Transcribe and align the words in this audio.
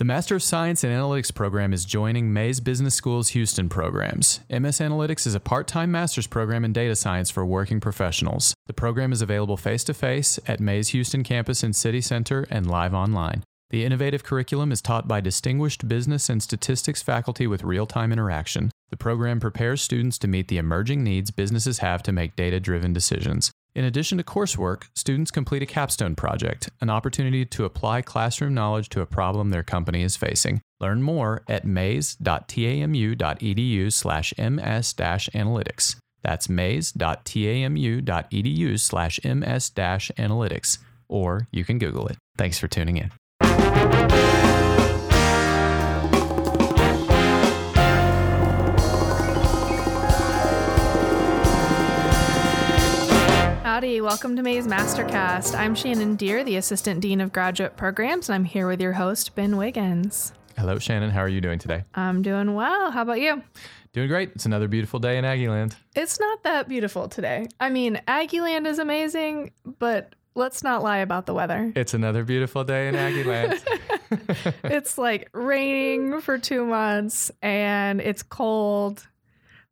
The 0.00 0.06
Master 0.06 0.34
of 0.34 0.42
Science 0.42 0.82
in 0.82 0.90
Analytics 0.90 1.34
program 1.34 1.74
is 1.74 1.84
joining 1.84 2.32
Mays 2.32 2.58
Business 2.58 2.94
School's 2.94 3.28
Houston 3.28 3.68
programs. 3.68 4.40
MS 4.48 4.78
Analytics 4.78 5.26
is 5.26 5.34
a 5.34 5.40
part 5.40 5.66
time 5.68 5.90
master's 5.90 6.26
program 6.26 6.64
in 6.64 6.72
data 6.72 6.96
science 6.96 7.28
for 7.28 7.44
working 7.44 7.80
professionals. 7.80 8.54
The 8.64 8.72
program 8.72 9.12
is 9.12 9.20
available 9.20 9.58
face 9.58 9.84
to 9.84 9.92
face 9.92 10.40
at 10.46 10.58
Mays 10.58 10.88
Houston 10.88 11.22
campus 11.22 11.62
in 11.62 11.74
City 11.74 12.00
Center 12.00 12.46
and 12.48 12.66
live 12.66 12.94
online. 12.94 13.44
The 13.68 13.84
innovative 13.84 14.24
curriculum 14.24 14.72
is 14.72 14.80
taught 14.80 15.06
by 15.06 15.20
distinguished 15.20 15.86
business 15.86 16.30
and 16.30 16.42
statistics 16.42 17.02
faculty 17.02 17.46
with 17.46 17.62
real 17.62 17.86
time 17.86 18.10
interaction. 18.10 18.70
The 18.88 18.96
program 18.96 19.38
prepares 19.38 19.82
students 19.82 20.16
to 20.20 20.28
meet 20.28 20.48
the 20.48 20.56
emerging 20.56 21.04
needs 21.04 21.30
businesses 21.30 21.80
have 21.80 22.02
to 22.04 22.12
make 22.12 22.36
data 22.36 22.58
driven 22.58 22.94
decisions. 22.94 23.52
In 23.74 23.84
addition 23.84 24.18
to 24.18 24.24
coursework, 24.24 24.88
students 24.94 25.30
complete 25.30 25.62
a 25.62 25.66
capstone 25.66 26.16
project, 26.16 26.70
an 26.80 26.90
opportunity 26.90 27.44
to 27.46 27.64
apply 27.64 28.02
classroom 28.02 28.52
knowledge 28.52 28.88
to 28.90 29.00
a 29.00 29.06
problem 29.06 29.50
their 29.50 29.62
company 29.62 30.02
is 30.02 30.16
facing. 30.16 30.60
Learn 30.80 31.02
more 31.02 31.44
at 31.48 31.64
mays.tamu.edu 31.64 32.32
slash 33.92 34.34
ms-analytics. 34.36 35.96
That's 36.22 36.48
mays.tamu.edu 36.48 37.00
slash 38.80 39.20
ms-analytics. 39.24 40.78
Or 41.08 41.48
you 41.50 41.64
can 41.64 41.78
Google 41.78 42.08
it. 42.08 42.16
Thanks 42.36 42.58
for 42.58 42.68
tuning 42.68 42.96
in. 42.96 43.10
Howdy, 53.80 54.02
welcome 54.02 54.36
to 54.36 54.42
Mays 54.42 54.66
Mastercast. 54.66 55.58
I'm 55.58 55.74
Shannon 55.74 56.14
Deer, 56.14 56.44
the 56.44 56.56
Assistant 56.56 57.00
Dean 57.00 57.18
of 57.18 57.32
Graduate 57.32 57.78
Programs, 57.78 58.28
and 58.28 58.34
I'm 58.34 58.44
here 58.44 58.68
with 58.68 58.78
your 58.78 58.92
host, 58.92 59.34
Ben 59.34 59.56
Wiggins. 59.56 60.34
Hello, 60.58 60.78
Shannon. 60.78 61.08
How 61.08 61.20
are 61.20 61.30
you 61.30 61.40
doing 61.40 61.58
today? 61.58 61.84
I'm 61.94 62.20
doing 62.20 62.52
well. 62.52 62.90
How 62.90 63.00
about 63.00 63.20
you? 63.20 63.42
Doing 63.94 64.08
great. 64.08 64.32
It's 64.34 64.44
another 64.44 64.68
beautiful 64.68 65.00
day 65.00 65.16
in 65.16 65.24
Aggieland. 65.24 65.76
It's 65.96 66.20
not 66.20 66.42
that 66.42 66.68
beautiful 66.68 67.08
today. 67.08 67.48
I 67.58 67.70
mean, 67.70 68.02
Aggieland 68.06 68.66
is 68.66 68.78
amazing, 68.78 69.52
but 69.78 70.14
let's 70.34 70.62
not 70.62 70.82
lie 70.82 70.98
about 70.98 71.24
the 71.24 71.32
weather. 71.32 71.72
It's 71.74 71.94
another 71.94 72.22
beautiful 72.22 72.64
day 72.64 72.86
in 72.88 72.96
Aggieland. 72.96 73.64
it's 74.64 74.98
like 74.98 75.30
raining 75.32 76.20
for 76.20 76.36
two 76.36 76.66
months 76.66 77.30
and 77.40 78.02
it's 78.02 78.22
cold. 78.22 79.08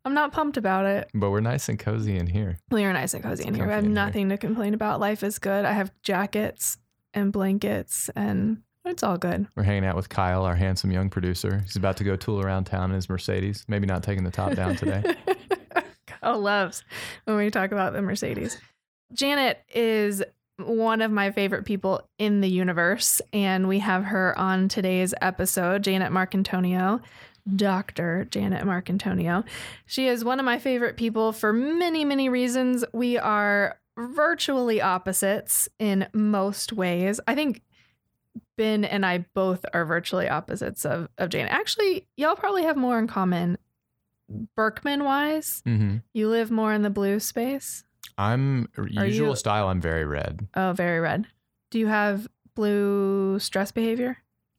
I'm 0.05 0.15
not 0.15 0.33
pumped 0.33 0.57
about 0.57 0.87
it. 0.87 1.11
but 1.15 1.31
we're 1.31 1.41
nice 1.41 1.69
and 1.69 1.79
cozy 1.79 2.17
in 2.17 2.27
here. 2.27 2.59
We 2.71 2.85
are 2.85 2.93
nice 2.93 3.15
and 3.15 3.23
cozy 3.23 3.47
in 3.47 3.55
here. 3.55 3.67
We 3.67 3.73
have 3.73 3.85
in 3.85 3.91
here. 3.91 3.95
nothing 3.95 4.29
to 4.31 4.39
complain 4.39 4.75
about. 4.75 5.01
Life 5.01 5.23
is 5.23 5.39
good. 5.39 5.65
I 5.65 5.73
have 5.73 5.93
jackets 6.03 6.79
and 7.15 7.33
blankets 7.33 8.09
and 8.17 8.63
it's 8.85 9.03
all 9.03 9.19
good. 9.19 9.47
We're 9.55 9.65
hanging 9.65 9.85
out 9.85 9.97
with 9.97 10.09
Kyle, 10.09 10.45
our 10.45 10.55
handsome 10.55 10.91
young 10.91 11.11
producer. 11.11 11.61
He's 11.65 11.77
about 11.77 11.99
to 11.99 12.05
go 12.05 12.17
tool 12.17 12.41
around 12.41 12.65
town 12.65 12.91
in 12.91 12.95
his 12.95 13.09
Mercedes. 13.09 13.65
Maybe 13.69 13.87
not 13.87 14.03
taking 14.03 14.25
the 14.25 14.31
top 14.31 14.55
down 14.55 14.77
today. 14.77 15.03
Kyle 16.07 16.39
loves 16.41 16.85
when 17.25 17.37
we 17.37 17.51
talk 17.51 17.73
about 17.73 17.93
the 17.93 18.01
Mercedes. 18.01 18.59
Janet 19.13 19.63
is 19.75 20.23
one 20.57 21.03
of 21.03 21.11
my 21.11 21.31
favorite 21.31 21.65
people 21.65 22.09
in 22.19 22.41
the 22.41 22.49
universe, 22.49 23.21
and 23.33 23.69
we 23.69 23.79
have 23.79 24.05
her 24.05 24.37
on 24.39 24.69
today's 24.69 25.15
episode, 25.21 25.85
Janet 25.85 26.11
Marcantonio. 26.13 27.01
Dr. 27.57 28.27
Janet 28.31 28.65
Marcantonio. 28.65 29.45
She 29.87 30.07
is 30.09 30.25
one 30.25 30.39
of 30.39 30.45
my 30.45 30.59
favorite 30.59 30.97
people 30.97 31.33
for 31.33 31.53
many, 31.53 32.05
many 32.05 32.29
reasons. 32.29 32.85
We 32.93 33.17
are 33.19 33.79
virtually 33.97 34.81
opposites 34.81 35.69
in 35.79 36.07
most 36.13 36.73
ways. 36.73 37.21
I 37.27 37.35
think 37.35 37.63
Ben 38.57 38.85
and 38.85 39.05
I 39.07 39.27
both 39.35 39.65
are 39.73 39.85
virtually 39.85 40.29
opposites 40.29 40.85
of, 40.85 41.09
of 41.19 41.31
Janet. 41.31 41.53
Actually, 41.53 42.07
y'all 42.17 42.37
probably 42.37 42.63
have 42.65 42.77
more 42.77 42.99
in 42.99 43.07
common 43.07 43.59
Birkman 44.57 45.05
wise. 45.05 45.63
hmm 45.65 45.97
You 46.13 46.29
live 46.29 46.51
more 46.51 46.73
in 46.75 46.83
the 46.83 46.91
blue 46.91 47.19
space. 47.19 47.85
I'm 48.19 48.69
usual 48.91 49.31
you- 49.31 49.37
style. 49.37 49.69
I'm 49.69 49.81
very 49.81 50.05
red. 50.05 50.47
Oh, 50.55 50.73
very 50.77 51.01
red. 51.01 51.27
Do 51.71 51.79
you 51.79 51.87
have 51.87 52.29
blue 52.55 53.39
stress 53.39 53.73
behavior? 53.73 54.19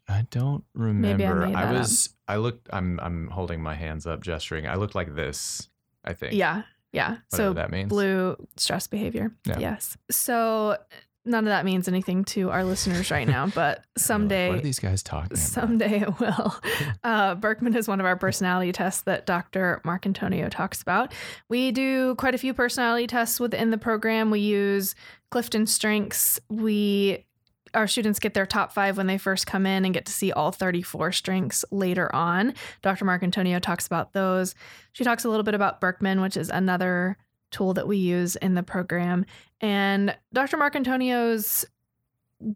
I 0.10 0.26
don't 0.32 0.64
I 0.76 0.82
remember. 0.82 1.48
made 1.48 1.56
I, 1.56 1.66
that 1.66 1.76
up. 1.76 1.80
was. 1.82 2.10
I 2.28 2.38
looked. 2.38 2.68
I'm. 2.72 3.00
I'm 3.00 3.28
holding 3.28 3.62
my 3.62 3.76
hands 3.76 4.08
up, 4.08 4.22
gesturing. 4.22 4.68
I 4.68 4.76
looked 4.76 4.96
like 4.96 5.16
this. 5.16 5.70
I 6.04 6.14
think. 6.14 6.34
Yeah. 6.34 6.64
Yeah. 6.92 7.10
Whatever 7.10 7.24
so 7.30 7.54
that 7.54 7.72
means. 7.72 7.90
blue 7.90 8.36
stress 8.58 8.88
behavior. 8.88 9.32
Yeah. 9.46 9.60
Yes. 9.60 9.98
So 10.10 10.78
none 11.26 11.46
of 11.46 11.50
that 11.52 11.66
means 11.66 11.88
anything 11.88 12.24
to 12.26 12.50
our 12.50 12.64
listeners 12.64 13.12
right 13.12 13.28
now, 13.28 13.48
but 13.56 13.78
like, 13.78 13.86
someday 13.98 14.50
What 14.50 14.60
are 14.60 14.62
these 14.62 14.80
guys 14.80 15.04
talking 15.04 15.28
about? 15.28 15.38
Someday 15.38 16.02
it 16.02 16.20
will. 16.20 16.56
Uh, 17.04 17.36
Birkman 17.36 17.76
is 17.76 17.88
one 17.88 18.00
of 18.00 18.06
our 18.06 18.16
personality 18.18 18.72
tests 18.72 19.02
that 19.04 19.26
Dr. 19.26 19.82
Marcantonio 19.86 20.50
talks 20.50 20.82
about. 20.82 21.14
We 21.48 21.72
do 21.72 22.16
quite 22.16 22.36
a 22.36 22.38
few 22.38 22.54
personality 22.54 23.08
tests 23.08 23.40
within 23.40 23.70
the 23.70 23.78
program. 23.78 24.30
We 24.32 24.40
use 24.40 24.96
Clifton 25.32 25.66
Strengths. 25.66 26.40
We 26.50 27.26
our 27.74 27.88
students 27.88 28.20
get 28.20 28.34
their 28.34 28.46
top 28.46 28.72
five 28.72 28.98
when 28.98 29.08
they 29.08 29.18
first 29.18 29.48
come 29.48 29.66
in 29.66 29.86
and 29.86 29.94
get 29.94 30.06
to 30.06 30.12
see 30.12 30.32
all 30.32 30.52
34 30.52 31.12
strengths 31.12 31.66
later 31.72 32.14
on. 32.14 32.54
Dr. 32.82 33.06
Marcantonio 33.06 33.62
talks 33.62 33.88
about 33.88 34.14
those. 34.14 34.56
She 34.94 35.04
talks 35.04 35.24
a 35.24 35.30
little 35.30 35.44
bit 35.44 35.54
about 35.54 35.82
Birkman, 35.82 36.22
which 36.22 36.38
is 36.38 36.50
another 36.50 37.18
tool 37.52 37.74
that 37.74 37.88
we 37.88 37.98
use 37.98 38.36
in 38.36 38.54
the 38.56 38.64
program. 38.64 39.26
And 39.62 40.16
Dr. 40.34 40.58
Marcantonio's 40.58 41.66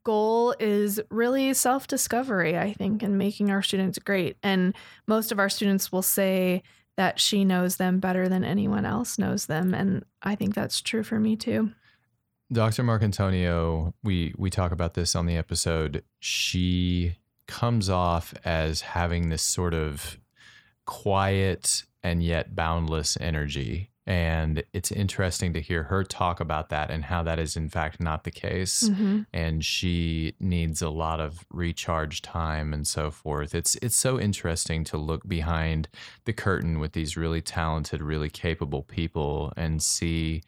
goal 0.03 0.56
is 0.59 1.02
really 1.09 1.53
self 1.53 1.88
discovery, 1.88 2.57
I 2.57 2.73
think, 2.73 3.03
and 3.03 3.18
making 3.18 3.52
our 3.52 3.62
students 3.62 4.00
great. 4.00 4.38
And 4.44 4.75
most 5.07 5.31
of 5.31 5.40
our 5.40 5.50
students 5.50 5.91
will 5.91 6.02
say 6.02 6.63
that 6.96 7.19
she 7.19 7.44
knows 7.44 7.78
them 7.78 8.00
better 8.00 8.29
than 8.29 8.44
anyone 8.44 8.85
else 8.85 9.18
knows 9.18 9.47
them. 9.47 9.73
And 9.73 10.06
I 10.22 10.35
think 10.35 10.53
that's 10.53 10.81
true 10.81 11.03
for 11.03 11.19
me 11.19 11.35
too. 11.35 11.72
Dr. 12.52 12.84
Marcantonio, 12.84 13.94
we 14.04 14.34
we 14.38 14.50
talk 14.50 14.72
about 14.72 14.94
this 14.94 15.16
on 15.16 15.26
the 15.26 15.38
episode. 15.38 16.04
She 16.20 17.16
comes 17.48 17.90
off 17.90 18.34
as 18.46 18.81
having 18.81 19.30
this 19.30 19.42
sort 19.42 19.74
of 19.74 20.18
quiet 20.86 21.84
and 22.03 22.24
yet 22.24 22.56
boundless 22.56 23.18
energy. 23.20 23.90
And 24.06 24.64
it's 24.74 24.92
interesting 24.92 25.53
to 25.53 25.62
hear 25.62 25.84
her 25.84 26.03
talk 26.03 26.42
about 26.42 26.68
that 26.70 26.92
and 26.92 27.06
how 27.06 27.24
that 27.24 27.40
is 27.40 27.56
in 27.56 27.70
fact 27.70 28.02
not 28.02 28.26
the 28.26 28.32
case. 28.32 28.90
Mhm. 28.90 29.26
And 29.32 29.64
she 29.64 30.36
needs 30.42 30.82
a 30.82 30.90
lot 30.90 31.22
of 31.22 31.46
recharge 31.50 32.22
time 32.22 32.74
and 32.74 32.86
so 32.86 33.09
forth. 33.12 33.56
It's 33.56 33.76
it's 33.76 33.96
so 33.96 34.20
interesting 34.20 34.84
to 34.86 34.98
look 34.98 35.26
behind 35.28 35.88
the 36.26 36.34
curtain 36.34 36.80
with 36.80 36.92
these 36.92 37.16
really 37.16 37.42
talented, 37.42 38.02
really 38.02 38.30
capable 38.30 38.84
people 38.84 39.53
and 39.56 39.82
see 39.82 40.44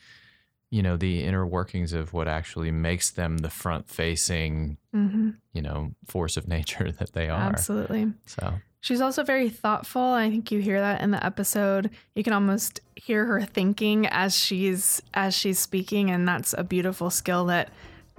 you 0.72 0.82
know 0.84 0.98
the 0.98 1.24
inner 1.24 1.46
workings 1.46 1.94
of 1.94 2.12
what 2.14 2.28
actually 2.28 2.72
makes 2.72 3.10
them 3.12 3.38
the 3.40 3.50
front 3.50 3.90
facing 3.90 4.78
Mhm. 4.94 5.36
you 5.54 5.62
know 5.62 5.92
force 6.08 6.38
of 6.38 6.48
nature 6.58 6.92
that 6.92 7.14
they 7.14 7.30
are 7.30 7.40
Absolutely. 7.50 8.14
so 8.26 8.54
She's 8.82 9.02
also 9.02 9.24
very 9.24 9.50
thoughtful. 9.50 10.00
I 10.04 10.30
think 10.30 10.52
you 10.52 10.60
hear 10.62 10.80
that 10.80 11.02
in 11.02 11.10
the 11.10 11.26
episode. 11.26 11.90
You 12.14 12.24
can 12.24 12.34
almost 12.34 12.82
hear 12.96 13.26
her 13.26 13.42
thinking 13.42 14.06
as 14.06 14.38
she's 14.38 15.02
as 15.16 15.34
she's 15.34 15.58
speaking, 15.58 16.12
and 16.12 16.28
that's 16.28 16.54
a 16.56 16.64
beautiful 16.64 17.10
skill 17.10 17.46
that 17.46 17.70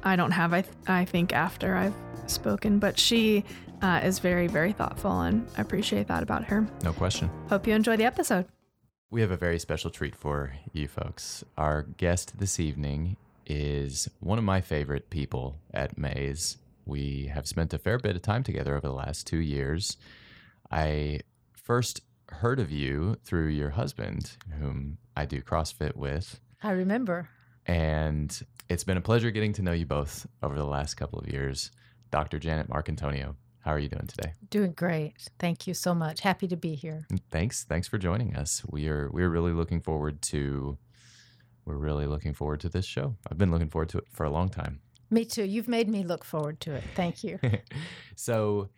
I 0.02 0.16
don't 0.16 0.32
have. 0.32 0.52
I 0.52 0.64
I 0.88 1.04
think 1.04 1.32
after 1.32 1.76
I've 1.76 1.94
spoken, 2.26 2.80
but 2.80 2.98
she 2.98 3.44
uh, 3.80 4.00
is 4.02 4.18
very 4.18 4.48
very 4.48 4.72
thoughtful, 4.72 5.20
and 5.20 5.46
I 5.56 5.60
appreciate 5.60 6.08
that 6.08 6.24
about 6.24 6.42
her. 6.46 6.66
no 6.82 6.92
question 6.92 7.30
Hope 7.48 7.68
you 7.68 7.72
enjoy 7.74 7.96
the 7.96 8.04
episode. 8.04 8.46
We 9.10 9.20
have 9.20 9.30
a 9.30 9.36
very 9.36 9.58
special 9.58 9.90
treat 9.90 10.14
for 10.16 10.52
you 10.72 10.88
folks 10.88 11.44
our 11.56 11.82
guest 11.82 12.38
this 12.38 12.58
evening 12.60 13.16
is 13.46 14.08
one 14.20 14.38
of 14.38 14.44
my 14.44 14.60
favorite 14.60 15.08
people 15.10 15.56
at 15.72 15.96
Mays 15.96 16.58
we 16.84 17.30
have 17.32 17.46
spent 17.46 17.72
a 17.72 17.78
fair 17.78 17.98
bit 17.98 18.16
of 18.16 18.22
time 18.22 18.42
together 18.42 18.76
over 18.76 18.86
the 18.86 18.92
last 18.92 19.26
two 19.26 19.38
years 19.38 19.96
i 20.70 21.20
first 21.53 22.00
heard 22.28 22.58
of 22.60 22.70
you 22.70 23.16
through 23.24 23.47
your 23.47 23.70
husband 23.70 24.36
whom 24.58 24.98
i 25.16 25.24
do 25.24 25.41
crossfit 25.41 25.94
with 25.97 26.41
I 26.62 26.70
remember. 26.72 27.28
And 27.66 28.36
it's 28.68 28.84
been 28.84 28.97
a 28.97 29.02
pleasure 29.02 29.30
getting 29.30 29.52
to 29.54 29.62
know 29.62 29.72
you 29.72 29.86
both 29.86 30.26
over 30.42 30.56
the 30.56 30.64
last 30.64 30.94
couple 30.94 31.18
of 31.18 31.28
years. 31.28 31.70
Dr. 32.10 32.38
Janet 32.38 32.68
Marcantonio, 32.68 33.34
how 33.66 33.72
are 33.72 33.80
you 33.80 33.89
doing 33.89 34.07
today? 34.07 34.33
Doing 34.48 34.72
great. 34.72 35.15
Thank 35.41 35.66
you 35.66 35.74
so 35.74 35.92
much. 35.92 36.21
Happy 36.21 36.47
to 36.47 36.57
be 36.57 36.77
here. 36.77 37.04
Thanks. 37.30 37.65
Thanks 37.65 37.89
for 37.89 37.98
joining 37.98 38.36
us. 38.36 38.63
We 38.71 38.89
are 38.89 39.10
we're 39.13 39.28
really 39.28 39.53
looking 39.53 39.80
forward 39.80 40.22
to 40.22 40.78
we're 41.65 41.77
really 41.77 42.07
looking 42.07 42.33
forward 42.33 42.60
to 42.60 42.68
this 42.68 42.86
show. 42.86 43.16
I've 43.28 43.39
been 43.39 43.51
looking 43.51 43.68
forward 43.68 43.89
to 43.89 43.98
it 43.98 44.04
for 44.13 44.22
a 44.22 44.30
long 44.30 44.51
time. 44.51 44.78
Me 45.10 45.24
too. 45.24 45.42
You've 45.42 45.66
made 45.66 45.89
me 45.89 46.04
look 46.04 46.22
forward 46.22 46.60
to 46.60 46.74
it. 46.74 46.84
Thank 46.95 47.24
you. 47.24 47.41
so 48.15 48.68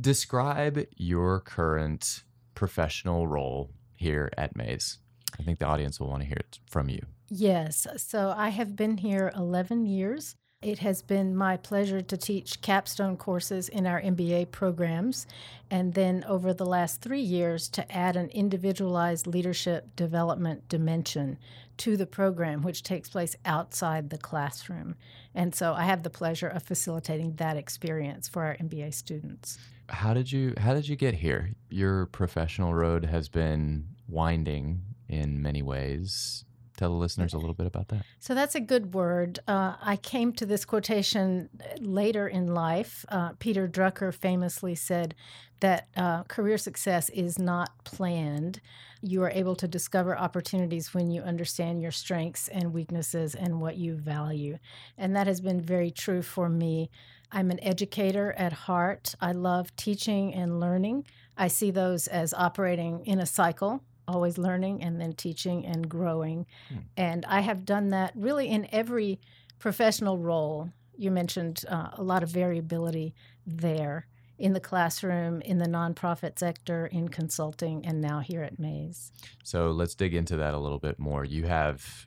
describe 0.00 0.86
your 0.96 1.40
current 1.40 2.22
professional 2.54 3.26
role 3.26 3.72
here 3.96 4.30
at 4.38 4.54
Mays. 4.54 4.98
I 5.38 5.42
think 5.42 5.58
the 5.58 5.66
audience 5.66 5.98
will 5.98 6.08
want 6.08 6.22
to 6.22 6.28
hear 6.28 6.38
it 6.38 6.60
from 6.70 6.88
you. 6.88 7.00
yes. 7.28 7.88
So 7.96 8.32
I 8.36 8.50
have 8.50 8.76
been 8.76 8.98
here 8.98 9.32
11 9.34 9.86
years. 9.86 10.36
It 10.62 10.78
has 10.78 11.02
been 11.02 11.36
my 11.36 11.58
pleasure 11.58 12.00
to 12.00 12.16
teach 12.16 12.62
capstone 12.62 13.18
courses 13.18 13.68
in 13.68 13.86
our 13.86 14.00
MBA 14.00 14.50
programs, 14.52 15.26
and 15.70 15.92
then 15.92 16.24
over 16.26 16.54
the 16.54 16.64
last 16.64 17.02
three 17.02 17.20
years 17.20 17.68
to 17.68 17.92
add 17.92 18.16
an 18.16 18.30
individualized 18.30 19.26
leadership 19.26 19.94
development 19.96 20.66
dimension 20.70 21.36
to 21.76 21.98
the 21.98 22.06
program, 22.06 22.62
which 22.62 22.82
takes 22.82 23.10
place 23.10 23.36
outside 23.44 24.08
the 24.08 24.16
classroom. 24.16 24.94
And 25.34 25.54
so 25.54 25.74
I 25.74 25.84
have 25.84 26.02
the 26.02 26.10
pleasure 26.10 26.48
of 26.48 26.62
facilitating 26.62 27.36
that 27.36 27.58
experience 27.58 28.26
for 28.26 28.44
our 28.44 28.56
MBA 28.56 28.94
students. 28.94 29.58
How 29.90 30.14
did 30.14 30.32
you 30.32 30.54
how 30.56 30.72
did 30.72 30.88
you 30.88 30.96
get 30.96 31.14
here? 31.14 31.50
Your 31.68 32.06
professional 32.06 32.72
road 32.72 33.04
has 33.04 33.28
been 33.28 33.88
winding 34.08 34.80
in 35.06 35.42
many 35.42 35.60
ways. 35.60 36.45
Tell 36.76 36.90
the 36.90 36.96
listeners 36.96 37.32
a 37.32 37.38
little 37.38 37.54
bit 37.54 37.66
about 37.66 37.88
that. 37.88 38.04
So 38.18 38.34
that's 38.34 38.54
a 38.54 38.60
good 38.60 38.92
word. 38.92 39.38
Uh, 39.48 39.74
I 39.80 39.96
came 39.96 40.32
to 40.34 40.46
this 40.46 40.64
quotation 40.64 41.48
later 41.80 42.28
in 42.28 42.48
life. 42.48 43.04
Uh, 43.08 43.30
Peter 43.38 43.66
Drucker 43.66 44.12
famously 44.12 44.74
said 44.74 45.14
that 45.60 45.88
uh, 45.96 46.24
career 46.24 46.58
success 46.58 47.08
is 47.10 47.38
not 47.38 47.84
planned. 47.84 48.60
You 49.00 49.22
are 49.22 49.30
able 49.30 49.56
to 49.56 49.66
discover 49.66 50.18
opportunities 50.18 50.92
when 50.92 51.10
you 51.10 51.22
understand 51.22 51.80
your 51.80 51.92
strengths 51.92 52.48
and 52.48 52.74
weaknesses 52.74 53.34
and 53.34 53.60
what 53.60 53.76
you 53.76 53.94
value. 53.94 54.58
And 54.98 55.16
that 55.16 55.26
has 55.26 55.40
been 55.40 55.60
very 55.60 55.90
true 55.90 56.20
for 56.20 56.48
me. 56.48 56.90
I'm 57.32 57.50
an 57.50 57.62
educator 57.62 58.34
at 58.36 58.52
heart. 58.52 59.14
I 59.20 59.32
love 59.32 59.74
teaching 59.76 60.34
and 60.34 60.60
learning. 60.60 61.06
I 61.38 61.48
see 61.48 61.70
those 61.70 62.06
as 62.06 62.34
operating 62.34 63.04
in 63.06 63.18
a 63.18 63.26
cycle 63.26 63.82
always 64.08 64.38
learning 64.38 64.82
and 64.82 65.00
then 65.00 65.12
teaching 65.12 65.64
and 65.66 65.88
growing. 65.88 66.46
Hmm. 66.68 66.76
And 66.96 67.24
I 67.26 67.40
have 67.40 67.64
done 67.64 67.90
that 67.90 68.12
really 68.14 68.48
in 68.48 68.68
every 68.72 69.20
professional 69.58 70.18
role. 70.18 70.70
You 70.96 71.10
mentioned 71.10 71.64
uh, 71.68 71.90
a 71.94 72.02
lot 72.02 72.22
of 72.22 72.30
variability 72.30 73.14
there 73.46 74.06
in 74.38 74.52
the 74.52 74.60
classroom, 74.60 75.40
in 75.40 75.58
the 75.58 75.66
nonprofit 75.66 76.38
sector, 76.38 76.86
in 76.86 77.08
consulting, 77.08 77.86
and 77.86 78.00
now 78.00 78.20
here 78.20 78.42
at 78.42 78.58
Mays. 78.58 79.12
So 79.42 79.70
let's 79.70 79.94
dig 79.94 80.14
into 80.14 80.36
that 80.36 80.54
a 80.54 80.58
little 80.58 80.78
bit 80.78 80.98
more. 80.98 81.24
You 81.24 81.44
have 81.44 82.06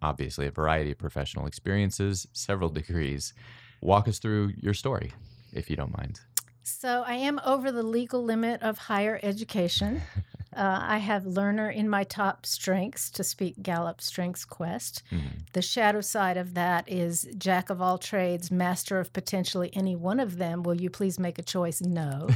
obviously 0.00 0.46
a 0.46 0.50
variety 0.50 0.90
of 0.90 0.98
professional 0.98 1.46
experiences, 1.46 2.26
several 2.32 2.68
degrees. 2.68 3.32
Walk 3.80 4.08
us 4.08 4.18
through 4.18 4.52
your 4.56 4.74
story, 4.74 5.12
if 5.52 5.70
you 5.70 5.76
don't 5.76 5.96
mind. 5.96 6.20
So 6.64 7.04
I 7.06 7.14
am 7.14 7.40
over 7.44 7.72
the 7.72 7.82
legal 7.82 8.22
limit 8.22 8.62
of 8.62 8.78
higher 8.78 9.18
education. 9.22 10.02
Uh, 10.54 10.80
I 10.82 10.98
have 10.98 11.24
learner 11.24 11.70
in 11.70 11.88
my 11.88 12.04
top 12.04 12.44
strengths 12.44 13.10
to 13.12 13.24
speak 13.24 13.62
Gallup 13.62 14.00
Strengths 14.00 14.44
Quest. 14.44 15.02
Mm-hmm. 15.10 15.28
The 15.52 15.62
shadow 15.62 16.00
side 16.00 16.36
of 16.36 16.54
that 16.54 16.88
is 16.88 17.26
jack 17.38 17.70
of 17.70 17.80
all 17.80 17.98
trades, 17.98 18.50
master 18.50 19.00
of 19.00 19.12
potentially 19.12 19.70
any 19.74 19.96
one 19.96 20.20
of 20.20 20.36
them. 20.36 20.62
Will 20.62 20.80
you 20.80 20.90
please 20.90 21.18
make 21.18 21.38
a 21.38 21.42
choice? 21.42 21.80
No. 21.80 22.28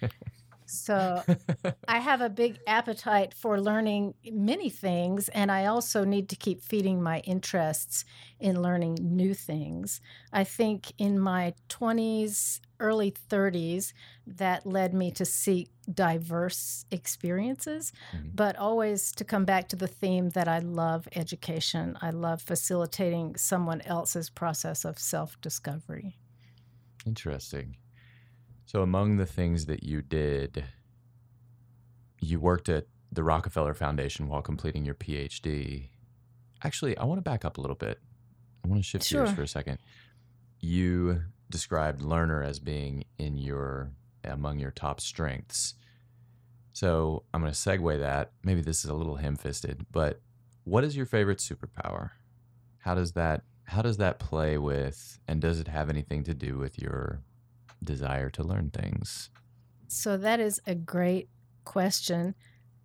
so 0.66 1.22
I 1.88 1.98
have 1.98 2.20
a 2.20 2.28
big 2.28 2.58
appetite 2.66 3.32
for 3.32 3.58
learning 3.58 4.14
many 4.30 4.68
things, 4.68 5.30
and 5.30 5.50
I 5.50 5.66
also 5.66 6.04
need 6.04 6.28
to 6.28 6.36
keep 6.36 6.62
feeding 6.62 7.02
my 7.02 7.20
interests 7.20 8.04
in 8.38 8.60
learning 8.60 8.98
new 9.00 9.32
things. 9.32 10.02
I 10.32 10.44
think 10.44 10.92
in 10.98 11.18
my 11.18 11.54
20s, 11.70 12.60
early 12.80 13.14
30s 13.30 13.92
that 14.26 14.66
led 14.66 14.94
me 14.94 15.10
to 15.12 15.24
seek 15.24 15.70
diverse 15.92 16.84
experiences, 16.90 17.92
mm-hmm. 18.14 18.28
but 18.34 18.56
always 18.56 19.12
to 19.12 19.24
come 19.24 19.44
back 19.44 19.68
to 19.68 19.76
the 19.76 19.86
theme 19.86 20.30
that 20.30 20.48
I 20.48 20.58
love 20.58 21.08
education. 21.14 21.96
I 22.00 22.10
love 22.10 22.42
facilitating 22.42 23.36
someone 23.36 23.80
else's 23.82 24.30
process 24.30 24.84
of 24.84 24.98
self 24.98 25.40
discovery. 25.40 26.16
Interesting. 27.06 27.76
So, 28.66 28.82
among 28.82 29.16
the 29.16 29.26
things 29.26 29.66
that 29.66 29.82
you 29.82 30.02
did, 30.02 30.64
you 32.20 32.38
worked 32.38 32.68
at 32.68 32.86
the 33.10 33.22
Rockefeller 33.22 33.74
Foundation 33.74 34.28
while 34.28 34.42
completing 34.42 34.84
your 34.84 34.94
PhD. 34.94 35.88
Actually, 36.62 36.96
I 36.98 37.04
want 37.04 37.18
to 37.18 37.22
back 37.22 37.44
up 37.44 37.56
a 37.56 37.60
little 37.60 37.76
bit. 37.76 37.98
I 38.64 38.68
want 38.68 38.80
to 38.80 38.86
shift 38.86 39.04
sure. 39.04 39.24
gears 39.24 39.34
for 39.34 39.42
a 39.42 39.48
second. 39.48 39.78
You 40.60 41.22
described 41.50 42.02
learner 42.02 42.42
as 42.42 42.58
being 42.58 43.04
in 43.18 43.38
your 43.38 43.92
among 44.24 44.58
your 44.58 44.70
top 44.70 45.00
strengths. 45.00 45.74
So 46.72 47.24
I'm 47.32 47.40
going 47.40 47.52
to 47.52 47.58
segue 47.58 47.98
that. 47.98 48.32
Maybe 48.44 48.60
this 48.60 48.84
is 48.84 48.90
a 48.90 48.94
little 48.94 49.16
ham-fisted, 49.16 49.86
but 49.90 50.20
what 50.64 50.84
is 50.84 50.96
your 50.96 51.06
favorite 51.06 51.38
superpower? 51.38 52.10
How 52.78 52.94
does 52.94 53.12
that 53.12 53.42
how 53.64 53.82
does 53.82 53.98
that 53.98 54.18
play 54.18 54.56
with 54.56 55.18
and 55.28 55.42
does 55.42 55.60
it 55.60 55.68
have 55.68 55.90
anything 55.90 56.24
to 56.24 56.32
do 56.32 56.56
with 56.56 56.80
your 56.80 57.20
desire 57.84 58.30
to 58.30 58.42
learn 58.42 58.70
things? 58.70 59.28
So 59.88 60.16
that 60.16 60.40
is 60.40 60.60
a 60.66 60.74
great 60.74 61.28
question. 61.64 62.34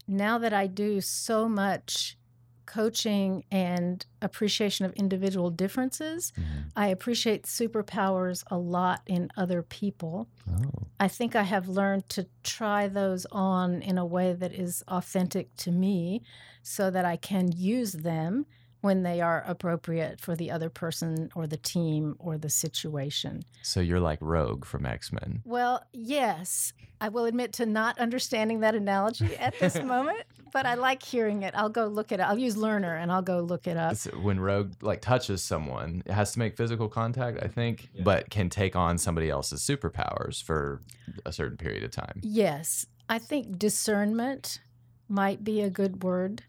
Now 0.08 0.38
that 0.40 0.54
I 0.54 0.68
do 0.68 1.00
so 1.00 1.48
much 1.48 2.18
coaching 2.66 3.44
and 3.52 4.06
appreciation 4.22 4.86
of 4.86 4.94
individual 4.94 5.50
differences. 5.50 6.34
Mm-hmm. 6.40 6.60
I 6.76 6.88
appreciate 6.88 7.44
superpowers 7.44 8.44
a 8.50 8.58
lot 8.58 9.02
in 9.06 9.30
other 9.38 9.62
people. 9.62 10.28
Oh. 10.50 10.88
I 11.00 11.08
think 11.08 11.36
I 11.36 11.44
have 11.44 11.68
learned 11.68 12.10
to 12.10 12.28
try 12.44 12.88
those 12.88 13.26
on 13.32 13.82
in 13.82 13.98
a 13.98 14.06
way 14.06 14.34
that 14.34 14.54
is 14.54 14.84
authentic 14.88 15.56
to 15.58 15.72
me 15.72 16.22
so 16.62 16.90
that 16.90 17.06
I 17.06 17.18
can 17.18 17.52
use 17.52 17.94
them 17.94 18.46
when 18.84 19.02
they 19.02 19.22
are 19.22 19.46
appropriate 19.48 20.20
for 20.20 20.36
the 20.36 20.52
other 20.52 20.70
person 20.70 21.30
or 21.36 21.48
the 21.48 21.56
team 21.56 22.18
or 22.20 22.38
the 22.38 22.50
situation. 22.50 23.42
So 23.62 23.80
you're 23.80 24.02
like 24.02 24.20
Rogue 24.20 24.66
from 24.66 24.86
X 24.86 25.10
Men. 25.10 25.42
Well, 25.46 25.86
yes. 25.94 26.74
I 27.00 27.08
will 27.08 27.24
admit 27.24 27.54
to 27.54 27.66
not 27.66 27.98
understanding 27.98 28.60
that 28.60 28.76
analogy 28.76 29.38
at 29.38 29.58
this 29.58 29.76
moment, 29.82 30.24
but 30.52 30.66
I 30.66 30.74
like 30.74 31.02
hearing 31.02 31.44
it. 31.44 31.54
I'll 31.56 31.70
go 31.70 31.88
look 31.88 32.12
it 32.12 32.20
up. 32.20 32.28
I'll 32.28 32.38
use 32.38 32.58
Learner 32.58 32.98
and 32.98 33.10
I'll 33.10 33.22
go 33.22 33.40
look 33.40 33.68
it 33.68 33.78
up. 33.78 33.96
when 34.22 34.38
Rogue 34.38 34.74
like 34.82 35.00
touches 35.00 35.42
someone, 35.42 36.04
it 36.06 36.12
has 36.12 36.34
to 36.34 36.40
make 36.40 36.58
physical 36.58 36.90
contact, 36.90 37.42
I 37.42 37.48
think, 37.48 37.88
yeah. 37.94 38.04
but 38.04 38.30
can 38.30 38.50
take 38.50 38.76
on 38.76 38.98
somebody 38.98 39.30
else's 39.30 39.62
superpowers 39.62 40.44
for 40.44 40.82
a 41.26 41.32
certain 41.32 41.56
period 41.56 41.84
of 41.84 41.92
time. 41.92 42.20
Yes. 42.22 42.86
I 43.08 43.20
think 43.20 43.58
discernment 43.58 44.60
might 45.08 45.42
be 45.42 45.62
a 45.62 45.70
good 45.70 46.04
word 46.04 46.44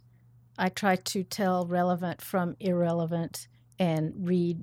I 0.59 0.69
try 0.69 0.97
to 0.97 1.25
tell 1.25 1.67
relevant 1.67 2.23
from 2.23 2.57
irrelevant 2.61 3.49
and 3.79 4.13
read 4.17 4.61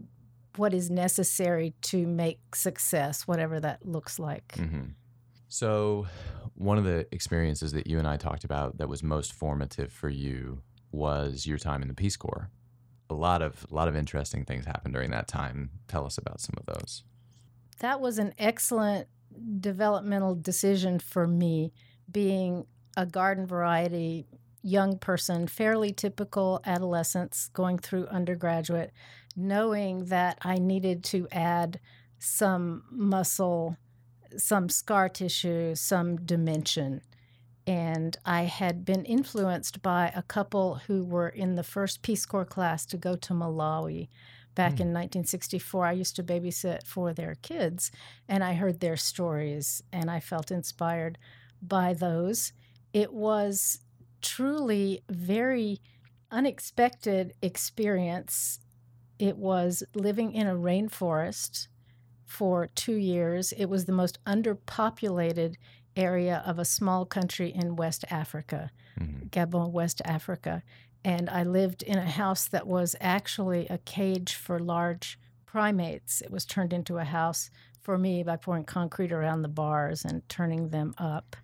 what 0.56 0.74
is 0.74 0.90
necessary 0.90 1.74
to 1.82 2.06
make 2.06 2.56
success, 2.56 3.28
whatever 3.28 3.60
that 3.60 3.86
looks 3.86 4.20
like. 4.20 4.48
Mm-hmm. 4.58 4.92
So, 5.48 6.08
one 6.56 6.78
of 6.78 6.84
the 6.84 7.08
experiences 7.12 7.72
that 7.74 7.88
you 7.88 8.00
and 8.00 8.08
I 8.08 8.18
talked 8.18 8.44
about 8.44 8.78
that 8.78 8.88
was 8.88 9.04
most 9.04 9.34
formative 9.34 9.92
for 9.92 10.10
you 10.10 10.62
was 10.92 11.46
your 11.46 11.58
time 11.58 11.82
in 11.82 11.88
the 11.88 11.94
Peace 11.94 12.18
Corps. 12.18 12.50
A 13.10 13.14
lot 13.14 13.42
of 13.42 13.66
a 13.70 13.76
lot 13.76 13.88
of 13.88 13.96
interesting 13.96 14.46
things 14.46 14.66
happened 14.66 14.94
during 14.94 15.12
that 15.12 15.28
time. 15.28 15.72
Tell 15.88 16.06
us 16.06 16.18
about 16.18 16.40
some 16.40 16.56
of 16.58 16.66
those. 16.66 17.04
That 17.80 18.00
was 18.00 18.18
an 18.18 18.34
excellent 18.38 19.08
developmental 19.60 20.36
decision 20.36 21.00
for 21.00 21.28
me, 21.28 21.74
being 22.10 22.66
a 22.96 23.06
garden 23.06 23.46
variety 23.46 24.28
young 24.64 24.98
person, 24.98 25.48
fairly 25.48 25.92
typical 25.92 26.62
adolescence 26.66 27.50
going 27.54 27.80
through 27.80 28.08
undergraduate, 28.08 28.92
knowing 29.36 30.06
that 30.06 30.38
I 30.42 30.58
needed 30.58 31.04
to 31.06 31.28
add 31.32 31.80
some 32.20 32.84
muscle, 32.92 33.78
some 34.38 34.70
scar 34.70 35.10
tissue, 35.10 35.76
some 35.76 36.18
dimension. 36.18 37.02
And 37.66 38.18
I 38.26 38.44
had 38.44 38.86
been 38.86 39.06
influenced 39.06 39.82
by 39.82 40.12
a 40.16 40.24
couple 40.24 40.76
who 40.88 41.04
were 41.04 41.30
in 41.30 41.56
the 41.56 41.64
first 41.64 42.02
Peace 42.02 42.26
Corps 42.26 42.46
class 42.46 42.86
to 42.88 42.98
go 42.98 43.16
to 43.16 43.34
Malawi 43.34 44.10
back 44.56 44.74
mm. 44.74 44.82
in 44.82 44.94
1964. 44.94 45.86
I 45.86 45.92
used 45.92 46.16
to 46.16 46.24
babysit 46.24 46.86
for 46.86 47.14
their 47.14 47.36
kids, 47.42 47.92
and 48.28 48.44
I 48.44 48.54
heard 48.54 48.80
their 48.80 48.98
stories, 48.98 49.84
and 49.92 50.10
I 50.10 50.20
felt 50.20 50.52
inspired 50.52 51.18
by 51.62 51.94
those. 51.94 52.52
It 52.94 53.14
was 53.14 53.80
truly 54.22 55.04
very 55.10 55.82
unexpected 56.32 57.34
experience. 57.42 58.60
It 59.20 59.38
was 59.38 59.84
living 59.94 60.34
in 60.34 60.48
a 60.48 60.56
rainforest 60.56 61.68
for 62.26 62.68
two 62.68 62.96
years. 62.96 63.52
It 63.52 63.66
was 63.66 63.86
the 63.86 63.92
most 63.92 64.18
underpopulated 64.26 65.56
area 65.96 66.42
of 66.46 66.58
a 66.58 66.66
small 66.66 67.06
country 67.06 67.52
in 67.54 67.76
West 67.76 68.06
Africa, 68.10 68.72
mm-hmm. 69.00 69.28
Gabon, 69.28 69.72
West 69.72 70.02
Africa. 70.06 70.64
And 71.04 71.30
I 71.30 71.44
lived 71.44 71.84
in 71.84 71.98
a 71.98 72.10
house 72.10 72.48
that 72.48 72.68
was 72.68 72.96
actually 73.02 73.68
a 73.68 73.80
cage 73.80 74.36
for 74.36 74.60
large 74.60 75.20
primates. 75.46 76.22
It 76.22 76.32
was 76.32 76.46
turned 76.46 76.72
into 76.72 76.98
a 76.98 77.04
house 77.04 77.50
for 77.82 77.98
me 77.98 78.24
by 78.24 78.38
pouring 78.38 78.64
concrete 78.64 79.12
around 79.12 79.42
the 79.42 79.48
bars 79.50 80.06
and 80.06 80.28
turning 80.30 80.70
them 80.70 80.94
up. 80.98 81.36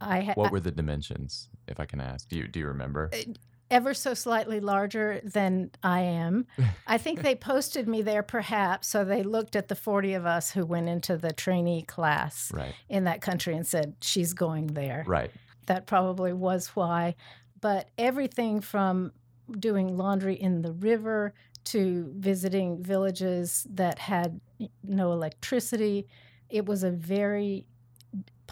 I 0.00 0.22
ha- 0.22 0.32
what 0.34 0.50
were 0.50 0.60
the 0.60 0.70
dimensions, 0.70 1.49
if 1.70 1.80
I 1.80 1.86
can 1.86 2.00
ask? 2.00 2.28
Do 2.28 2.36
you 2.36 2.46
do 2.48 2.60
you 2.60 2.66
remember? 2.66 3.10
Uh, 3.12 3.32
ever 3.70 3.94
so 3.94 4.14
slightly 4.14 4.58
larger 4.58 5.20
than 5.22 5.70
I 5.82 6.00
am. 6.00 6.44
I 6.88 6.98
think 6.98 7.22
they 7.22 7.34
posted 7.52 7.86
me 7.88 8.02
there 8.02 8.24
perhaps 8.24 8.88
so 8.88 9.04
they 9.04 9.22
looked 9.22 9.54
at 9.54 9.68
the 9.68 9.76
40 9.76 10.14
of 10.14 10.26
us 10.26 10.50
who 10.50 10.66
went 10.66 10.88
into 10.88 11.16
the 11.16 11.32
trainee 11.32 11.82
class 11.82 12.50
Right. 12.52 12.74
in 12.88 13.04
that 13.04 13.20
country 13.20 13.54
and 13.54 13.64
said, 13.64 13.94
she's 14.00 14.32
going 14.32 14.68
there. 14.68 15.04
Right. 15.06 15.30
That 15.66 15.86
probably 15.86 16.32
was 16.32 16.68
why. 16.74 17.14
But 17.60 17.90
everything 17.96 18.60
from 18.60 19.12
doing 19.56 19.96
laundry 19.96 20.34
in 20.34 20.62
the 20.62 20.72
river 20.72 21.32
to 21.66 22.12
visiting 22.16 22.82
villages 22.82 23.64
that 23.70 24.00
had 24.00 24.40
no 24.82 25.12
electricity, 25.12 26.08
it 26.48 26.66
was 26.66 26.82
a 26.82 26.90
very 26.90 27.66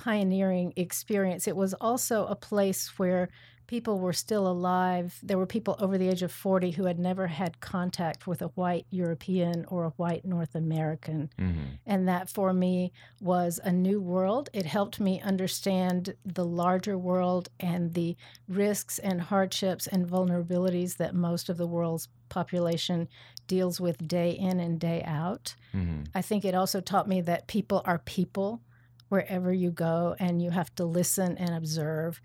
pioneering 0.04 0.72
experience. 0.76 1.48
It 1.48 1.56
was 1.56 1.74
also 1.74 2.26
a 2.26 2.36
place 2.36 2.98
where 2.98 3.28
people 3.66 3.98
were 3.98 4.12
still 4.12 4.46
alive. 4.46 5.18
There 5.24 5.36
were 5.36 5.44
people 5.44 5.76
over 5.80 5.98
the 5.98 6.08
age 6.08 6.22
of 6.22 6.30
40 6.30 6.70
who 6.70 6.84
had 6.84 7.00
never 7.00 7.26
had 7.26 7.58
contact 7.60 8.26
with 8.26 8.40
a 8.40 8.46
white 8.48 8.86
European 8.90 9.64
or 9.66 9.84
a 9.84 9.90
white 9.96 10.24
North 10.24 10.54
American. 10.54 11.30
hmm 11.36 11.64
And 11.84 12.06
that 12.08 12.30
for 12.30 12.52
me 12.52 12.92
was 13.20 13.58
a 13.64 13.72
new 13.72 14.00
world. 14.00 14.48
It 14.52 14.66
helped 14.66 15.00
me 15.00 15.20
understand 15.20 16.14
the 16.24 16.44
larger 16.44 16.96
world 16.96 17.48
and 17.58 17.94
the 17.94 18.16
risks 18.46 19.00
and 19.00 19.20
hardships 19.20 19.88
and 19.88 20.06
vulnerabilities 20.06 20.96
that 20.98 21.14
most 21.14 21.48
of 21.48 21.56
the 21.56 21.66
world's 21.66 22.08
population 22.28 23.08
deals 23.48 23.80
with 23.80 24.06
day 24.06 24.30
in 24.30 24.60
and 24.60 24.78
day 24.78 25.02
out. 25.04 25.56
hmm 25.72 26.02
I 26.14 26.22
think 26.22 26.44
it 26.44 26.54
also 26.54 26.80
taught 26.80 27.08
me 27.08 27.20
that 27.22 27.48
people 27.48 27.82
are 27.84 27.98
people 27.98 28.60
wherever 29.08 29.52
you 29.52 29.70
go, 29.70 30.16
and 30.18 30.42
you 30.42 30.50
have 30.50 30.74
to 30.76 30.84
listen 30.84 31.36
and 31.38 31.54
observe. 31.54 32.20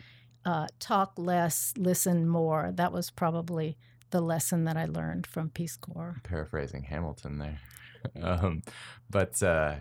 Uh, 0.46 0.68
talk 0.80 1.14
less, 1.18 1.74
listen 1.78 2.28
more. 2.28 2.72
That 2.74 2.92
was 2.92 3.10
probably 3.10 3.78
the 4.10 4.22
lesson 4.22 4.66
that 4.66 4.78
I 4.78 4.86
learned 4.86 5.26
from 5.26 5.50
Peace 5.50 5.78
Corps. 5.78 6.18
Paraphrasing 6.24 6.84
Hamilton 6.84 7.40
there. 7.40 7.60
um, 8.22 8.62
but 9.10 9.42
uh, 9.42 9.76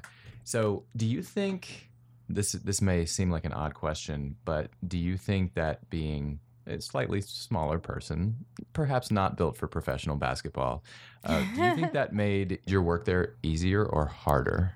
so, 0.44 0.84
do 0.96 1.06
you 1.06 1.22
think 1.22 1.90
this 2.28 2.52
this 2.52 2.80
may 2.80 3.04
seem 3.04 3.30
like 3.30 3.44
an 3.44 3.52
odd 3.52 3.74
question, 3.74 4.36
but 4.44 4.70
do 4.86 4.98
you 4.98 5.16
think 5.16 5.54
that 5.54 5.88
being 5.90 6.40
a 6.66 6.80
slightly 6.80 7.20
smaller 7.20 7.78
person, 7.78 8.36
perhaps 8.72 9.10
not 9.10 9.36
built 9.36 9.56
for 9.56 9.66
professional 9.66 10.16
basketball, 10.16 10.84
uh, 11.24 11.42
do 11.54 11.62
you 11.62 11.74
think 11.74 11.92
that 11.92 12.12
made 12.12 12.60
your 12.66 12.82
work 12.82 13.04
there 13.04 13.34
easier 13.42 13.84
or 13.84 14.06
harder? 14.06 14.72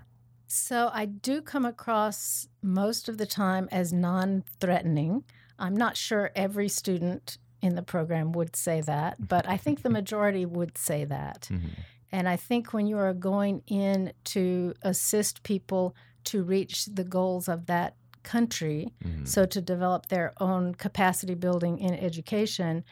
So 0.47 0.91
I 0.93 1.07
do 1.07 1.43
come 1.43 1.65
across 1.65 2.49
most 2.63 3.09
of 3.09 3.19
the 3.19 3.27
time 3.27 3.69
as 3.73 3.93
non 3.93 4.45
threatening. 4.61 5.25
I'm 5.59 5.77
not 5.77 5.97
sure 5.97 6.31
every 6.37 6.69
student 6.69 7.39
in 7.63 7.75
the 7.75 7.83
program 7.83 8.33
would 8.33 8.55
say 8.55 8.81
that, 8.83 9.27
but 9.29 9.49
I 9.49 9.57
think 9.57 9.83
the 9.83 9.91
majority 9.91 10.45
would 10.45 10.77
say 10.79 11.05
that. 11.05 11.49
Mhm. 11.51 11.71
And 12.13 12.29
I 12.29 12.37
think 12.37 12.73
when 12.73 12.87
you 12.87 12.99
are 12.99 13.15
going 13.15 13.63
in 13.67 14.13
to 14.25 14.75
assist 14.83 15.43
people 15.43 15.95
to 16.25 16.43
reach 16.45 16.87
the 16.87 17.05
goals 17.05 17.49
of 17.49 17.67
that 17.67 17.97
country, 18.23 18.93
Mhm. 19.03 19.27
so 19.27 19.47
to 19.47 19.61
develop 19.61 20.07
their 20.07 20.33
own 20.41 20.75
capacity 20.75 21.35
building 21.35 21.79
in 21.79 21.95
education, 21.95 22.85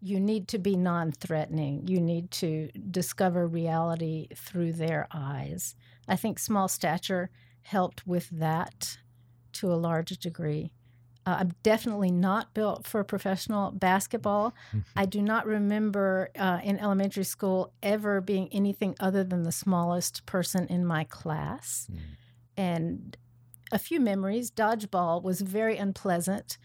you 0.00 0.20
need 0.20 0.48
to 0.48 0.58
be 0.58 0.76
non 0.76 1.12
threatening. 1.12 1.86
You 1.86 2.00
need 2.00 2.30
to 2.32 2.68
discover 2.90 3.46
reality 3.46 4.28
through 4.34 4.74
their 4.74 5.06
eyes. 5.12 5.74
I 6.08 6.16
think 6.16 6.38
small 6.38 6.68
stature 6.68 7.30
helped 7.62 8.06
with 8.06 8.30
that 8.30 8.98
to 9.54 9.72
a 9.72 9.74
large 9.76 10.16
degree. 10.18 10.72
Uh, 11.26 11.36
I'm 11.40 11.52
definitely 11.62 12.10
not 12.10 12.54
built 12.54 12.86
for 12.86 13.04
professional 13.04 13.70
basketball. 13.70 14.54
I 14.96 15.04
do 15.04 15.20
not 15.20 15.44
remember 15.46 16.30
uh, 16.38 16.60
in 16.64 16.78
elementary 16.78 17.24
school 17.24 17.72
ever 17.82 18.22
being 18.22 18.48
anything 18.50 18.96
other 18.98 19.22
than 19.24 19.42
the 19.42 19.52
smallest 19.52 20.24
person 20.24 20.66
in 20.68 20.86
my 20.86 21.04
class. 21.04 21.88
Mm. 21.92 21.98
And 22.56 23.16
a 23.70 23.78
few 23.78 24.00
memories. 24.00 24.50
Dodgeball 24.50 25.22
was 25.22 25.40
very 25.42 25.76
unpleasant. 25.76 26.58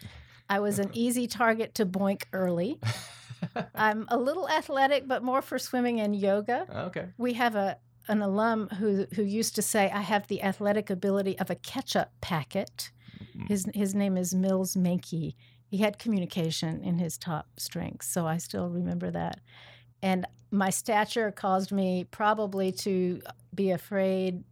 I 0.50 0.60
was 0.60 0.80
an 0.80 0.90
easy 0.94 1.28
target 1.28 1.76
to 1.76 1.86
boink 1.86 2.24
early. 2.32 2.80
I'm 3.76 4.06
a 4.08 4.18
little 4.18 4.50
athletic, 4.50 5.08
but 5.08 5.24
more 5.24 5.42
for 5.42 5.60
swimming 5.60 6.00
and 6.00 6.16
yoga. 6.16 6.66
okay. 6.88 7.08
We 7.18 7.34
have 7.34 7.56
a 7.56 7.78
an 8.08 8.22
alum 8.22 8.70
who 8.80 9.08
who 9.16 9.24
used 9.24 9.56
to 9.56 9.62
say, 9.62 9.90
"I 9.92 10.02
have 10.02 10.28
the 10.28 10.42
athletic 10.42 10.90
ability 10.90 11.38
of 11.40 11.50
a 11.50 11.56
ketchup 11.56 12.12
packet." 12.22 12.92
Mm. 13.36 13.48
His 13.48 13.68
his 13.74 13.96
name 13.96 14.18
is 14.18 14.34
Mills 14.34 14.76
Mankey. 14.76 15.36
He 15.68 15.78
had 15.78 15.98
communication 15.98 16.84
in 16.84 17.00
his 17.00 17.18
top 17.18 17.48
strengths, 17.60 18.08
so 18.08 18.28
I 18.28 18.38
still 18.38 18.70
remember 18.70 19.10
that. 19.12 19.40
And 20.02 20.28
my 20.52 20.70
stature 20.70 21.32
caused 21.32 21.72
me 21.72 22.04
probably 22.04 22.72
to 22.72 23.22
be 23.56 23.72
afraid 23.72 24.44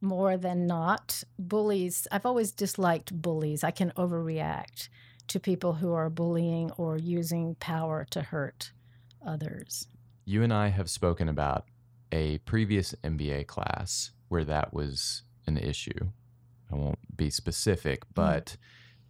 more 0.00 0.36
than 0.36 0.66
not. 0.66 1.22
Bullies, 1.38 2.08
I've 2.10 2.24
always 2.24 2.52
disliked 2.52 3.12
bullies. 3.20 3.62
I 3.62 3.70
can 3.70 3.90
overreact 3.96 4.88
to 5.28 5.38
people 5.38 5.74
who 5.74 5.92
are 5.92 6.10
bullying 6.10 6.70
or 6.72 6.96
using 6.96 7.54
power 7.56 8.06
to 8.10 8.22
hurt 8.22 8.72
others. 9.24 9.86
You 10.24 10.42
and 10.42 10.52
I 10.52 10.68
have 10.68 10.88
spoken 10.88 11.28
about 11.28 11.66
a 12.12 12.38
previous 12.38 12.94
MBA 13.02 13.46
class 13.46 14.12
where 14.28 14.44
that 14.44 14.72
was 14.72 15.22
an 15.46 15.56
issue. 15.56 16.08
I 16.70 16.76
won't 16.76 17.16
be 17.16 17.30
specific, 17.30 18.04
mm. 18.04 18.14
but 18.14 18.56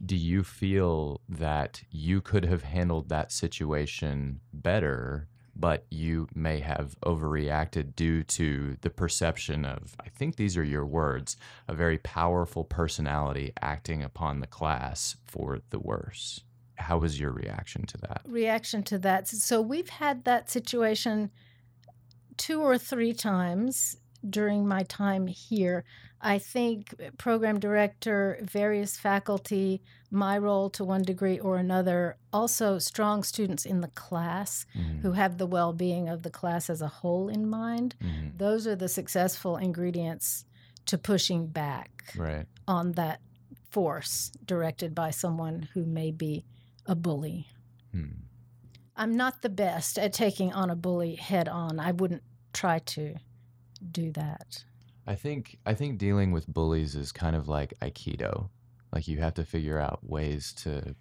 do 0.05 0.17
you 0.17 0.43
feel 0.43 1.21
that 1.29 1.83
you 1.91 2.21
could 2.21 2.45
have 2.45 2.63
handled 2.63 3.09
that 3.09 3.31
situation 3.31 4.41
better, 4.53 5.29
but 5.55 5.85
you 5.91 6.29
may 6.35 6.61
have 6.61 6.97
overreacted 7.05 7.95
due 7.95 8.25
to 8.25 8.77
the 8.81 8.91
perception 8.91 9.65
of, 9.65 9.95
I 10.01 10.09
think 10.09 10.37
these 10.37 10.57
are 10.57 10.65
your 10.65 10.87
words, 10.87 11.37
a 11.69 11.75
very 11.75 11.99
powerful 11.99 12.65
personality 12.65 13.53
acting 13.61 14.03
upon 14.03 14.41
the 14.41 14.47
class 14.47 15.17
for 15.27 15.61
the 15.71 15.79
worse? 15.79 16.43
How 16.77 16.99
was 16.99 17.21
your 17.21 17.31
reaction 17.31 17.87
to 17.87 17.99
that? 17.99 18.23
reaction 18.27 18.83
to 18.85 18.99
that. 18.99 19.29
So 19.29 19.61
we've 19.61 19.91
had 19.91 20.25
that 20.25 20.51
situation 20.51 21.31
two 22.43 22.61
or 22.61 22.77
three 22.77 23.13
times 23.13 23.97
during 24.29 24.67
my 24.67 24.83
time 24.83 25.29
here. 25.29 25.85
I 26.21 26.39
think 26.39 26.93
program 27.19 27.61
director, 27.61 28.39
various 28.43 28.97
faculty, 28.97 29.81
my 30.11 30.37
role 30.39 30.69
to 30.71 30.85
one 30.85 31.03
degree 31.03 31.39
or 31.39 31.57
another, 31.59 32.17
also 32.33 32.79
strong 32.81 33.23
students 33.23 33.65
in 33.65 33.81
the 33.81 33.89
class 34.07 34.67
Mhm. 34.75 35.01
who 35.03 35.13
have 35.13 35.39
the 35.39 35.47
well 35.47 35.73
being 35.73 36.09
of 36.09 36.23
the 36.25 36.31
class 36.31 36.69
as 36.69 36.83
a 36.83 36.89
whole 37.01 37.29
in 37.29 37.49
mind. 37.49 37.95
Mhm. 38.01 38.39
Those 38.39 38.67
are 38.67 38.77
the 38.77 38.89
successful 38.89 39.57
ingredients 39.57 40.45
to 40.87 40.99
pushing 40.99 41.47
back 41.47 42.13
Right. 42.17 42.47
on 42.67 42.93
that 42.93 43.21
force 43.71 44.33
directed 44.45 44.95
by 44.97 45.11
someone 45.13 45.69
who 45.75 45.85
may 45.87 46.11
be 46.11 46.45
a 46.87 46.97
bully. 46.97 47.47
Hmm. 47.93 48.19
I'm 48.97 49.17
not 49.17 49.43
the 49.43 49.49
best 49.49 49.97
at 49.99 50.13
taking 50.13 50.53
on 50.53 50.71
a 50.71 50.77
bully 50.77 51.15
head 51.15 51.49
on. 51.49 51.79
I 51.81 51.93
wouldn't 51.93 52.23
try 52.53 52.79
to 52.81 53.17
do 53.91 54.13
that. 54.13 54.65
I 55.07 55.15
think 55.15 55.59
I 55.67 55.75
think 55.75 55.99
dealing 55.99 56.31
with 56.33 56.47
bullies 56.47 56.95
is 56.95 57.11
kind 57.13 57.35
of 57.37 57.49
like 57.49 57.75
aikido. 57.81 58.49
Like 58.93 59.09
you 59.09 59.19
have 59.21 59.35
to 59.35 59.45
figure 59.45 59.79
out 59.79 60.01
ways 60.03 60.53
to 60.63 60.95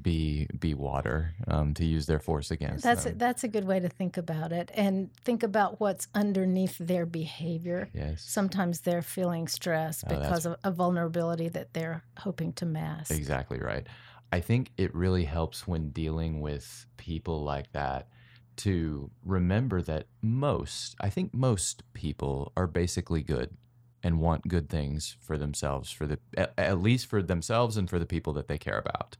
be 0.00 0.46
be 0.58 0.72
water 0.72 1.34
um, 1.48 1.74
to 1.74 1.84
use 1.84 2.06
their 2.06 2.20
force 2.20 2.50
against 2.52 2.84
That's 2.84 3.04
a, 3.04 3.08
them. 3.10 3.18
that's 3.18 3.42
a 3.44 3.48
good 3.48 3.64
way 3.64 3.80
to 3.80 3.88
think 3.88 4.16
about 4.16 4.52
it 4.52 4.70
and 4.74 5.12
think 5.24 5.42
about 5.42 5.80
what's 5.80 6.06
underneath 6.14 6.78
their 6.78 7.04
behavior. 7.04 7.88
yes, 7.92 8.22
Sometimes 8.22 8.80
they're 8.82 9.02
feeling 9.02 9.48
stress 9.48 10.04
Oh, 10.06 10.16
because 10.16 10.46
of 10.46 10.56
a 10.62 10.70
vulnerability 10.70 11.48
that 11.50 11.74
they're 11.74 12.04
hoping 12.18 12.52
to 12.54 12.66
mask. 12.66 13.10
exactly 13.10 13.58
right. 13.58 13.86
I 14.32 14.40
think 14.40 14.70
it 14.76 14.94
really 14.94 15.24
helps 15.24 15.66
when 15.66 15.90
dealing 15.90 16.40
with 16.40 16.86
people 16.96 17.42
like 17.42 17.72
that 17.72 18.08
to 18.58 19.10
remember 19.24 19.82
that 19.82 20.06
most, 20.22 20.96
I 21.00 21.10
think 21.10 21.32
most 21.32 21.82
people 21.94 22.52
are 22.56 22.66
basically 22.66 23.22
good 23.22 23.56
and 24.02 24.20
want 24.20 24.48
good 24.48 24.68
things 24.68 25.16
for 25.20 25.36
themselves, 25.36 25.90
for 25.90 26.06
the 26.06 26.18
at, 26.36 26.80
least 26.80 27.06
for 27.06 27.22
themselves 27.22 27.76
and 27.76 27.88
for 27.88 27.98
the 27.98 28.06
people 28.06 28.32
that 28.34 28.48
they 28.48 28.58
care 28.58 28.78
about. 28.78 29.16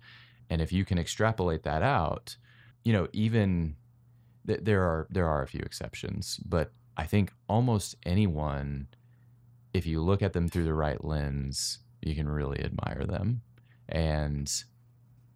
And 0.51 0.61
if 0.61 0.73
you 0.73 0.85
can 0.85 0.99
extrapolate 0.99 1.63
that 1.65 1.83
out, 1.83 2.37
you 2.85 2.93
know, 2.93 3.09
even 3.13 3.77
th- 4.47 4.61
there 4.63 4.83
are 4.83 5.07
there 5.11 5.29
are 5.29 5.43
a 5.43 5.49
few 5.49 5.61
exceptions, 5.61 6.39
but 6.45 6.73
I 6.97 7.05
think 7.05 7.33
almost 7.49 7.97
anyone, 8.05 8.89
if 9.73 9.87
you 9.87 10.01
look 10.01 10.23
at 10.23 10.33
them 10.33 10.49
through 10.49 10.65
the 10.65 10.75
right 10.75 11.03
lens, 11.05 11.81
you 12.03 12.15
can 12.15 12.29
really 12.29 12.63
admire 12.63 13.05
them. 13.05 13.43
And 13.89 14.53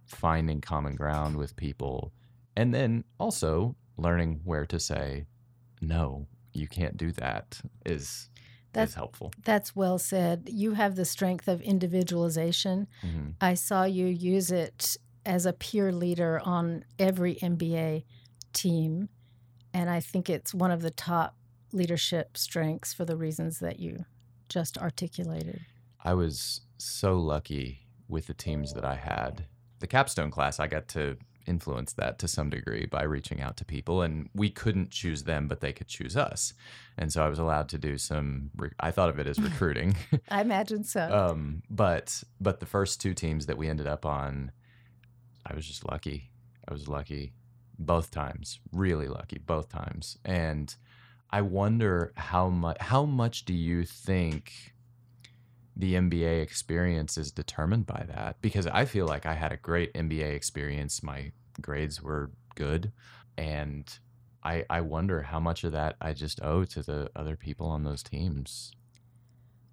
finding 0.04 0.60
common 0.60 0.94
ground 0.94 1.36
with 1.36 1.56
people, 1.56 2.12
and 2.54 2.74
then 2.74 3.04
also 3.18 3.74
learning 3.96 4.40
where 4.44 4.66
to 4.66 4.78
say, 4.80 5.26
no, 5.80 6.26
you 6.52 6.68
can't 6.68 6.96
do 6.96 7.12
that 7.12 7.60
is 7.86 8.28
That's 8.72 8.90
is 8.92 8.94
helpful. 8.94 9.32
that's 9.44 9.74
well 9.76 9.98
said. 9.98 10.48
You 10.52 10.72
have 10.74 10.96
the 10.96 11.04
strength 11.04 11.48
of 11.48 11.60
individualization. 11.62 12.86
Mhm. 13.02 13.34
I 13.40 13.54
saw 13.54 13.84
you 13.84 14.06
use 14.06 14.50
it 14.50 14.96
as 15.24 15.46
a 15.46 15.52
peer 15.52 15.92
leader 15.92 16.40
on 16.40 16.84
every 16.98 17.36
MBA 17.36 18.04
team. 18.52 19.08
And 19.72 19.88
I 19.88 20.00
think 20.00 20.28
it's 20.28 20.52
one 20.52 20.70
of 20.70 20.82
the 20.82 20.90
top 20.90 21.36
leadership 21.72 22.36
strengths 22.36 22.92
for 22.92 23.04
the 23.04 23.16
reasons 23.16 23.58
that 23.60 23.78
you 23.78 24.04
just 24.48 24.76
articulated. 24.76 25.60
I 26.04 26.14
was 26.14 26.62
so 26.78 27.18
lucky 27.18 27.86
with 28.08 28.26
the 28.26 28.34
teams 28.34 28.74
that 28.74 28.84
I 28.84 28.96
had. 28.96 29.46
The 29.78 29.86
capstone 29.86 30.30
class, 30.30 30.60
I 30.60 30.66
got 30.66 30.88
to 30.88 31.16
influence 31.46 31.92
that 31.94 32.18
to 32.20 32.28
some 32.28 32.50
degree 32.50 32.86
by 32.86 33.02
reaching 33.02 33.40
out 33.40 33.56
to 33.58 33.64
people, 33.64 34.02
and 34.02 34.28
we 34.34 34.50
couldn't 34.50 34.90
choose 34.90 35.24
them, 35.24 35.48
but 35.48 35.60
they 35.60 35.72
could 35.72 35.88
choose 35.88 36.16
us. 36.16 36.54
And 36.96 37.12
so 37.12 37.24
I 37.24 37.28
was 37.28 37.38
allowed 37.38 37.68
to 37.70 37.78
do 37.78 37.98
some. 37.98 38.50
Re- 38.56 38.70
I 38.80 38.90
thought 38.90 39.08
of 39.08 39.18
it 39.18 39.26
as 39.26 39.40
recruiting. 39.50 39.96
I 40.30 40.40
imagine 40.40 40.84
so. 40.84 41.00
um, 41.00 41.62
but 41.70 42.22
but 42.40 42.60
the 42.60 42.66
first 42.66 43.00
two 43.00 43.14
teams 43.14 43.46
that 43.46 43.58
we 43.58 43.68
ended 43.68 43.86
up 43.86 44.04
on, 44.06 44.52
I 45.46 45.54
was 45.54 45.66
just 45.66 45.88
lucky. 45.90 46.30
I 46.68 46.72
was 46.72 46.88
lucky 46.88 47.32
both 47.78 48.10
times, 48.10 48.60
really 48.72 49.08
lucky 49.08 49.38
both 49.38 49.68
times, 49.68 50.18
and 50.24 50.74
I 51.30 51.40
wonder 51.42 52.12
how 52.16 52.48
much 52.48 52.76
how 52.80 53.04
much 53.04 53.44
do 53.44 53.54
you 53.54 53.84
think 53.84 54.74
the 55.76 55.94
MBA 55.96 56.40
experience 56.42 57.16
is 57.18 57.32
determined 57.32 57.86
by 57.86 58.04
that? 58.08 58.40
Because 58.42 58.66
I 58.66 58.84
feel 58.84 59.06
like 59.06 59.26
I 59.26 59.34
had 59.34 59.52
a 59.52 59.56
great 59.56 59.92
MBA 59.94 60.32
experience. 60.34 61.02
My 61.02 61.32
grades 61.60 62.02
were 62.02 62.32
good, 62.54 62.92
and 63.36 63.98
I 64.42 64.64
I 64.70 64.80
wonder 64.82 65.22
how 65.22 65.40
much 65.40 65.64
of 65.64 65.72
that 65.72 65.96
I 66.00 66.12
just 66.14 66.42
owe 66.42 66.64
to 66.66 66.82
the 66.82 67.10
other 67.16 67.36
people 67.36 67.66
on 67.68 67.84
those 67.84 68.02
teams. 68.02 68.72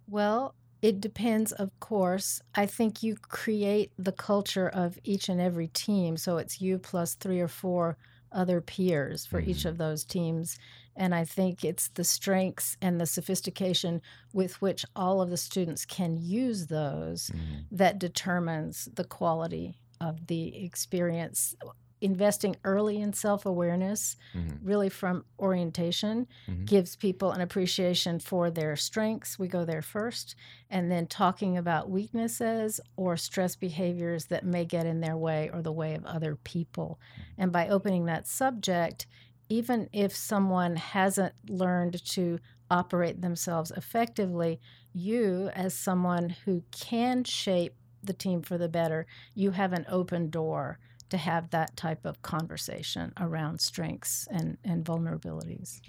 Well, 0.08 0.56
it 0.82 1.02
depends, 1.02 1.52
of 1.52 1.78
course. 1.80 2.42
I 2.56 2.66
think 2.66 3.04
you 3.04 3.16
create 3.16 3.92
the 3.98 4.12
culture 4.12 4.68
of 4.70 4.98
each 5.04 5.30
and 5.30 5.42
every 5.42 5.68
team. 5.68 6.18
So 6.18 6.38
it's 6.38 6.62
you 6.62 6.80
plus 6.80 7.16
three 7.16 7.40
or 7.40 7.48
four 7.48 7.98
other 8.32 8.62
peers 8.62 9.26
for 9.26 9.42
each 9.42 9.66
Mhm. 9.66 9.66
of 9.66 9.78
those 9.78 10.06
teams. 10.06 10.58
And 10.96 11.16
I 11.16 11.24
think 11.26 11.64
it's 11.64 11.88
the 11.90 12.04
strengths 12.04 12.76
and 12.82 13.00
the 13.00 13.06
sophistication 13.06 14.02
with 14.34 14.62
which 14.62 14.86
all 14.96 15.22
of 15.22 15.30
the 15.30 15.38
students 15.38 15.86
can 15.86 16.18
use 16.18 16.68
those 16.68 17.30
Mhm. 17.30 17.66
that 17.72 18.00
determines 18.00 18.86
the 18.94 19.06
quality 19.06 19.76
of 20.02 20.28
the 20.28 20.64
experience. 20.64 21.56
Investing 22.02 22.56
early 22.64 23.02
in 23.02 23.12
self 23.12 23.46
awareness, 23.46 24.16
Mhm. 24.34 24.60
really 24.62 24.88
from 24.88 25.26
orientation, 25.38 26.28
Mhm. 26.48 26.66
gives 26.66 26.96
people 26.96 27.32
an 27.34 27.42
appreciation 27.42 28.20
for 28.20 28.50
their 28.50 28.78
strengths. 28.78 29.38
We 29.38 29.50
go 29.50 29.66
there 29.66 29.82
first. 29.82 30.34
And 30.70 30.90
then 30.90 31.08
talking 31.08 31.58
about 31.58 31.90
weaknesses 31.90 32.80
or 32.96 33.18
stress 33.18 33.58
behaviors 33.58 34.28
that 34.28 34.46
may 34.46 34.64
get 34.64 34.86
in 34.86 35.02
their 35.02 35.18
way 35.18 35.50
or 35.52 35.62
the 35.62 35.74
way 35.74 35.94
of 35.94 36.06
other 36.06 36.38
people. 36.38 37.02
And 37.38 37.52
by 37.52 37.68
opening 37.68 38.06
that 38.06 38.28
subject, 38.28 39.06
even 39.50 39.90
if 39.92 40.16
someone 40.16 40.76
hasn't 40.76 41.34
learned 41.50 42.04
to 42.06 42.40
operate 42.70 43.22
themselves 43.22 43.72
effectively, 43.72 44.60
you, 44.94 45.50
as 45.54 45.74
someone 45.74 46.30
who 46.46 46.64
can 46.72 47.24
shape 47.24 47.74
the 48.04 48.14
team 48.14 48.42
for 48.42 48.58
the 48.58 48.70
better, 48.70 49.06
you 49.34 49.52
have 49.52 49.74
an 49.74 49.86
open 49.90 50.30
door 50.30 50.80
to 51.10 51.18
have 51.18 51.50
that 51.50 51.76
type 51.76 52.06
of 52.06 52.22
conversation 52.22 53.12
around 53.20 53.60
strengths 53.60 54.28
and, 54.32 54.58
and 54.64 54.86
vulnerabilities. 54.86 55.82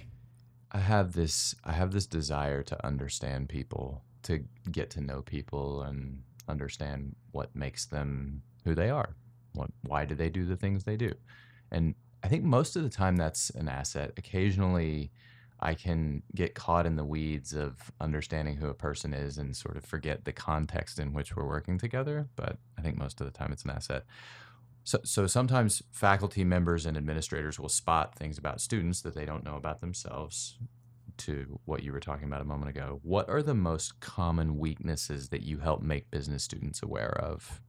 I 0.73 0.79
have 0.79 1.12
this 1.12 1.55
I 1.64 1.73
have 1.73 1.90
this 1.93 2.07
desire 2.07 2.62
to 2.62 2.87
understand 2.87 3.49
people, 3.49 4.02
to 4.23 4.45
get 4.71 4.88
to 4.90 5.00
know 5.00 5.21
people 5.21 5.83
and 5.83 6.23
understand 6.49 7.17
what 7.33 7.55
makes 7.55 7.87
them 7.87 8.43
who 8.64 8.75
they 8.75 8.88
are. 8.88 9.17
What 9.52 9.71
why 9.83 10.05
do 10.05 10.14
they 10.14 10.31
do 10.31 10.47
the 10.47 10.57
things 10.57 10.85
they 10.85 10.97
do? 10.97 11.12
And 11.71 11.95
I 12.23 12.29
think 12.29 12.45
most 12.45 12.77
of 12.77 12.83
the 12.83 12.91
time 12.91 13.17
that's 13.17 13.50
an 13.50 13.69
asset. 13.69 14.12
Occasionally 14.17 15.11
I 15.61 15.75
can 15.75 16.23
get 16.35 16.55
caught 16.55 16.87
in 16.87 16.97
the 16.97 17.05
weeds 17.05 17.53
of 17.53 17.93
understanding 18.00 18.57
who 18.57 18.69
a 18.69 18.75
person 18.75 19.12
is 19.12 19.37
and 19.37 19.55
sort 19.55 19.77
of 19.77 19.85
forget 19.85 20.25
the 20.25 20.33
context 20.33 20.99
in 20.99 21.12
which 21.12 21.37
we're 21.37 21.47
working 21.47 21.77
together, 21.79 22.29
but 22.35 22.57
I 22.79 22.83
think 22.83 22.97
most 22.97 23.21
of 23.21 23.27
the 23.27 23.31
time 23.31 23.53
it's 23.53 23.65
an 23.65 23.71
asset. 23.71 24.05
So, 24.85 25.00
so 25.04 25.26
sometimes 25.26 25.83
faculty 25.93 26.45
members 26.45 26.87
and 26.87 26.97
administrators 26.97 27.61
will 27.61 27.69
spot 27.69 28.15
things 28.15 28.39
about 28.39 28.63
students 28.63 29.02
that 29.02 29.15
they 29.15 29.26
don't 29.26 29.45
know 29.45 29.56
about 29.56 29.80
themselves. 29.80 30.59
To 31.19 31.61
what 31.67 31.83
you 31.83 31.93
were 31.93 32.00
talking 32.00 32.25
about 32.25 32.41
a 32.41 32.47
moment 32.47 32.71
ago, 32.71 33.00
what 33.02 33.28
are 33.28 33.43
the 33.43 33.52
most 33.52 34.00
common 34.00 34.59
weaknesses 34.59 35.28
that 35.28 35.43
you 35.43 35.59
help 35.59 35.83
make 35.83 36.11
business 36.11 36.43
students 36.43 36.83
aware 36.83 37.13
of? 37.13 37.61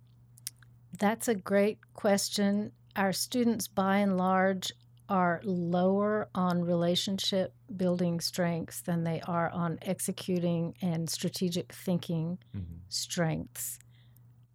That's 0.98 1.28
a 1.28 1.36
great 1.36 1.80
question. 1.94 2.72
Our 2.96 3.14
students, 3.14 3.68
by 3.68 4.00
and 4.00 4.18
large, 4.18 4.72
are 5.08 5.42
lower 5.44 6.30
on 6.34 6.64
relationship 6.64 7.54
building 7.76 8.22
strengths 8.22 8.82
than 8.82 9.04
they 9.04 9.22
are 9.28 9.50
on 9.50 9.78
executing 9.82 10.74
and 10.82 11.10
strategic 11.10 11.74
thinking 11.74 12.38
mm-hmm. 12.56 12.76
strengths. 12.88 13.78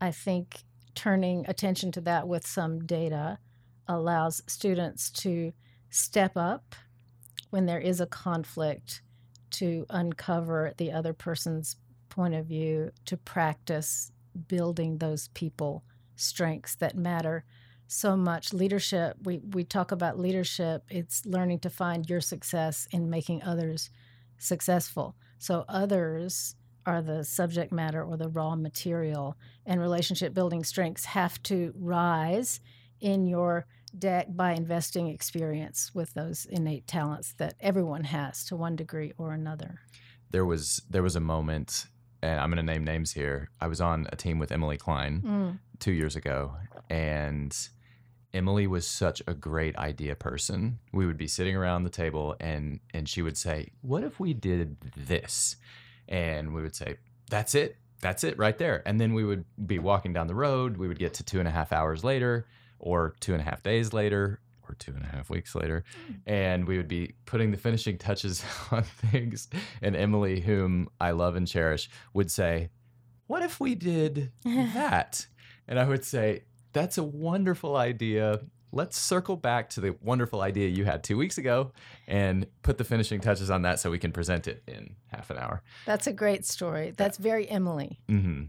I 0.00 0.10
think 0.12 0.62
turning 0.94 1.44
attention 1.46 1.92
to 1.92 2.00
that 2.02 2.26
with 2.26 2.46
some 2.46 2.86
data 2.86 3.38
allows 3.86 4.42
students 4.46 5.10
to 5.10 5.52
step 5.90 6.32
up 6.36 6.74
when 7.50 7.66
there 7.66 7.80
is 7.80 8.00
a 8.00 8.06
conflict 8.06 9.02
to 9.50 9.86
uncover 9.90 10.72
the 10.78 10.90
other 10.90 11.12
person's 11.12 11.76
point 12.08 12.34
of 12.34 12.46
view, 12.46 12.90
to 13.04 13.16
practice 13.16 14.10
building 14.48 14.98
those 14.98 15.28
people 15.28 15.84
strengths 16.16 16.74
that 16.76 16.96
matter 16.96 17.44
so 17.88 18.16
much 18.16 18.52
leadership 18.52 19.16
we 19.24 19.38
we 19.52 19.62
talk 19.64 19.92
about 19.92 20.18
leadership 20.18 20.82
it's 20.90 21.24
learning 21.26 21.58
to 21.58 21.70
find 21.70 22.08
your 22.10 22.20
success 22.20 22.86
in 22.90 23.08
making 23.10 23.42
others 23.42 23.90
successful 24.38 25.14
so 25.38 25.64
others 25.68 26.54
are 26.84 27.02
the 27.02 27.24
subject 27.24 27.72
matter 27.72 28.02
or 28.02 28.16
the 28.16 28.28
raw 28.28 28.54
material 28.54 29.36
and 29.64 29.80
relationship 29.80 30.32
building 30.34 30.62
strengths 30.64 31.04
have 31.06 31.42
to 31.42 31.72
rise 31.76 32.60
in 33.00 33.26
your 33.26 33.66
deck 33.98 34.26
by 34.30 34.52
investing 34.52 35.08
experience 35.08 35.94
with 35.94 36.12
those 36.14 36.44
innate 36.46 36.86
talents 36.86 37.34
that 37.38 37.54
everyone 37.60 38.04
has 38.04 38.44
to 38.44 38.54
one 38.56 38.76
degree 38.76 39.12
or 39.18 39.32
another 39.32 39.80
There 40.30 40.44
was 40.44 40.82
there 40.90 41.02
was 41.02 41.16
a 41.16 41.20
moment, 41.20 41.86
and 42.20 42.40
I'm 42.40 42.50
going 42.50 42.64
to 42.66 42.72
name 42.72 42.84
names 42.84 43.12
here. 43.12 43.48
I 43.60 43.68
was 43.68 43.80
on 43.80 44.06
a 44.12 44.16
team 44.16 44.38
with 44.40 44.50
Emily 44.52 44.76
Klein 44.76 45.22
Mm. 45.24 45.58
two 45.78 45.92
years 45.92 46.16
ago, 46.16 46.56
and 46.90 47.56
Emily 48.36 48.66
was 48.66 48.86
such 48.86 49.22
a 49.26 49.34
great 49.34 49.76
idea 49.76 50.14
person. 50.14 50.78
We 50.92 51.06
would 51.06 51.16
be 51.16 51.26
sitting 51.26 51.56
around 51.56 51.84
the 51.84 51.90
table, 51.90 52.36
and 52.38 52.80
and 52.92 53.08
she 53.08 53.22
would 53.22 53.36
say, 53.36 53.70
"What 53.80 54.04
if 54.04 54.20
we 54.20 54.34
did 54.34 54.76
this?" 54.94 55.56
And 56.08 56.54
we 56.54 56.60
would 56.60 56.76
say, 56.76 56.98
"That's 57.30 57.54
it, 57.54 57.78
that's 58.00 58.24
it, 58.24 58.38
right 58.38 58.58
there." 58.58 58.82
And 58.86 59.00
then 59.00 59.14
we 59.14 59.24
would 59.24 59.44
be 59.66 59.78
walking 59.78 60.12
down 60.12 60.26
the 60.26 60.34
road. 60.34 60.76
We 60.76 60.86
would 60.86 60.98
get 60.98 61.14
to 61.14 61.24
two 61.24 61.38
and 61.38 61.48
a 61.48 61.50
half 61.50 61.72
hours 61.72 62.04
later, 62.04 62.46
or 62.78 63.16
two 63.20 63.32
and 63.32 63.40
a 63.40 63.44
half 63.44 63.62
days 63.62 63.94
later, 63.94 64.40
or 64.68 64.74
two 64.74 64.92
and 64.92 65.02
a 65.02 65.08
half 65.08 65.30
weeks 65.30 65.54
later, 65.54 65.84
hmm. 66.06 66.14
and 66.26 66.68
we 66.68 66.76
would 66.76 66.88
be 66.88 67.14
putting 67.24 67.52
the 67.52 67.56
finishing 67.56 67.96
touches 67.96 68.44
on 68.70 68.82
things. 68.82 69.48
And 69.80 69.96
Emily, 69.96 70.40
whom 70.40 70.88
I 71.00 71.12
love 71.12 71.36
and 71.36 71.48
cherish, 71.48 71.88
would 72.12 72.30
say, 72.30 72.68
What 73.28 73.42
if 73.42 73.60
we 73.60 73.74
did 73.74 74.32
that? 74.44 75.26
and 75.68 75.78
I 75.78 75.84
would 75.84 76.04
say, 76.04 76.42
That's 76.76 76.98
a 76.98 77.02
wonderful 77.02 77.74
idea. 77.76 78.40
Let's 78.70 78.98
circle 78.98 79.36
back 79.36 79.70
to 79.70 79.80
the 79.80 79.96
wonderful 80.02 80.42
idea 80.42 80.68
you 80.68 80.84
had 80.84 81.02
two 81.02 81.16
weeks 81.16 81.38
ago 81.38 81.72
and 82.06 82.46
put 82.62 82.76
the 82.76 82.84
finishing 82.84 83.20
touches 83.20 83.50
on 83.50 83.62
that 83.62 83.80
so 83.80 83.90
we 83.90 83.98
can 83.98 84.12
present 84.12 84.46
it 84.46 84.62
in 84.68 84.96
half 85.06 85.30
an 85.30 85.38
hour. 85.38 85.62
that's 85.86 86.06
a 86.06 86.12
great 86.12 86.44
story 86.44 86.92
that's 86.96 87.16
very 87.16 87.48
emily 87.48 87.98
hmm 88.08 88.42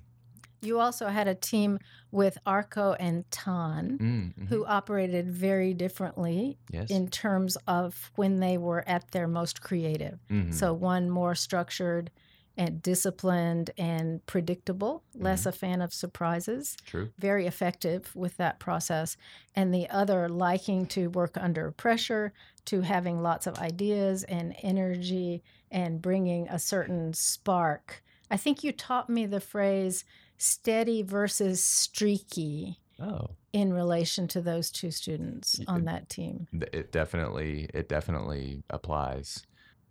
You 0.62 0.80
also 0.80 1.06
had 1.08 1.28
a 1.28 1.36
team 1.36 1.80
with 2.12 2.36
Arco 2.46 2.88
and 3.00 3.24
Tan 3.32 3.98
mm 4.00 4.50
who 4.50 4.66
operated 4.66 5.26
very 5.48 5.74
differently 5.74 6.58
Yes. 6.72 6.90
in 6.98 7.08
terms 7.10 7.58
of 7.68 8.12
when 8.16 8.40
they 8.46 8.58
were 8.58 8.84
at 8.96 9.04
their 9.12 9.28
most 9.28 9.62
creative. 9.62 10.18
Mhm. 10.30 10.54
So, 10.54 10.74
one 10.74 11.10
more 11.10 11.36
structured 11.36 12.10
and 12.58 12.82
disciplined 12.82 13.70
and 13.78 14.26
predictable, 14.26 15.04
less 15.14 15.42
mm-hmm. 15.42 15.50
a 15.50 15.52
fan 15.54 15.82
of 15.82 15.94
surprises, 15.94 16.76
True. 16.86 17.10
very 17.20 17.46
effective 17.46 18.14
with 18.16 18.36
that 18.38 18.60
process. 18.60 19.16
And 19.56 19.74
the 19.74 19.90
other 19.90 20.28
liking 20.28 20.88
to 20.88 21.10
work 21.12 21.38
under 21.40 21.72
pressure, 21.72 22.34
to 22.66 22.82
having 22.82 23.22
lots 23.22 23.48
of 23.48 23.58
ideas 23.60 24.24
and 24.24 24.56
energy 24.64 25.44
and 25.72 26.02
bringing 26.02 26.48
a 26.50 26.60
certain 26.60 27.14
spark. 27.14 28.04
I 28.30 28.38
think 28.38 28.64
you 28.64 28.72
taught 28.72 29.10
me 29.10 29.26
the 29.26 29.40
phrase 29.40 30.04
steady 30.38 31.02
versus 31.02 31.64
streaky 31.64 32.80
Oh. 33.00 33.28
in 33.54 33.74
relation 33.74 34.28
to 34.30 34.42
those 34.42 34.72
two 34.72 34.90
students 34.90 35.60
on 35.68 35.86
that 35.86 36.10
team. 36.10 36.48
It 36.74 36.92
definitely 36.92 37.70
it 37.72 37.88
definitely 37.88 38.64
applies. 38.72 39.46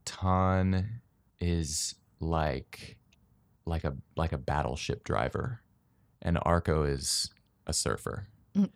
Ton 0.05 1.01
is 1.39 1.95
like 2.21 2.97
like 3.65 3.85
a 3.85 3.95
like 4.17 4.33
a 4.33 4.39
battleship 4.39 5.05
driver, 5.05 5.61
and 6.23 6.39
Arco 6.43 6.85
is 6.85 7.31
a 7.67 7.73
surfer. 7.73 8.29
Mm. 8.57 8.71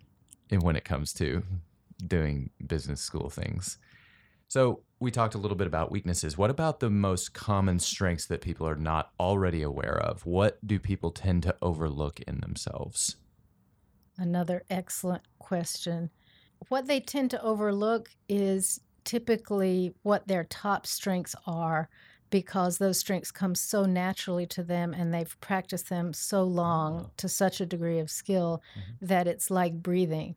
in 0.50 0.60
when 0.60 0.76
it 0.76 0.84
comes 0.84 1.12
to 1.14 1.42
doing 2.06 2.50
business 2.66 3.00
school 3.00 3.30
things. 3.30 3.78
So, 4.48 4.82
we 4.98 5.10
talked 5.10 5.34
a 5.34 5.38
little 5.38 5.56
bit 5.56 5.68
about 5.68 5.92
weaknesses. 5.92 6.36
What 6.36 6.50
about 6.50 6.80
the 6.80 6.90
most 6.90 7.32
common 7.32 7.78
strengths 7.78 8.26
that 8.26 8.40
people 8.40 8.66
are 8.68 8.76
not 8.76 9.12
already 9.18 9.62
aware 9.62 9.96
of? 9.96 10.26
What 10.26 10.58
do 10.66 10.78
people 10.78 11.12
tend 11.12 11.44
to 11.44 11.56
overlook 11.62 12.20
in 12.20 12.40
themselves? 12.40 13.16
Another 14.18 14.64
excellent 14.68 15.22
question. 15.38 16.10
What 16.68 16.86
they 16.86 17.00
tend 17.00 17.30
to 17.30 17.42
overlook 17.42 18.10
is 18.28 18.80
typically 19.04 19.94
what 20.02 20.28
their 20.28 20.44
top 20.44 20.86
strengths 20.86 21.34
are 21.46 21.88
because 22.30 22.78
those 22.78 22.98
strengths 22.98 23.30
come 23.32 23.54
so 23.54 23.84
naturally 23.84 24.46
to 24.46 24.62
them 24.62 24.94
and 24.94 25.12
they've 25.12 25.38
practiced 25.40 25.88
them 25.88 26.12
so 26.12 26.44
long 26.44 27.10
to 27.16 27.28
such 27.28 27.60
a 27.60 27.66
degree 27.66 27.98
of 27.98 28.10
skill 28.10 28.62
Mhm. 28.76 29.08
that 29.08 29.26
it's 29.26 29.50
like 29.50 29.82
breathing. 29.82 30.36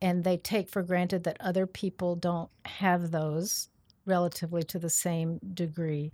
And 0.00 0.24
they 0.24 0.36
take 0.36 0.68
for 0.68 0.82
granted 0.82 1.24
that 1.24 1.36
other 1.40 1.66
people 1.66 2.16
don't 2.16 2.50
have 2.64 3.10
those 3.10 3.68
relatively 4.04 4.62
to 4.64 4.78
the 4.78 4.90
same 4.90 5.38
degree. 5.54 6.10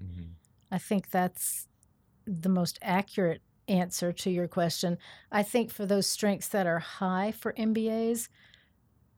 I 0.71 0.79
think 0.79 1.11
that's 1.11 1.69
the 2.27 2.49
most 2.49 2.79
accurate 2.83 3.43
answer 3.69 4.13
to 4.13 4.31
your 4.31 4.49
question. 4.49 4.99
I 5.31 5.43
think 5.43 5.71
for 5.71 5.87
those 5.87 6.07
strengths 6.07 6.49
that 6.49 6.67
are 6.67 6.81
high 6.81 7.33
for 7.33 7.53
MBAs, 7.55 8.29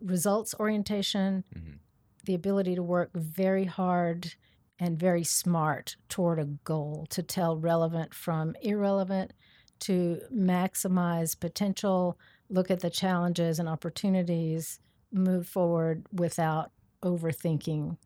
results 0.00 0.54
orientation, 0.60 1.44
Mhm. 1.54 1.78
the 2.24 2.34
ability 2.34 2.74
to 2.74 2.82
work 2.82 3.10
very 3.14 3.64
hard 3.64 4.34
and 4.78 4.98
very 4.98 5.24
smart 5.24 5.96
toward 6.08 6.38
a 6.38 6.44
goal 6.44 7.06
to 7.10 7.22
tell 7.22 7.56
relevant 7.56 8.12
from 8.14 8.54
irrelevant, 8.62 9.32
to 9.80 10.20
maximize 10.32 11.38
potential, 11.38 12.18
look 12.48 12.70
at 12.70 12.80
the 12.80 12.90
challenges 12.90 13.58
and 13.58 13.68
opportunities, 13.68 14.78
move 15.12 15.46
forward 15.46 16.04
without 16.12 16.70
overthinking 17.02 17.96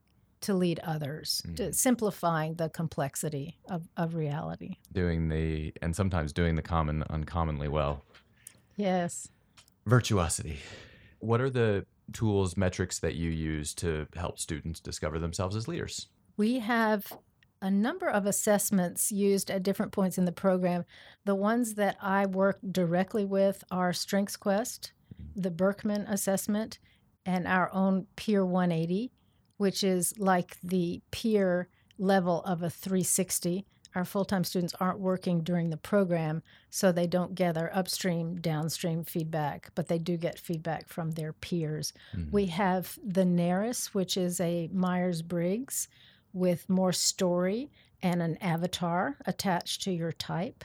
to 0.41 0.55
lead 0.55 0.81
others, 0.81 1.43
to 1.57 1.65
Mhm. 1.69 1.75
simplifying 1.75 2.55
the 2.55 2.69
complexity 2.71 3.59
of, 3.69 3.89
of 3.97 4.15
reality. 4.15 4.77
Doing 4.93 5.29
the, 5.29 5.73
and 5.83 5.95
sometimes 5.95 6.33
doing 6.33 6.55
the 6.55 6.63
common 6.63 7.03
uncommonly 7.11 7.69
well. 7.69 8.05
Yes. 8.77 9.29
Virtuosity. 9.87 10.59
What 11.19 11.41
are 11.43 11.51
the 11.51 11.85
tools, 12.13 12.57
metrics 12.57 12.99
that 13.01 13.15
you 13.17 13.31
use 13.31 13.75
to 13.75 14.07
help 14.15 14.39
students 14.39 14.81
discover 14.81 15.19
themselves 15.19 15.55
as 15.57 15.69
leaders? 15.69 16.09
We 16.41 16.61
have 16.61 17.13
a 17.61 17.71
number 17.71 18.09
of 18.09 18.25
assessments 18.25 19.13
used 19.13 19.51
at 19.51 19.63
different 19.63 19.93
points 19.93 20.17
in 20.17 20.25
the 20.25 20.33
program. 20.33 20.87
The 21.27 21.35
ones 21.35 21.75
that 21.75 21.99
I 22.01 22.25
work 22.25 22.61
directly 22.73 23.27
with 23.27 23.63
are 23.71 23.93
Strengths 23.93 24.39
Quest, 24.39 24.95
the 25.37 25.51
Birkman 25.51 26.11
assessment, 26.11 26.79
and 27.27 27.47
our 27.47 27.71
own 27.75 28.07
Peer 28.17 28.47
180, 28.47 29.13
which 29.59 29.85
is 29.85 30.19
like 30.19 30.57
the 30.63 31.03
peer 31.11 31.69
level 31.99 32.43
of 32.45 32.63
a 32.63 32.71
360. 32.71 33.67
Our 33.95 34.07
full 34.07 34.25
time 34.25 34.45
students 34.45 34.75
aren't 34.81 34.99
working 34.99 35.43
during 35.43 35.69
the 35.69 35.77
program, 35.77 36.43
so 36.71 36.91
they 36.91 37.07
don't 37.07 37.35
gather 37.35 37.71
upstream, 37.77 38.41
downstream 38.41 39.05
feedback, 39.05 39.73
but 39.75 39.89
they 39.89 39.99
do 39.99 40.17
get 40.17 40.39
feedback 40.39 40.89
from 40.89 41.11
their 41.11 41.35
peers. 41.35 41.93
Mhm. 42.15 42.33
We 42.33 42.47
have 42.47 42.99
the 43.05 43.27
NARIS, 43.27 43.93
which 43.93 44.17
is 44.17 44.41
a 44.41 44.71
Myers 44.73 45.21
Briggs 45.21 45.87
with 46.33 46.69
more 46.69 46.93
story 46.93 47.71
and 48.03 48.23
an 48.23 48.37
avatar 48.41 49.17
attached 49.27 49.83
to 49.83 49.91
your 49.91 50.13
type. 50.13 50.65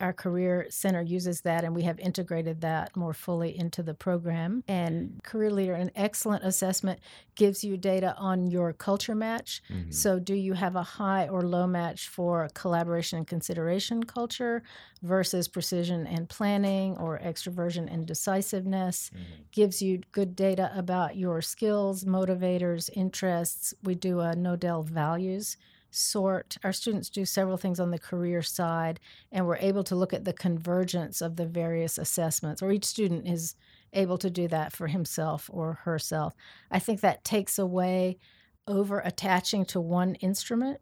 Our 0.00 0.12
Career 0.12 0.66
Center 0.70 1.02
uses 1.02 1.42
that, 1.42 1.62
and 1.64 1.74
we 1.74 1.82
have 1.82 1.98
integrated 2.00 2.60
that 2.62 2.96
more 2.96 3.12
fully 3.12 3.56
into 3.56 3.82
the 3.82 3.94
program. 3.94 4.64
And 4.66 5.22
Career 5.22 5.50
Leader, 5.50 5.74
an 5.74 5.90
excellent 5.94 6.42
assessment, 6.44 7.00
gives 7.34 7.62
you 7.62 7.76
data 7.76 8.14
on 8.16 8.50
your 8.50 8.72
culture 8.72 9.14
match. 9.14 9.62
Mhm. 9.70 9.92
So, 9.92 10.18
do 10.18 10.34
you 10.34 10.54
have 10.54 10.74
a 10.76 10.82
high 10.82 11.28
or 11.28 11.42
low 11.42 11.66
match 11.66 12.08
for 12.08 12.48
collaboration 12.54 13.18
and 13.18 13.26
consideration 13.26 14.04
culture 14.04 14.62
versus 15.02 15.48
precision 15.48 16.06
and 16.06 16.28
planning 16.28 16.96
or 16.96 17.18
extroversion 17.18 17.92
and 17.92 18.06
decisiveness? 18.06 19.10
Mhm. 19.14 19.18
gives 19.52 19.82
you 19.82 20.00
good 20.12 20.36
data 20.36 20.70
about 20.76 21.16
your 21.16 21.42
skills, 21.42 22.04
motivators, 22.04 22.88
interests. 22.94 23.74
We 23.82 23.96
do 23.96 24.20
a 24.20 24.36
Knowdell 24.36 24.84
values 24.84 25.56
sort. 25.90 26.56
Our 26.64 26.72
students 26.72 27.08
do 27.08 27.24
several 27.24 27.56
things 27.56 27.80
on 27.80 27.90
the 27.90 27.98
career 27.98 28.42
side, 28.42 29.00
and 29.32 29.46
we're 29.46 29.56
able 29.56 29.84
to 29.84 29.96
look 29.96 30.12
at 30.12 30.24
the 30.24 30.32
convergence 30.32 31.20
of 31.20 31.36
the 31.36 31.46
various 31.46 31.98
assessments, 31.98 32.62
or 32.62 32.72
each 32.72 32.84
student 32.84 33.26
is 33.26 33.54
able 33.92 34.18
to 34.18 34.30
do 34.30 34.48
that 34.48 34.72
for 34.72 34.86
himself 34.86 35.50
or 35.52 35.74
herself. 35.84 36.34
I 36.70 36.78
think 36.78 37.00
that 37.00 37.24
takes 37.24 37.58
away 37.58 38.18
over 38.66 39.00
attaching 39.00 39.64
to 39.66 39.80
one 39.80 40.14
instrument, 40.16 40.80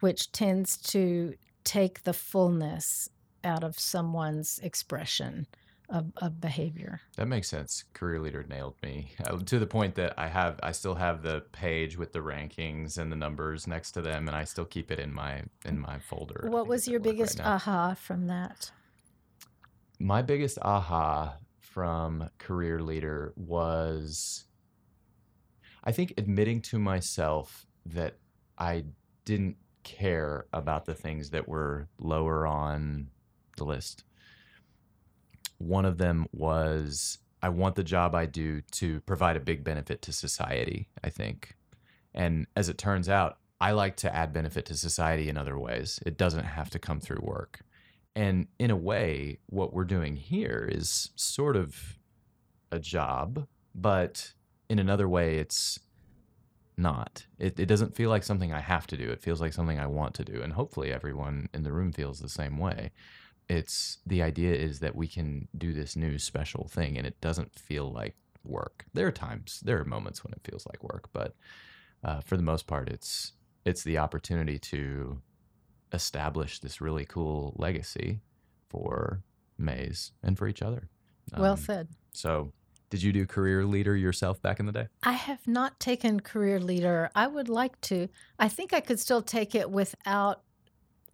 which 0.00 0.32
tends 0.32 0.76
to 0.76 1.34
take 1.64 2.02
the 2.02 2.12
fullness 2.12 3.08
out 3.44 3.62
of 3.62 3.78
someone's 3.78 4.58
expression 4.60 5.46
of, 5.88 6.12
of 6.16 6.40
behavior. 6.40 7.00
That 7.16 7.26
makes 7.26 7.48
sense. 7.48 7.84
Career 7.92 8.20
leader 8.20 8.44
nailed 8.48 8.74
me 8.82 9.12
uh, 9.24 9.38
to 9.38 9.58
the 9.58 9.66
point 9.66 9.94
that 9.96 10.14
I 10.18 10.28
have, 10.28 10.58
I 10.62 10.72
still 10.72 10.94
have 10.94 11.22
the 11.22 11.42
page 11.52 11.96
with 11.96 12.12
the 12.12 12.20
rankings 12.20 12.98
and 12.98 13.10
the 13.10 13.16
numbers 13.16 13.66
next 13.66 13.92
to 13.92 14.02
them, 14.02 14.28
and 14.28 14.36
I 14.36 14.44
still 14.44 14.64
keep 14.64 14.90
it 14.90 14.98
in 14.98 15.12
my 15.12 15.42
in 15.64 15.78
my 15.78 15.98
folder. 15.98 16.48
What 16.50 16.66
was 16.66 16.86
your 16.86 17.00
work 17.00 17.06
right 17.06 17.16
biggest 17.16 17.40
aha 17.40 17.94
from 17.94 18.26
that? 18.26 18.70
My 19.98 20.22
biggest 20.22 20.58
aha 20.60 21.36
from 21.60 22.30
career 22.38 22.80
leader 22.80 23.32
was 23.36 24.46
I 25.84 25.92
think 25.92 26.14
admitting 26.18 26.62
to 26.62 26.78
myself 26.78 27.66
that 27.86 28.16
I 28.58 28.84
didn't 29.24 29.56
care 29.84 30.46
about 30.52 30.84
the 30.84 30.94
things 30.94 31.30
that 31.30 31.46
were 31.46 31.88
lower 31.98 32.44
on 32.46 33.08
the 33.56 33.64
list. 33.64 34.02
One 35.58 35.84
of 35.84 35.98
them 35.98 36.26
was 36.32 37.18
I 37.42 37.48
want 37.48 37.76
the 37.76 37.84
job 37.84 38.14
I 38.14 38.26
do 38.26 38.62
to 38.72 39.00
provide 39.02 39.36
a 39.36 39.40
big 39.40 39.62
benefit 39.62 40.02
to 40.02 40.12
society, 40.12 40.88
I 41.04 41.10
think. 41.10 41.54
And 42.14 42.46
as 42.56 42.68
it 42.68 42.78
turns 42.78 43.08
out, 43.08 43.38
I 43.60 43.72
like 43.72 43.96
to 43.98 44.14
add 44.14 44.32
benefit 44.32 44.66
to 44.66 44.74
society 44.74 45.28
in 45.28 45.36
other 45.36 45.58
ways. 45.58 46.00
It 46.04 46.18
doesn't 46.18 46.44
have 46.44 46.70
to 46.70 46.78
come 46.78 47.00
through 47.00 47.20
work. 47.22 47.60
And 48.14 48.48
in 48.58 48.70
a 48.70 48.76
way, 48.76 49.38
what 49.46 49.72
we're 49.74 49.84
doing 49.84 50.16
here 50.16 50.68
is 50.70 51.10
sort 51.16 51.56
of 51.56 51.98
a 52.72 52.78
job, 52.78 53.46
but 53.74 54.32
in 54.68 54.78
another 54.78 55.08
way, 55.08 55.36
it's 55.36 55.78
not. 56.76 57.26
It, 57.38 57.58
it 57.60 57.66
doesn't 57.66 57.94
feel 57.94 58.10
like 58.10 58.22
something 58.22 58.52
I 58.52 58.60
have 58.60 58.86
to 58.88 58.96
do. 58.96 59.10
It 59.10 59.22
feels 59.22 59.40
like 59.40 59.52
something 59.52 59.78
I 59.78 59.86
want 59.86 60.14
to 60.14 60.24
do. 60.24 60.42
And 60.42 60.52
hopefully, 60.52 60.92
everyone 60.92 61.48
in 61.54 61.62
the 61.62 61.72
room 61.72 61.92
feels 61.92 62.18
the 62.18 62.28
same 62.28 62.58
way. 62.58 62.92
It's 63.48 63.98
the 64.06 64.22
idea 64.22 64.54
is 64.54 64.80
that 64.80 64.96
we 64.96 65.06
can 65.06 65.48
do 65.56 65.72
this 65.72 65.96
new 65.96 66.18
special 66.18 66.68
thing 66.68 66.98
and 66.98 67.06
it 67.06 67.20
doesn't 67.20 67.54
feel 67.58 67.92
like 67.92 68.16
work. 68.44 68.84
There 68.92 69.06
are 69.06 69.12
times, 69.12 69.60
there 69.64 69.78
are 69.80 69.84
moments 69.84 70.24
when 70.24 70.32
it 70.32 70.40
feels 70.44 70.66
like 70.66 70.82
work, 70.82 71.08
but 71.12 71.34
uh, 72.04 72.20
for 72.20 72.36
the 72.36 72.42
most 72.42 72.66
part, 72.66 72.88
it's 72.88 73.32
it's 73.64 73.82
the 73.82 73.98
opportunity 73.98 74.58
to 74.60 75.20
establish 75.92 76.60
this 76.60 76.80
really 76.80 77.04
cool 77.04 77.54
legacy 77.56 78.20
for 78.68 79.22
Mays 79.58 80.12
and 80.22 80.38
for 80.38 80.46
each 80.46 80.62
other. 80.62 80.88
well 81.36 81.52
Um, 81.52 81.58
said. 81.58 81.88
So, 82.12 82.52
did 82.90 83.02
you 83.02 83.12
do 83.12 83.26
career 83.26 83.64
leader 83.64 83.96
yourself 83.96 84.40
back 84.40 84.60
in 84.60 84.66
the 84.66 84.72
day? 84.72 84.88
I 85.02 85.12
have 85.12 85.46
not 85.48 85.80
taken 85.80 86.20
career 86.20 86.60
leader. 86.60 87.10
I 87.14 87.26
would 87.26 87.48
like 87.48 87.80
to. 87.82 88.08
I 88.38 88.48
think 88.48 88.72
I 88.72 88.80
could 88.80 89.00
still 89.00 89.22
take 89.22 89.54
it 89.54 89.70
without 89.70 90.42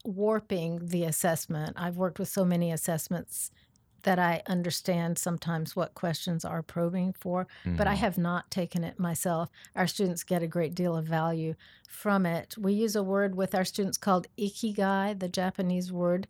warping 0.05 0.87
the 0.87 1.05
assessment. 1.05 1.75
I've 1.77 1.97
worked 1.97 2.19
with 2.19 2.29
so 2.29 2.45
many 2.45 2.73
assessments 2.73 3.51
that 4.03 4.19
I 4.19 4.43
understand 4.49 5.17
sometimes 5.17 5.77
what 5.77 5.95
questions 5.95 6.45
are 6.45 6.63
probing 6.63 7.13
for, 7.13 7.47
but 7.77 7.87
I 7.87 7.95
Mhm. 7.95 7.99
have 7.99 8.19
not 8.19 8.51
taken 8.51 8.83
it 8.83 8.99
myself. 8.99 9.49
Our 9.77 9.87
students 9.87 10.25
get 10.25 10.43
a 10.43 10.49
great 10.49 10.75
deal 10.75 10.97
of 10.97 11.07
value 11.07 11.55
from 11.89 12.27
it. 12.27 12.59
We 12.59 12.73
use 12.73 12.97
a 12.97 13.03
word 13.05 13.37
with 13.37 13.55
our 13.55 13.65
students 13.65 13.99
called 13.99 14.27
ikigai, 14.37 15.21
the 15.21 15.29
Japanese 15.29 15.93
word. 15.93 16.27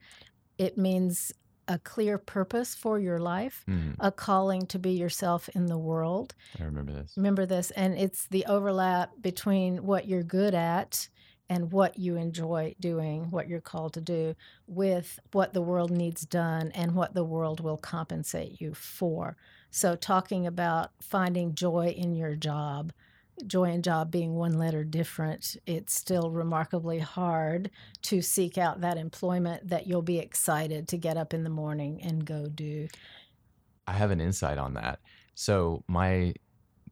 It 0.59 0.79
means 0.79 1.33
a 1.69 1.79
clear 1.79 2.19
purpose 2.19 2.75
for 2.75 2.99
your 2.99 3.19
life, 3.21 3.65
Mhm. 3.67 4.01
a 4.01 4.13
calling 4.13 4.67
to 4.67 4.79
be 4.79 4.93
yourself 4.93 5.49
in 5.51 5.67
the 5.67 5.79
world. 5.79 6.35
I 6.59 6.65
remember 6.65 6.93
this. 6.93 7.17
Remember 7.17 7.47
this, 7.47 7.71
and 7.73 7.95
it's 7.95 8.27
the 8.29 8.45
overlap 8.47 9.13
between 9.23 9.87
what 9.87 10.07
you're 10.09 10.23
good 10.25 10.55
at 10.55 11.09
and 11.53 11.71
what 11.71 11.99
you 11.99 12.17
enjoy 12.17 12.75
doing, 12.81 13.31
what 13.31 13.47
you're 13.47 13.61
called 13.61 13.93
to 13.93 14.01
do, 14.01 14.35
with 14.67 15.21
what 15.33 15.53
the 15.53 15.61
world 15.61 15.91
needs 15.91 16.23
done 16.23 16.71
and 16.75 16.95
what 16.95 17.12
the 17.12 17.25
world 17.25 17.61
will 17.61 17.77
compensate 17.77 18.59
you 18.59 18.73
for. 18.73 19.37
So, 19.71 19.95
talking 19.95 20.47
about 20.47 20.93
finding 21.03 21.55
joy 21.55 21.88
in 21.95 22.15
your 22.15 22.37
job, 22.37 22.91
joy 23.47 23.65
and 23.65 23.85
job 23.85 24.11
being 24.11 24.35
one 24.35 24.57
letter 24.57 24.83
different, 24.83 25.59
it's 25.67 25.95
still 25.95 26.31
remarkably 26.31 27.01
hard 27.01 27.71
to 28.01 28.23
seek 28.23 28.57
out 28.57 28.81
that 28.81 28.97
employment 28.97 29.69
that 29.69 29.87
you'll 29.87 30.01
be 30.01 30.21
excited 30.21 30.88
to 30.88 30.97
get 30.97 31.19
up 31.19 31.35
in 31.35 31.45
the 31.45 31.51
morning 31.51 32.01
and 32.03 32.25
go 32.25 32.47
do. 32.47 32.88
I 33.87 33.93
have 33.93 34.11
an 34.11 34.23
insight 34.23 34.57
on 34.57 34.73
that. 34.75 35.01
So 35.35 35.85
my 35.87 36.33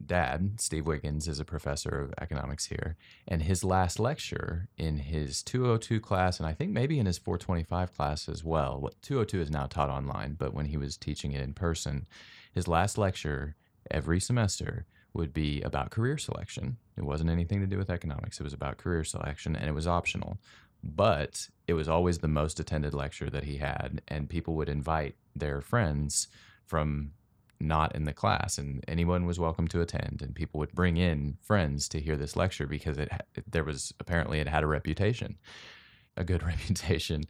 dad, 0.04 0.60
Steve 0.60 0.86
Wiggins, 0.86 1.28
is 1.28 1.40
a 1.40 1.44
professor 1.44 1.90
of 1.90 2.14
economics 2.20 2.66
here, 2.66 2.96
and 3.28 3.42
his 3.42 3.64
last 3.64 3.98
lecture 3.98 4.68
in 4.76 4.98
his 4.98 5.42
202 5.42 6.00
class, 6.00 6.38
and 6.38 6.46
I 6.46 6.52
think 6.52 6.70
maybe 6.70 6.98
in 6.98 7.06
his 7.06 7.18
425 7.18 7.94
class 7.94 8.28
as 8.28 8.44
well. 8.44 8.80
What 8.80 9.00
202 9.02 9.40
is 9.40 9.50
now 9.50 9.66
taught 9.66 9.90
online, 9.90 10.34
but 10.38 10.54
when 10.54 10.66
he 10.66 10.76
was 10.76 10.96
teaching 10.96 11.32
it 11.32 11.42
in 11.42 11.54
person, 11.54 12.06
his 12.52 12.68
last 12.68 12.98
lecture 12.98 13.56
every 13.90 14.20
semester 14.20 14.86
would 15.12 15.32
be 15.32 15.60
about 15.62 15.90
career 15.90 16.18
selection. 16.18 16.76
It 16.96 17.04
wasn't 17.04 17.30
anything 17.30 17.60
to 17.60 17.66
do 17.66 17.78
with 17.78 17.90
economics. 17.90 18.38
It 18.38 18.44
was 18.44 18.52
about 18.52 18.78
career 18.78 19.04
selection, 19.04 19.56
and 19.56 19.68
it 19.68 19.74
was 19.74 19.86
optional. 19.86 20.38
But 20.82 21.48
it 21.66 21.74
was 21.74 21.88
always 21.88 22.18
the 22.18 22.28
most 22.28 22.58
attended 22.58 22.94
lecture 22.94 23.28
that 23.30 23.44
he 23.44 23.56
had, 23.56 24.02
and 24.08 24.28
people 24.28 24.54
would 24.54 24.68
invite 24.68 25.16
their 25.34 25.60
friends 25.60 26.28
from 26.64 27.12
not 27.60 27.94
in 27.94 28.04
the 28.04 28.12
class 28.12 28.58
and 28.58 28.82
anyone 28.88 29.26
was 29.26 29.38
welcome 29.38 29.68
to 29.68 29.80
attend 29.80 30.20
and 30.22 30.34
people 30.34 30.58
would 30.58 30.72
bring 30.72 30.96
in 30.96 31.36
friends 31.42 31.88
to 31.88 32.00
hear 32.00 32.16
this 32.16 32.36
lecture 32.36 32.66
because 32.66 32.96
it 32.96 33.10
there 33.46 33.64
was 33.64 33.92
apparently 34.00 34.40
it 34.40 34.48
had 34.48 34.62
a 34.62 34.66
reputation 34.66 35.36
a 36.16 36.24
good 36.24 36.42
reputation. 36.46 37.24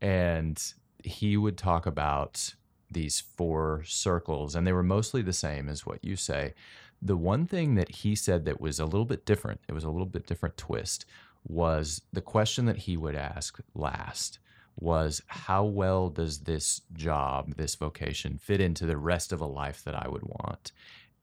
And 0.00 0.62
he 1.02 1.36
would 1.36 1.58
talk 1.58 1.86
about 1.86 2.54
these 2.90 3.20
four 3.20 3.82
circles 3.84 4.54
and 4.54 4.66
they 4.66 4.72
were 4.72 4.82
mostly 4.82 5.22
the 5.22 5.32
same 5.32 5.68
as 5.68 5.84
what 5.84 6.04
you 6.04 6.14
say. 6.14 6.54
The 7.02 7.16
one 7.16 7.46
thing 7.46 7.74
that 7.74 7.96
he 7.96 8.14
said 8.14 8.44
that 8.44 8.60
was 8.60 8.78
a 8.78 8.84
little 8.84 9.04
bit 9.04 9.26
different 9.26 9.60
it 9.68 9.72
was 9.72 9.84
a 9.84 9.90
little 9.90 10.06
bit 10.06 10.26
different 10.26 10.56
twist 10.56 11.04
was 11.46 12.00
the 12.12 12.22
question 12.22 12.66
that 12.66 12.78
he 12.78 12.96
would 12.96 13.14
ask 13.14 13.58
last 13.74 14.38
was 14.76 15.22
how 15.26 15.64
well 15.64 16.08
does 16.08 16.40
this 16.40 16.82
job, 16.92 17.54
this 17.56 17.74
vocation, 17.74 18.38
fit 18.38 18.60
into 18.60 18.86
the 18.86 18.96
rest 18.96 19.32
of 19.32 19.40
a 19.40 19.46
life 19.46 19.82
that 19.84 19.94
I 19.94 20.08
would 20.08 20.24
want? 20.24 20.72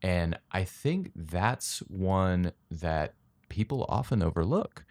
And 0.01 0.37
I 0.51 0.63
think 0.63 1.11
that's 1.15 1.79
one 1.87 2.53
that 2.69 3.13
people 3.49 3.85
often 3.89 4.23
overlook 4.23 4.85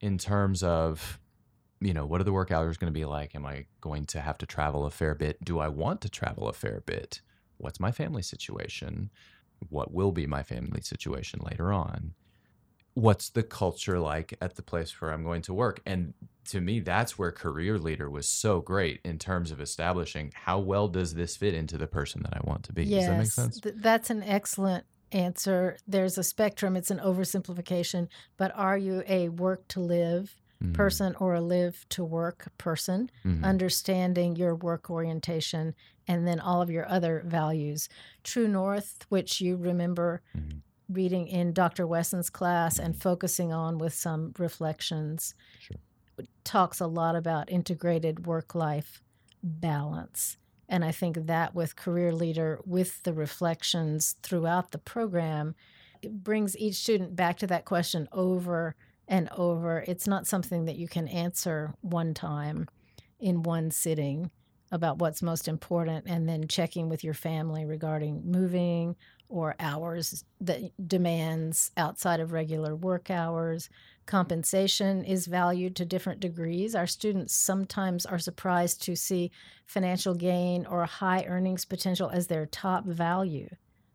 in 0.00 0.18
terms 0.18 0.62
of, 0.62 1.18
you 1.80 1.94
know, 1.94 2.06
what 2.06 2.20
are 2.20 2.24
the 2.24 2.32
work 2.32 2.50
hours 2.50 2.76
going 2.76 2.92
to 2.92 2.98
be 2.98 3.04
like? 3.04 3.34
Am 3.34 3.46
I 3.46 3.66
going 3.80 4.06
to 4.06 4.20
have 4.20 4.38
to 4.38 4.46
travel 4.46 4.84
a 4.84 4.90
fair 4.90 5.14
bit? 5.14 5.42
Do 5.44 5.58
I 5.58 5.68
want 5.68 6.00
to 6.02 6.08
travel 6.08 6.48
a 6.48 6.52
fair 6.52 6.82
bit? 6.86 7.22
What's 7.56 7.80
my 7.80 7.90
family 7.90 8.22
situation? 8.22 9.10
What 9.68 9.92
will 9.92 10.12
be 10.12 10.26
my 10.26 10.42
family 10.42 10.80
situation 10.80 11.40
later 11.42 11.72
on? 11.72 12.14
what's 12.94 13.30
the 13.30 13.42
culture 13.42 13.98
like 13.98 14.34
at 14.40 14.56
the 14.56 14.62
place 14.62 15.00
where 15.00 15.12
I'm 15.12 15.24
going 15.24 15.42
to 15.42 15.54
work? 15.54 15.80
And 15.86 16.14
to 16.48 16.60
me, 16.60 16.80
that's 16.80 17.18
where 17.18 17.30
Career 17.32 17.78
Leader 17.78 18.10
was 18.10 18.28
so 18.28 18.60
great 18.60 19.00
in 19.04 19.18
terms 19.18 19.50
of 19.50 19.60
establishing 19.60 20.32
how 20.34 20.58
well 20.58 20.88
does 20.88 21.14
this 21.14 21.36
fit 21.36 21.54
into 21.54 21.78
the 21.78 21.86
person 21.86 22.22
that 22.24 22.34
I 22.34 22.40
want 22.44 22.64
to 22.64 22.72
be. 22.72 22.84
Yes, 22.84 23.02
does 23.02 23.08
that 23.08 23.18
make 23.18 23.26
sense? 23.30 23.60
Th- 23.60 23.74
that's 23.78 24.10
an 24.10 24.22
excellent 24.22 24.84
answer. 25.12 25.76
There's 25.86 26.16
a 26.18 26.24
spectrum, 26.24 26.76
it's 26.76 26.90
an 26.90 26.98
oversimplification, 26.98 28.08
but 28.36 28.52
are 28.56 28.78
you 28.78 29.02
a 29.08 29.28
work 29.28 29.68
to 29.68 29.80
live? 29.80 30.34
Mm-hmm. 30.62 30.74
person 30.74 31.16
or 31.18 31.34
a 31.34 31.40
live 31.40 31.84
to 31.88 32.04
work 32.04 32.52
person, 32.56 33.10
Mhm. 33.24 33.42
understanding 33.42 34.36
your 34.36 34.54
work 34.54 34.88
orientation 34.90 35.74
and 36.06 36.24
then 36.24 36.38
all 36.38 36.62
of 36.62 36.70
your 36.70 36.88
other 36.88 37.20
values. 37.26 37.88
True 38.22 38.46
North, 38.46 39.04
which 39.08 39.40
you 39.40 39.56
remember 39.56 40.22
Mhm. 40.38 40.60
reading 40.88 41.26
in 41.26 41.52
Dr. 41.52 41.84
Wesson's 41.84 42.30
class 42.30 42.78
and 42.78 42.94
focusing 42.96 43.52
on 43.52 43.78
with 43.78 43.92
some 43.92 44.34
reflections, 44.38 45.34
Sure. 45.58 45.78
Talks 46.44 46.80
a 46.80 46.86
lot 46.86 47.16
about 47.16 47.50
integrated 47.50 48.26
work 48.26 48.54
life 48.54 49.02
balance. 49.42 50.36
And 50.68 50.84
I 50.84 50.92
think 50.92 51.26
that 51.26 51.54
with 51.54 51.76
Career 51.76 52.12
Leader, 52.12 52.60
with 52.64 53.02
the 53.02 53.12
reflections 53.12 54.16
throughout 54.22 54.70
the 54.70 54.78
program, 54.78 55.54
it 56.00 56.24
brings 56.24 56.56
each 56.56 56.76
student 56.76 57.14
back 57.14 57.38
to 57.38 57.46
that 57.48 57.64
question 57.64 58.08
over 58.12 58.74
and 59.06 59.28
over. 59.36 59.84
It's 59.86 60.06
not 60.06 60.26
something 60.26 60.64
that 60.64 60.76
you 60.76 60.88
can 60.88 61.08
answer 61.08 61.74
one 61.80 62.14
time 62.14 62.68
in 63.20 63.42
one 63.42 63.70
sitting 63.70 64.30
about 64.70 64.98
what's 64.98 65.22
most 65.22 65.46
important 65.46 66.06
and 66.08 66.28
then 66.28 66.48
checking 66.48 66.88
with 66.88 67.04
your 67.04 67.14
family 67.14 67.64
regarding 67.66 68.22
moving 68.24 68.96
or 69.32 69.56
hours 69.58 70.24
that 70.40 70.60
demands 70.86 71.72
outside 71.78 72.20
of 72.20 72.32
regular 72.32 72.76
work 72.76 73.10
hours. 73.10 73.70
Compensation 74.04 75.04
is 75.04 75.26
valued 75.26 75.74
to 75.76 75.86
different 75.86 76.20
degrees. 76.20 76.74
Our 76.74 76.86
students 76.86 77.34
sometimes 77.34 78.04
are 78.04 78.18
surprised 78.18 78.82
to 78.82 78.94
see 78.94 79.30
financial 79.64 80.14
gain 80.14 80.66
or 80.66 80.84
high 80.84 81.24
earnings 81.26 81.64
potential 81.64 82.10
as 82.10 82.26
their 82.26 82.44
top 82.44 82.84
value. 82.84 83.48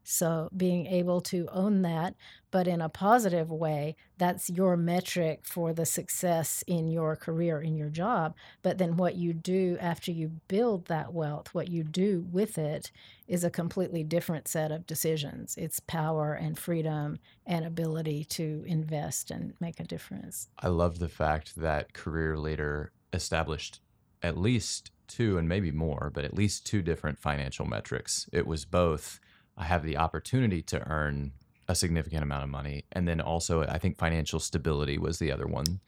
So, 0.10 0.48
being 0.56 0.86
able 0.86 1.20
to 1.22 1.50
own 1.52 1.82
that, 1.82 2.16
but 2.50 2.66
in 2.66 2.80
a 2.80 2.88
positive 2.88 3.52
way, 3.52 3.98
that's 4.18 4.50
your 4.50 4.78
metric 4.78 5.42
for 5.44 5.74
the 5.74 5.86
success 5.86 6.64
in 6.66 6.88
your 6.88 7.18
career, 7.18 7.60
in 7.60 7.76
your 7.76 7.90
job. 7.90 8.34
But 8.62 8.78
then, 8.78 8.96
what 8.96 9.16
you 9.16 9.34
do 9.34 9.78
after 9.82 10.14
you 10.14 10.40
build 10.48 10.86
that 10.86 11.14
wealth, 11.14 11.54
what 11.54 11.68
you 11.68 11.84
do 11.84 12.26
with 12.32 12.58
it, 12.58 12.90
is 13.28 13.44
a 13.44 13.50
completely 13.50 14.02
different 14.02 14.48
set 14.48 14.72
of 14.72 14.88
decisions. 14.88 15.58
It's 15.58 15.82
power 15.82 16.34
and 16.34 16.58
freedom 16.58 17.20
and 17.46 17.66
ability 17.66 18.24
to 18.30 18.64
invest 18.66 19.30
and 19.30 19.56
make 19.60 19.82
a 19.82 19.84
difference. 19.84 20.48
I 20.58 20.70
love 20.70 21.00
the 21.00 21.10
fact 21.10 21.58
that 21.58 21.92
Career 21.92 22.38
Leader 22.38 22.94
established 23.12 23.82
at 24.24 24.38
least 24.38 24.92
two 25.10 25.38
and 25.38 25.50
maybe 25.50 25.72
more, 25.72 26.10
but 26.14 26.24
at 26.24 26.34
least 26.34 26.66
two 26.66 26.82
different 26.82 27.20
financial 27.20 27.66
metrics. 27.66 28.30
It 28.32 28.48
was 28.48 28.64
both 28.64 29.20
I 29.58 29.64
have 29.64 29.84
the 29.84 29.98
opportunity 29.98 30.62
to 30.64 30.88
earn 30.88 31.34
a 31.68 31.76
significant 31.76 32.24
amount 32.24 32.44
of 32.44 32.50
money, 32.50 32.86
and 32.92 33.08
then 33.08 33.20
also 33.20 33.64
I 33.64 33.78
think 33.78 33.98
financial 33.98 34.40
stability 34.40 34.98
was 34.98 35.20
the 35.20 35.32
other 35.32 35.48
one, 35.48 35.80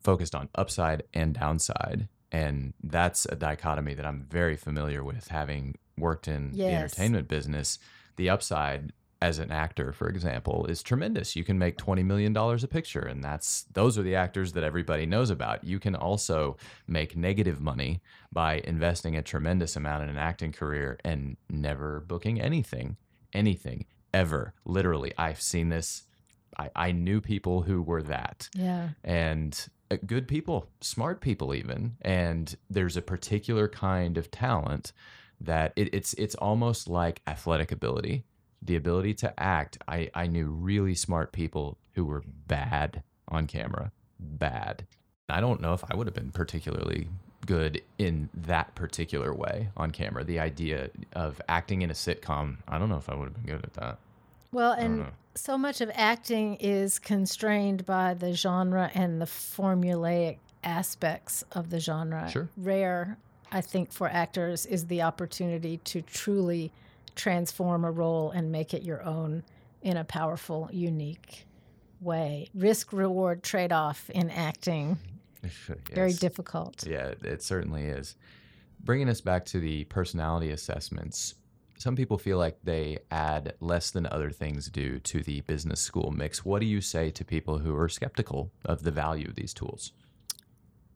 focused 0.00 0.34
on 0.34 0.48
upside 0.54 1.02
and 1.14 1.34
downside. 1.34 2.08
And 2.32 2.74
that's 2.82 3.26
a 3.26 3.34
dichotomy 3.34 3.94
that 3.94 4.06
I'm 4.06 4.26
very 4.30 4.56
familiar 4.56 5.02
with, 5.02 5.28
having 5.28 5.76
worked 5.98 6.28
in 6.28 6.52
the 6.52 6.66
entertainment 6.66 7.26
business. 7.26 7.78
The 8.16 8.30
upside 8.30 8.92
as 9.22 9.38
an 9.38 9.50
actor, 9.50 9.92
for 9.92 10.08
example, 10.08 10.64
is 10.66 10.82
tremendous. 10.82 11.36
You 11.36 11.44
can 11.44 11.58
make 11.58 11.76
twenty 11.76 12.02
million 12.02 12.32
dollars 12.32 12.64
a 12.64 12.68
picture, 12.68 13.00
and 13.02 13.22
that's 13.22 13.64
those 13.72 13.98
are 13.98 14.02
the 14.02 14.14
actors 14.16 14.52
that 14.54 14.64
everybody 14.64 15.04
knows 15.06 15.28
about. 15.30 15.62
You 15.64 15.78
can 15.78 15.94
also 15.94 16.56
make 16.86 17.16
negative 17.16 17.60
money 17.60 18.00
by 18.32 18.60
investing 18.64 19.16
a 19.16 19.22
tremendous 19.22 19.76
amount 19.76 20.04
in 20.04 20.08
an 20.08 20.18
acting 20.18 20.52
career 20.52 20.98
and 21.04 21.36
never 21.50 22.00
booking 22.00 22.40
anything, 22.40 22.96
anything 23.34 23.84
ever. 24.14 24.54
Literally, 24.64 25.12
I've 25.18 25.40
seen 25.40 25.68
this. 25.68 26.04
I, 26.58 26.70
I 26.74 26.92
knew 26.92 27.20
people 27.20 27.62
who 27.62 27.80
were 27.82 28.02
that 28.02 28.48
Yeah. 28.54 28.90
and 29.04 29.68
uh, 29.90 29.96
good 30.04 30.26
people, 30.28 30.66
smart 30.80 31.20
people 31.20 31.54
even. 31.54 31.96
And 32.02 32.54
there's 32.68 32.96
a 32.96 33.02
particular 33.02 33.68
kind 33.68 34.18
of 34.18 34.30
talent 34.30 34.92
that 35.40 35.72
it, 35.76 35.94
it's 35.94 36.12
it's 36.14 36.34
almost 36.34 36.88
like 36.88 37.22
athletic 37.26 37.70
ability, 37.72 38.24
the 38.62 38.76
ability 38.76 39.14
to 39.14 39.40
act. 39.40 39.78
I 39.88 40.10
I 40.14 40.26
knew 40.26 40.46
really 40.46 40.94
smart 40.94 41.32
people 41.32 41.78
who 41.94 42.04
were 42.04 42.22
bad 42.46 43.02
on 43.28 43.46
camera, 43.46 43.92
bad. 44.18 44.86
I 45.28 45.40
don't 45.40 45.60
know 45.60 45.72
if 45.74 45.84
I 45.90 45.96
would 45.96 46.06
have 46.06 46.14
been 46.14 46.32
particularly 46.32 47.08
good 47.46 47.80
in 47.98 48.28
that 48.34 48.74
particular 48.74 49.32
way 49.32 49.70
on 49.76 49.90
camera. 49.90 50.24
The 50.24 50.40
idea 50.40 50.90
of 51.12 51.40
acting 51.48 51.82
in 51.82 51.90
a 51.90 51.94
sitcom, 51.94 52.56
I 52.68 52.78
don't 52.78 52.88
know 52.88 52.96
if 52.96 53.08
I 53.08 53.14
would 53.14 53.24
have 53.24 53.34
been 53.34 53.54
good 53.54 53.64
at 53.64 53.74
that. 53.74 53.98
Well, 54.52 54.72
and 54.72 55.06
so 55.34 55.56
much 55.56 55.80
of 55.80 55.90
acting 55.94 56.56
is 56.56 56.98
constrained 56.98 57.86
by 57.86 58.14
the 58.14 58.32
genre 58.32 58.90
and 58.94 59.20
the 59.20 59.26
formulaic 59.26 60.38
aspects 60.64 61.44
of 61.52 61.70
the 61.70 61.78
genre. 61.78 62.28
Sure. 62.30 62.48
Rare, 62.56 63.16
I 63.52 63.60
think, 63.60 63.92
for 63.92 64.08
actors 64.08 64.66
is 64.66 64.86
the 64.86 65.02
opportunity 65.02 65.78
to 65.78 66.02
truly 66.02 66.72
transform 67.20 67.84
a 67.84 67.90
role 67.90 68.30
and 68.30 68.50
make 68.50 68.72
it 68.72 68.82
your 68.82 69.02
own 69.02 69.42
in 69.82 69.96
a 69.96 70.04
powerful, 70.04 70.68
unique 70.72 71.46
way. 72.00 72.48
Risk 72.54 72.92
reward 72.92 73.42
trade 73.42 73.72
off 73.72 74.08
in 74.10 74.30
acting, 74.30 74.98
very 75.92 76.14
difficult. 76.14 76.86
Yeah, 76.86 77.14
it 77.22 77.42
certainly 77.42 77.84
is. 77.84 78.16
Bringing 78.82 79.10
us 79.10 79.20
back 79.20 79.44
to 79.46 79.60
the 79.60 79.84
personality 79.84 80.50
assessments, 80.50 81.34
some 81.76 81.94
people 81.94 82.16
feel 82.16 82.38
like 82.38 82.58
they 82.64 82.98
add 83.10 83.54
less 83.60 83.90
than 83.90 84.06
other 84.06 84.30
things 84.30 84.68
do 84.68 84.98
to 85.00 85.22
the 85.22 85.42
business 85.42 85.80
school 85.80 86.10
mix. 86.10 86.44
What 86.44 86.60
do 86.60 86.66
you 86.66 86.80
say 86.80 87.10
to 87.10 87.24
people 87.24 87.58
who 87.58 87.76
are 87.76 87.88
skeptical 87.88 88.50
of 88.64 88.82
the 88.82 88.90
value 88.90 89.28
of 89.28 89.34
these 89.34 89.52
tools? 89.52 89.92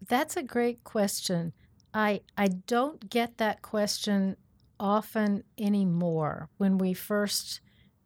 That's 0.06 0.36
a 0.36 0.42
great 0.42 0.84
question. 0.84 1.52
I 1.92 2.22
I 2.36 2.48
don't 2.48 3.08
get 3.08 3.38
that 3.38 3.62
question 3.62 4.36
often 4.80 5.44
anymore. 5.58 6.50
When 6.58 6.78
we 6.78 6.94
first 6.94 7.60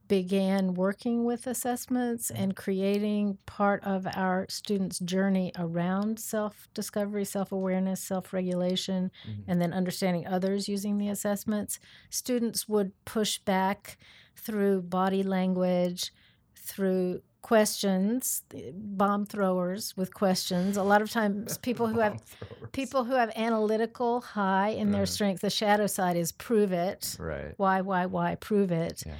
began 0.08 0.74
working 0.74 1.24
with 1.24 1.46
assessments 1.46 2.30
and 2.30 2.56
creating 2.56 3.38
part 3.46 3.84
of 3.84 4.06
our 4.14 4.46
students' 4.48 4.98
journey 5.00 5.52
around 5.58 6.18
self 6.18 6.68
discovery, 6.74 7.24
self 7.24 7.52
awareness, 7.52 8.02
self 8.02 8.32
regulation, 8.32 9.10
Mhm. 9.24 9.48
and 9.48 9.60
then 9.60 9.72
understanding 9.72 10.26
others 10.26 10.68
using 10.68 10.98
the 10.98 11.08
assessments, 11.08 11.78
students 12.10 12.68
would 12.68 12.92
push 13.04 13.38
back 13.40 13.98
through 14.36 14.82
body 14.82 15.22
language, 15.22 16.12
through 16.56 17.22
questions, 17.42 18.42
bomb 18.74 19.24
throwers 19.26 19.96
with 19.96 20.12
questions. 20.14 20.76
A 20.76 20.82
lot 20.82 21.02
of 21.02 21.10
times, 21.10 21.58
people 21.68 21.86
who 21.86 22.00
have 22.00 22.20
throwers. 22.22 22.70
people 22.72 23.04
who 23.04 23.14
have 23.14 23.30
analytical 23.36 24.20
high 24.20 24.68
in 24.70 24.90
their 24.90 25.02
Uh-huh. 25.02 25.06
strength, 25.06 25.40
the 25.40 25.50
shadow 25.50 25.86
side 25.86 26.16
is 26.16 26.32
prove 26.32 26.72
it. 26.72 27.16
Right. 27.18 27.54
Why, 27.56 27.80
why, 27.80 28.06
why? 28.06 28.34
Prove 28.36 28.70
it. 28.70 29.02
Yeah. 29.06 29.14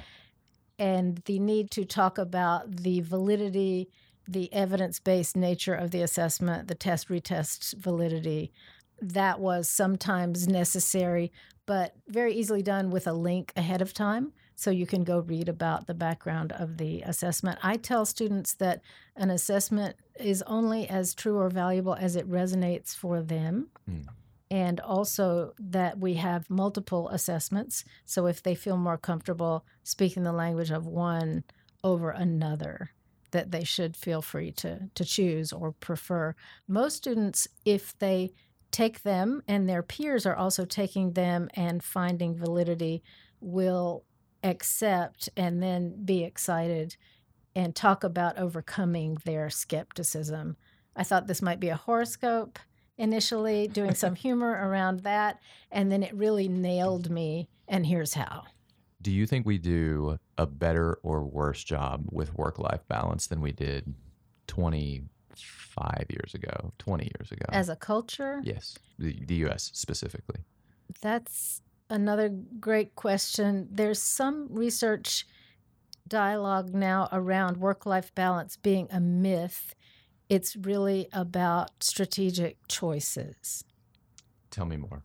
And 0.77 1.17
the 1.25 1.39
need 1.39 1.71
to 1.71 1.83
talk 1.85 2.17
about 2.17 2.77
the 2.77 3.01
validity, 3.01 3.89
the 4.27 4.51
evidence 4.53 4.99
based 4.99 5.35
nature 5.35 5.73
of 5.73 5.91
the 5.91 6.01
assessment, 6.01 6.67
the 6.67 6.75
test 6.75 7.09
retest 7.09 7.75
validity. 7.77 8.51
That 9.01 9.39
was 9.39 9.69
sometimes 9.69 10.47
necessary, 10.47 11.31
but 11.65 11.95
very 12.07 12.33
easily 12.33 12.61
done 12.61 12.89
with 12.91 13.07
a 13.07 13.13
link 13.13 13.51
ahead 13.55 13.81
of 13.81 13.93
time. 13.93 14.33
So 14.59 14.71
you 14.71 14.85
can 14.85 15.05
go 15.05 15.19
read 15.19 15.47
about 15.47 15.87
the 15.87 15.93
background 15.93 16.51
of 16.51 16.75
the 16.75 17.01
assessment. 17.03 17.59
I 17.63 17.77
tell 17.77 18.05
students 18.05 18.53
that 18.55 18.81
an 19.15 19.29
assessment 19.29 19.95
is 20.19 20.41
only 20.47 20.85
as 20.89 21.13
true 21.13 21.37
or 21.37 21.49
valuable 21.49 21.95
as 21.95 22.17
it 22.17 22.29
resonates 22.29 22.93
for 22.93 23.21
them 23.21 23.69
Mm. 23.89 24.07
and 24.51 24.81
also 24.81 25.53
that 25.57 25.97
we 25.99 26.15
have 26.15 26.49
multiple 26.49 27.07
assessments. 27.07 27.85
So 28.03 28.25
if 28.25 28.43
they 28.43 28.53
feel 28.53 28.75
more 28.75 28.97
comfortable 28.97 29.63
speaking 29.83 30.23
the 30.23 30.33
language 30.33 30.71
of 30.71 30.85
one 30.85 31.45
over 31.81 32.09
another, 32.09 32.91
that 33.31 33.51
they 33.51 33.63
should 33.63 33.95
feel 33.95 34.21
free 34.21 34.51
to 34.51 34.89
to 34.93 35.05
choose 35.05 35.53
or 35.53 35.71
prefer. 35.71 36.35
Most 36.67 36.97
students, 36.97 37.47
if 37.63 37.97
they 37.99 38.33
take 38.71 39.03
them 39.03 39.41
and 39.47 39.69
their 39.69 39.83
peers 39.83 40.25
are 40.25 40.35
also 40.35 40.65
taking 40.65 41.13
them 41.13 41.47
and 41.53 41.81
finding 41.81 42.35
validity, 42.35 43.01
will 43.39 44.03
accept 44.43 45.29
and 45.35 45.61
then 45.61 46.03
be 46.05 46.23
excited 46.23 46.95
and 47.55 47.75
talk 47.75 48.03
about 48.03 48.37
overcoming 48.37 49.17
their 49.25 49.49
skepticism. 49.49 50.55
I 50.95 51.03
thought 51.03 51.27
this 51.27 51.41
might 51.41 51.59
be 51.59 51.69
a 51.69 51.75
horoscope 51.75 52.59
initially, 52.97 53.67
doing 53.67 53.95
some 53.95 54.15
humor 54.25 54.51
around 54.51 55.01
that, 55.01 55.39
and 55.71 55.91
then 55.91 56.03
it 56.03 56.13
really 56.13 56.47
nailed 56.47 57.09
me. 57.09 57.47
And 57.67 57.85
here's 57.85 58.13
how. 58.13 58.43
Do 59.01 59.11
you 59.11 59.25
think 59.25 59.45
we 59.45 59.57
do 59.57 60.19
a 60.37 60.45
better 60.45 60.99
or 61.03 61.23
worse 61.23 61.63
job 61.63 62.05
with 62.11 62.33
work 62.35 62.59
life 62.59 62.81
balance 62.87 63.27
than 63.27 63.39
we 63.39 63.53
did 63.53 63.93
25 64.47 66.05
years 66.09 66.33
ago, 66.33 66.73
20 66.79 67.03
years 67.05 67.31
ago? 67.31 67.45
As 67.49 67.69
a 67.69 67.75
culture, 67.77 68.41
yes, 68.43 68.77
the, 68.97 69.17
the 69.25 69.35
US 69.35 69.71
specifically. 69.73 70.41
That's 71.01 71.61
another 71.89 72.29
great 72.59 72.95
question. 72.95 73.67
There's 73.71 74.01
some 74.01 74.47
research 74.49 75.25
dialogue 76.07 76.73
now 76.73 77.07
around 77.11 77.57
work 77.57 77.85
life 77.85 78.13
balance 78.15 78.57
being 78.57 78.87
a 78.91 78.99
myth. 78.99 79.75
It's 80.27 80.55
really 80.55 81.07
about 81.13 81.83
strategic 81.83 82.57
choices. 82.67 83.63
Tell 84.51 84.65
me 84.65 84.77
more. 84.77 85.01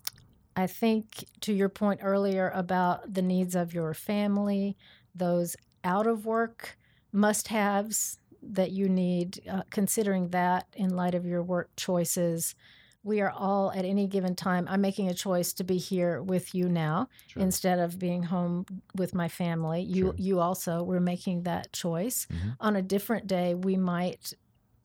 I 0.57 0.66
think 0.66 1.27
to 1.40 1.53
your 1.53 1.68
point 1.68 2.01
earlier 2.03 2.51
about 2.55 3.14
the 3.14 3.23
needs 3.23 3.55
of 3.55 3.75
your 3.75 3.92
family, 3.92 4.77
those 5.14 5.57
out 5.83 6.07
of 6.07 6.25
work 6.27 6.77
must 7.12 7.49
haves 7.49 8.18
that 8.42 8.70
you 8.70 8.88
need, 8.88 9.40
uh, 9.51 9.62
considering 9.70 10.29
that 10.29 10.66
in 10.75 10.90
light 10.90 11.14
of 11.14 11.27
your 11.27 11.42
work 11.42 11.70
choices. 11.77 12.55
We 13.04 13.20
are 13.20 13.30
all 13.30 13.70
at 13.72 13.84
any 13.84 14.06
given 14.06 14.34
time, 14.34 14.66
I'm 14.68 14.80
making 14.80 15.08
a 15.10 15.14
choice 15.14 15.52
to 15.54 15.64
be 15.64 15.76
here 15.76 16.22
with 16.22 16.54
you 16.54 16.68
now 16.70 17.08
Sure. 17.26 17.42
instead 17.42 17.78
of 17.78 17.98
being 17.98 18.22
home 18.24 18.64
with 18.96 19.14
my 19.14 19.28
family. 19.28 19.82
You 19.82 20.06
Sure. 20.06 20.14
you 20.16 20.40
also 20.40 20.82
were 20.82 21.00
making 21.00 21.42
that 21.42 21.70
choice. 21.72 22.26
Mhm. 22.32 22.56
On 22.60 22.76
a 22.76 22.82
different 22.82 23.26
day, 23.26 23.54
we 23.54 23.76
might 23.76 24.32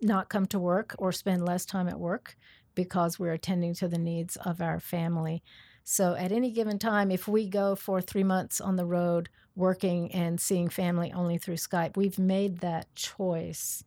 not 0.02 0.30
come 0.30 0.46
to 0.48 0.60
work 0.60 0.96
or 0.98 1.12
spend 1.14 1.46
less 1.46 1.66
time 1.66 1.88
at 1.88 2.00
work 2.00 2.38
because 2.76 3.20
we're 3.20 3.34
attending 3.34 3.74
to 3.76 3.88
the 3.88 3.98
needs 3.98 4.36
of 4.38 4.62
our 4.62 4.80
family. 4.82 5.42
So 5.86 6.14
at 6.16 6.32
any 6.34 6.52
given 6.52 6.78
time, 6.78 7.12
if 7.12 7.28
we 7.28 7.48
go 7.50 7.76
for 7.76 8.02
three 8.02 8.24
months 8.24 8.60
on 8.62 8.76
the 8.76 8.86
road 8.86 9.30
working 9.56 10.12
and 10.14 10.40
seeing 10.40 10.70
family 10.70 11.12
only 11.14 11.38
through 11.38 11.56
Skype, 11.56 11.98
we've 11.98 12.20
made 12.20 12.60
that 12.60 12.94
choice. 12.96 13.84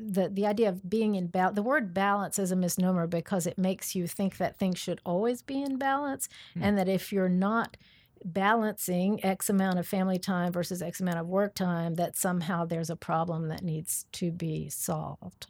The, 0.00 0.28
the 0.28 0.46
idea 0.46 0.68
of 0.68 0.88
being 0.88 1.14
in 1.14 1.26
balance, 1.28 1.54
the 1.54 1.62
word 1.62 1.92
balance 1.94 2.38
is 2.38 2.52
a 2.52 2.56
misnomer 2.56 3.06
because 3.06 3.46
it 3.46 3.58
makes 3.58 3.94
you 3.94 4.06
think 4.06 4.38
that 4.38 4.58
things 4.58 4.78
should 4.78 5.00
always 5.04 5.42
be 5.42 5.62
in 5.62 5.76
balance. 5.76 6.28
Hmm. 6.54 6.62
And 6.62 6.78
that 6.78 6.88
if 6.88 7.12
you're 7.12 7.28
not 7.28 7.76
balancing 8.24 9.24
X 9.24 9.48
amount 9.48 9.78
of 9.78 9.86
family 9.86 10.18
time 10.18 10.52
versus 10.52 10.82
X 10.82 11.00
amount 11.00 11.18
of 11.18 11.26
work 11.26 11.54
time, 11.54 11.94
that 11.94 12.16
somehow 12.16 12.64
there's 12.64 12.90
a 12.90 12.96
problem 12.96 13.48
that 13.48 13.62
needs 13.62 14.06
to 14.12 14.30
be 14.30 14.68
solved. 14.68 15.46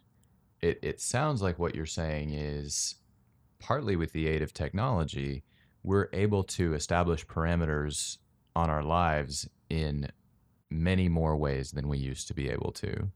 It, 0.61 0.79
it 0.81 1.01
sounds 1.01 1.41
like 1.41 1.59
what 1.59 1.75
you're 1.75 1.85
saying 1.85 2.31
is 2.31 2.95
partly 3.59 3.95
with 3.95 4.11
the 4.11 4.27
aid 4.27 4.41
of 4.41 4.53
technology, 4.53 5.43
we're 5.83 6.09
able 6.13 6.43
to 6.43 6.73
establish 6.73 7.25
parameters 7.25 8.17
on 8.55 8.69
our 8.69 8.83
lives 8.83 9.47
in 9.69 10.07
many 10.69 11.09
more 11.09 11.37
ways 11.37 11.71
than 11.71 11.87
we 11.87 11.97
used 11.97 12.27
to 12.27 12.33
be 12.33 12.49
able 12.49 12.71
to. 12.71 13.09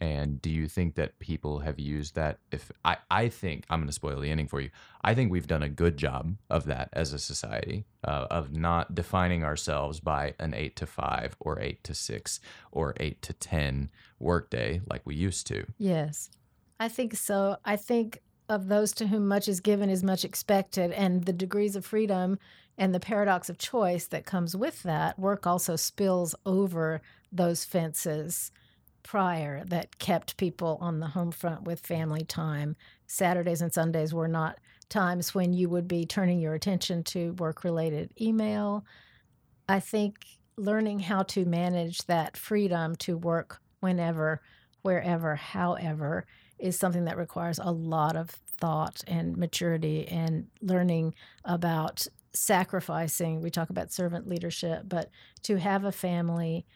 And 0.00 0.40
do 0.40 0.50
you 0.50 0.68
think 0.68 0.94
that 0.94 1.18
people 1.18 1.60
have 1.60 1.78
used 1.78 2.14
that? 2.14 2.38
If 2.52 2.70
I, 2.84 2.98
I 3.10 3.28
think 3.28 3.64
I'm 3.68 3.80
going 3.80 3.88
to 3.88 3.92
spoil 3.92 4.20
the 4.20 4.30
ending 4.30 4.46
for 4.48 4.60
you. 4.60 4.70
I 5.02 5.14
think 5.14 5.30
we've 5.30 5.46
done 5.46 5.62
a 5.62 5.68
good 5.68 5.96
job 5.96 6.36
of 6.48 6.66
that 6.66 6.88
as 6.92 7.12
a 7.12 7.18
society, 7.18 7.84
uh, 8.04 8.26
of 8.30 8.52
not 8.52 8.94
defining 8.94 9.44
ourselves 9.44 10.00
by 10.00 10.34
an 10.38 10.54
eight 10.54 10.76
to 10.76 10.86
five 10.86 11.36
or 11.40 11.60
eight 11.60 11.82
to 11.84 11.94
six 11.94 12.40
or 12.70 12.94
eight 12.98 13.22
to 13.22 13.32
10 13.32 13.90
workday 14.18 14.80
like 14.88 15.02
we 15.04 15.14
used 15.14 15.46
to. 15.48 15.66
Yes, 15.78 16.30
I 16.78 16.88
think 16.88 17.16
so. 17.16 17.56
I 17.64 17.76
think 17.76 18.22
of 18.48 18.68
those 18.68 18.92
to 18.92 19.08
whom 19.08 19.28
much 19.28 19.48
is 19.48 19.60
given 19.60 19.90
is 19.90 20.02
much 20.02 20.24
expected, 20.24 20.92
and 20.92 21.24
the 21.24 21.32
degrees 21.32 21.76
of 21.76 21.84
freedom 21.84 22.38
and 22.78 22.94
the 22.94 23.00
paradox 23.00 23.50
of 23.50 23.58
choice 23.58 24.06
that 24.06 24.24
comes 24.24 24.56
with 24.56 24.84
that 24.84 25.18
work 25.18 25.46
also 25.46 25.76
spills 25.76 26.34
over 26.46 27.02
those 27.32 27.64
fences 27.64 28.52
prior 29.08 29.64
that 29.64 29.98
kept 29.98 30.36
people 30.36 30.76
on 30.82 31.00
the 31.00 31.06
home 31.06 31.30
front 31.30 31.62
with 31.62 31.80
family 31.80 32.22
time. 32.24 32.76
Saturdays 33.06 33.62
and 33.62 33.72
Sundays 33.72 34.12
were 34.12 34.28
not 34.28 34.58
times 34.90 35.34
when 35.34 35.54
you 35.54 35.66
would 35.70 35.88
be 35.88 36.04
turning 36.04 36.38
your 36.38 36.52
attention 36.52 37.02
to 37.02 37.32
work 37.38 37.64
related 37.64 38.12
email. 38.20 38.84
I 39.66 39.80
think 39.80 40.26
learning 40.58 41.00
how 41.00 41.22
to 41.22 41.46
manage 41.46 42.04
that 42.04 42.36
freedom 42.36 42.96
to 42.96 43.16
work 43.16 43.62
whenever, 43.80 44.42
wherever, 44.82 45.36
however, 45.36 46.26
is 46.58 46.78
something 46.78 47.06
that 47.06 47.16
requires 47.16 47.58
a 47.58 47.72
lot 47.72 48.14
of 48.14 48.28
thought 48.60 49.02
and 49.06 49.38
maturity 49.38 50.06
and 50.06 50.48
learning 50.60 51.14
about 51.46 52.06
sacrificing. 52.34 53.40
We 53.40 53.48
talk 53.48 53.70
about 53.70 53.90
servant 53.90 54.28
leadership, 54.28 54.82
but 54.86 55.10
to 55.44 55.56
have 55.56 55.84
a 55.84 55.92
family, 55.92 56.66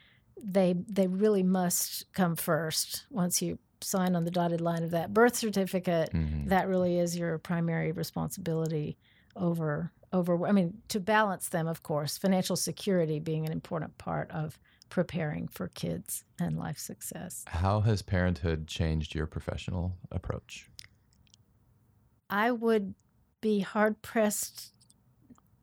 they 0.43 0.75
they 0.89 1.07
really 1.07 1.43
must 1.43 2.13
come 2.13 2.37
first. 2.37 3.07
Once 3.11 3.41
you 3.41 3.59
sign 3.81 4.15
on 4.17 4.25
the 4.25 4.31
dotted 4.31 4.61
line 4.61 4.83
of 4.83 4.91
that 4.93 5.13
birth 5.15 5.35
certificate, 5.37 6.11
Mhm. 6.13 6.49
that 6.49 6.69
really 6.69 6.99
is 6.99 7.17
your 7.17 7.39
primary 7.39 7.93
responsibility 7.93 8.97
over 9.37 9.93
over 10.13 10.47
I 10.47 10.53
mean 10.53 10.83
to 10.89 11.01
balance 11.01 11.49
them 11.49 11.67
of 11.67 11.83
course 11.83 12.19
financial 12.19 12.55
security 12.57 13.19
being 13.19 13.47
an 13.47 13.53
important 13.53 13.97
part 13.99 14.31
of 14.31 14.59
preparing 14.91 15.49
for 15.49 15.69
kids 15.69 16.23
and 16.39 16.59
life 16.59 16.77
success. 16.79 17.45
How 17.47 17.81
has 17.81 18.03
parenthood 18.03 18.67
changed 18.69 19.15
your 19.15 19.27
professional 19.27 19.97
approach? 20.11 20.69
I 22.29 22.51
would 22.51 22.95
be 23.41 23.61
hard 23.61 24.03
pressed 24.03 24.73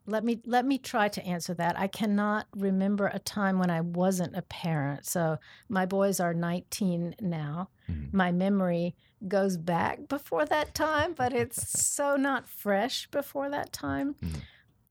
let 0.10 0.24
me 0.24 0.42
let 0.46 0.66
me 0.66 0.78
try 0.78 1.08
to 1.10 1.24
answer 1.26 1.54
that. 1.56 1.78
I 1.80 1.88
cannot 1.88 2.48
remember 2.56 3.08
a 3.08 3.20
time 3.20 3.60
when 3.60 3.70
I 3.70 3.82
wasn't 3.82 4.36
a 4.36 4.42
parent. 4.42 5.06
So 5.06 5.38
my 5.70 5.86
boys 5.86 6.20
are 6.20 6.34
19 6.34 7.16
now. 7.22 7.70
Mhm. 7.90 8.14
My 8.14 8.32
memory 8.32 8.96
goes 9.28 9.58
back 9.58 10.08
before 10.08 10.46
that 10.46 10.74
time, 10.74 11.14
but 11.14 11.34
it's 11.34 11.80
so 11.80 12.16
not 12.16 12.48
fresh 12.48 13.10
before 13.12 13.50
that 13.50 13.72
time. 13.72 14.16
Mhm. 14.16 14.42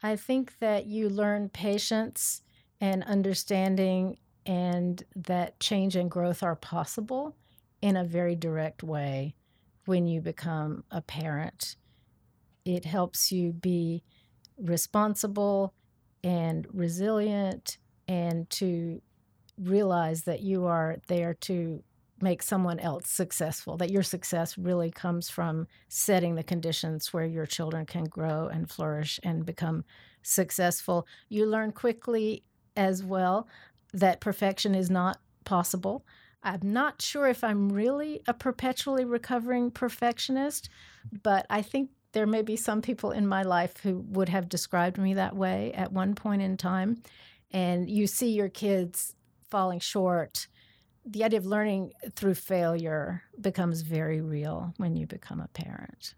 I 0.03 0.17
think 0.17 0.59
that 0.59 0.87
you 0.87 1.09
learn 1.09 1.49
patience 1.49 2.43
and 2.81 3.03
understanding 3.05 4.19
and 4.47 5.03
that 5.17 5.59
change 5.61 5.97
and 5.97 6.11
growth 6.11 6.43
are 6.43 6.57
possible 6.57 7.37
in 7.83 7.97
a 7.97 8.05
very 8.05 8.37
direct 8.37 8.83
way 8.83 9.35
when 9.87 10.07
you 10.07 10.21
become 10.21 10.85
a 10.91 11.03
parent. 11.03 11.77
It 12.65 12.85
helps 12.85 13.33
you 13.33 13.53
be 13.53 14.05
responsible 14.59 15.75
and 16.25 16.67
resilient 16.73 17.79
and 18.07 18.49
to 18.51 19.01
realize 19.59 20.23
that 20.25 20.41
you 20.41 20.67
are 20.67 20.97
there 21.09 21.35
to 21.35 21.83
make 22.21 22.43
someone 22.43 22.81
else 22.81 23.09
successful, 23.09 23.77
that 23.77 23.91
your 23.91 24.03
success 24.03 24.59
really 24.59 24.91
comes 24.91 25.31
from 25.31 25.67
setting 25.89 26.35
the 26.35 26.43
conditions 26.43 27.13
where 27.13 27.27
your 27.27 27.47
children 27.47 27.87
can 27.87 28.05
grow 28.05 28.49
and 28.49 28.71
flourish 28.71 29.21
and 29.23 29.47
become 29.47 29.85
successful. 30.23 31.07
You 31.29 31.47
learn 31.47 31.73
quickly 31.73 32.43
as 32.77 33.05
well 33.05 33.49
that 33.93 34.21
perfection 34.21 34.75
is 34.75 34.91
not 34.91 35.19
possible. 35.45 36.05
I'm 36.43 36.61
not 36.63 37.03
sure 37.03 37.27
if 37.27 37.43
I'm 37.43 37.69
really 37.69 38.21
a 38.27 38.35
perpetually 38.35 39.05
recovering 39.05 39.71
perfectionist, 39.71 40.69
but 41.23 41.47
I 41.51 41.63
think 41.63 41.91
there 42.13 42.27
may 42.27 42.43
be 42.43 42.57
some 42.57 42.83
people 42.83 43.11
in 43.11 43.27
my 43.27 43.43
life 43.43 43.77
who 43.83 44.05
would 44.09 44.29
have 44.29 44.49
described 44.49 44.99
me 44.99 45.15
that 45.15 45.37
way 45.37 45.73
at 45.75 45.93
one 45.93 46.15
point 46.15 46.43
in 46.43 46.57
time. 46.57 47.03
And 47.51 47.89
you 47.89 48.07
see 48.07 48.31
your 48.33 48.49
kids 48.49 49.15
falling 49.51 49.81
short. 49.81 50.47
The 51.05 51.25
idea 51.25 51.39
of 51.39 51.47
learning 51.47 51.93
through 52.15 52.35
failure 52.35 53.23
becomes 53.41 53.83
very 53.83 54.21
real 54.21 54.75
when 54.77 54.97
you 54.97 55.07
become 55.07 55.41
a 55.41 55.49
parent. 55.49 56.15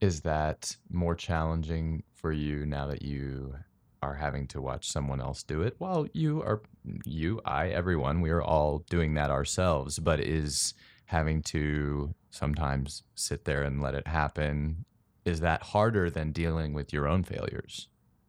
Is 0.00 0.22
that 0.22 0.76
more 0.90 1.14
challenging 1.14 2.02
for 2.14 2.32
you 2.32 2.66
now 2.66 2.86
that 2.88 3.02
you 3.02 3.54
are 4.02 4.14
having 4.14 4.48
to 4.48 4.60
watch 4.60 4.90
someone 4.90 5.20
else 5.20 5.42
do 5.42 5.62
it? 5.62 5.76
Well, 5.78 6.06
you 6.12 6.42
are, 6.42 6.62
you, 7.04 7.40
I, 7.44 7.68
everyone, 7.68 8.20
we 8.20 8.30
are 8.30 8.42
all 8.42 8.84
doing 8.90 9.14
that 9.14 9.30
ourselves, 9.30 9.98
but 9.98 10.18
is 10.18 10.74
having 11.12 11.42
to 11.42 12.14
sometimes 12.30 13.04
sit 13.14 13.44
there 13.44 13.62
and 13.62 13.80
let 13.80 13.94
it 13.94 14.08
happen, 14.08 14.84
is 15.24 15.40
that 15.40 15.62
harder 15.62 16.10
than 16.10 16.32
dealing 16.32 16.72
with 16.74 16.92
your 16.92 17.06
own 17.06 17.22
failures? 17.22 17.88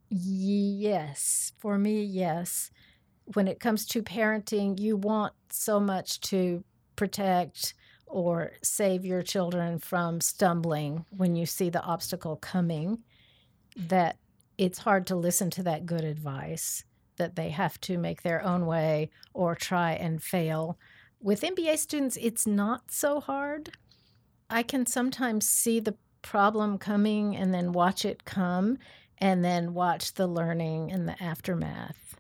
Yes. 0.10 1.54
For 1.58 1.78
me, 1.80 2.04
yes. 2.04 2.70
When 3.34 3.48
it 3.48 3.60
comes 3.60 3.86
to 3.88 4.04
parenting, 4.04 4.80
you 4.80 4.96
want 4.96 5.34
so 5.50 5.80
much 5.80 6.20
to 6.22 6.64
protect 6.96 7.74
or 8.06 8.52
save 8.62 9.06
your 9.06 9.24
children 9.24 9.80
from 9.80 10.22
stumbling 10.22 11.06
when 11.10 11.36
you 11.36 11.48
see 11.48 11.70
the 11.70 11.82
obstacle 11.82 12.36
coming 12.36 13.00
that 13.76 14.18
it's 14.60 14.78
hard 14.78 15.08
to 15.08 15.16
listen 15.16 15.50
to 15.50 15.64
that 15.64 15.88
good 15.88 16.04
advice 16.04 16.84
that 17.18 17.36
they 17.36 17.50
have 17.50 17.80
to 17.82 17.98
make 17.98 18.22
their 18.22 18.44
own 18.44 18.66
way 18.66 19.10
or 19.34 19.56
try 19.56 19.94
and 19.94 20.22
fail. 20.22 20.78
With 21.24 21.40
MBA 21.40 21.78
students, 21.78 22.18
it's 22.20 22.46
not 22.46 22.92
so 22.92 23.22
hard. 23.22 23.72
I 24.50 24.62
can 24.62 24.86
sometimes 24.86 25.48
see 25.48 25.80
the 25.80 25.96
problem 26.22 26.78
coming 26.78 27.34
and 27.34 27.54
then 27.54 27.72
watch 27.72 28.04
it 28.04 28.26
come 28.26 28.78
and 29.20 29.44
then 29.44 29.74
watch 29.74 30.16
the 30.16 30.28
learning 30.28 30.92
and 30.92 31.08
the 31.08 31.24
aftermath. 31.24 32.20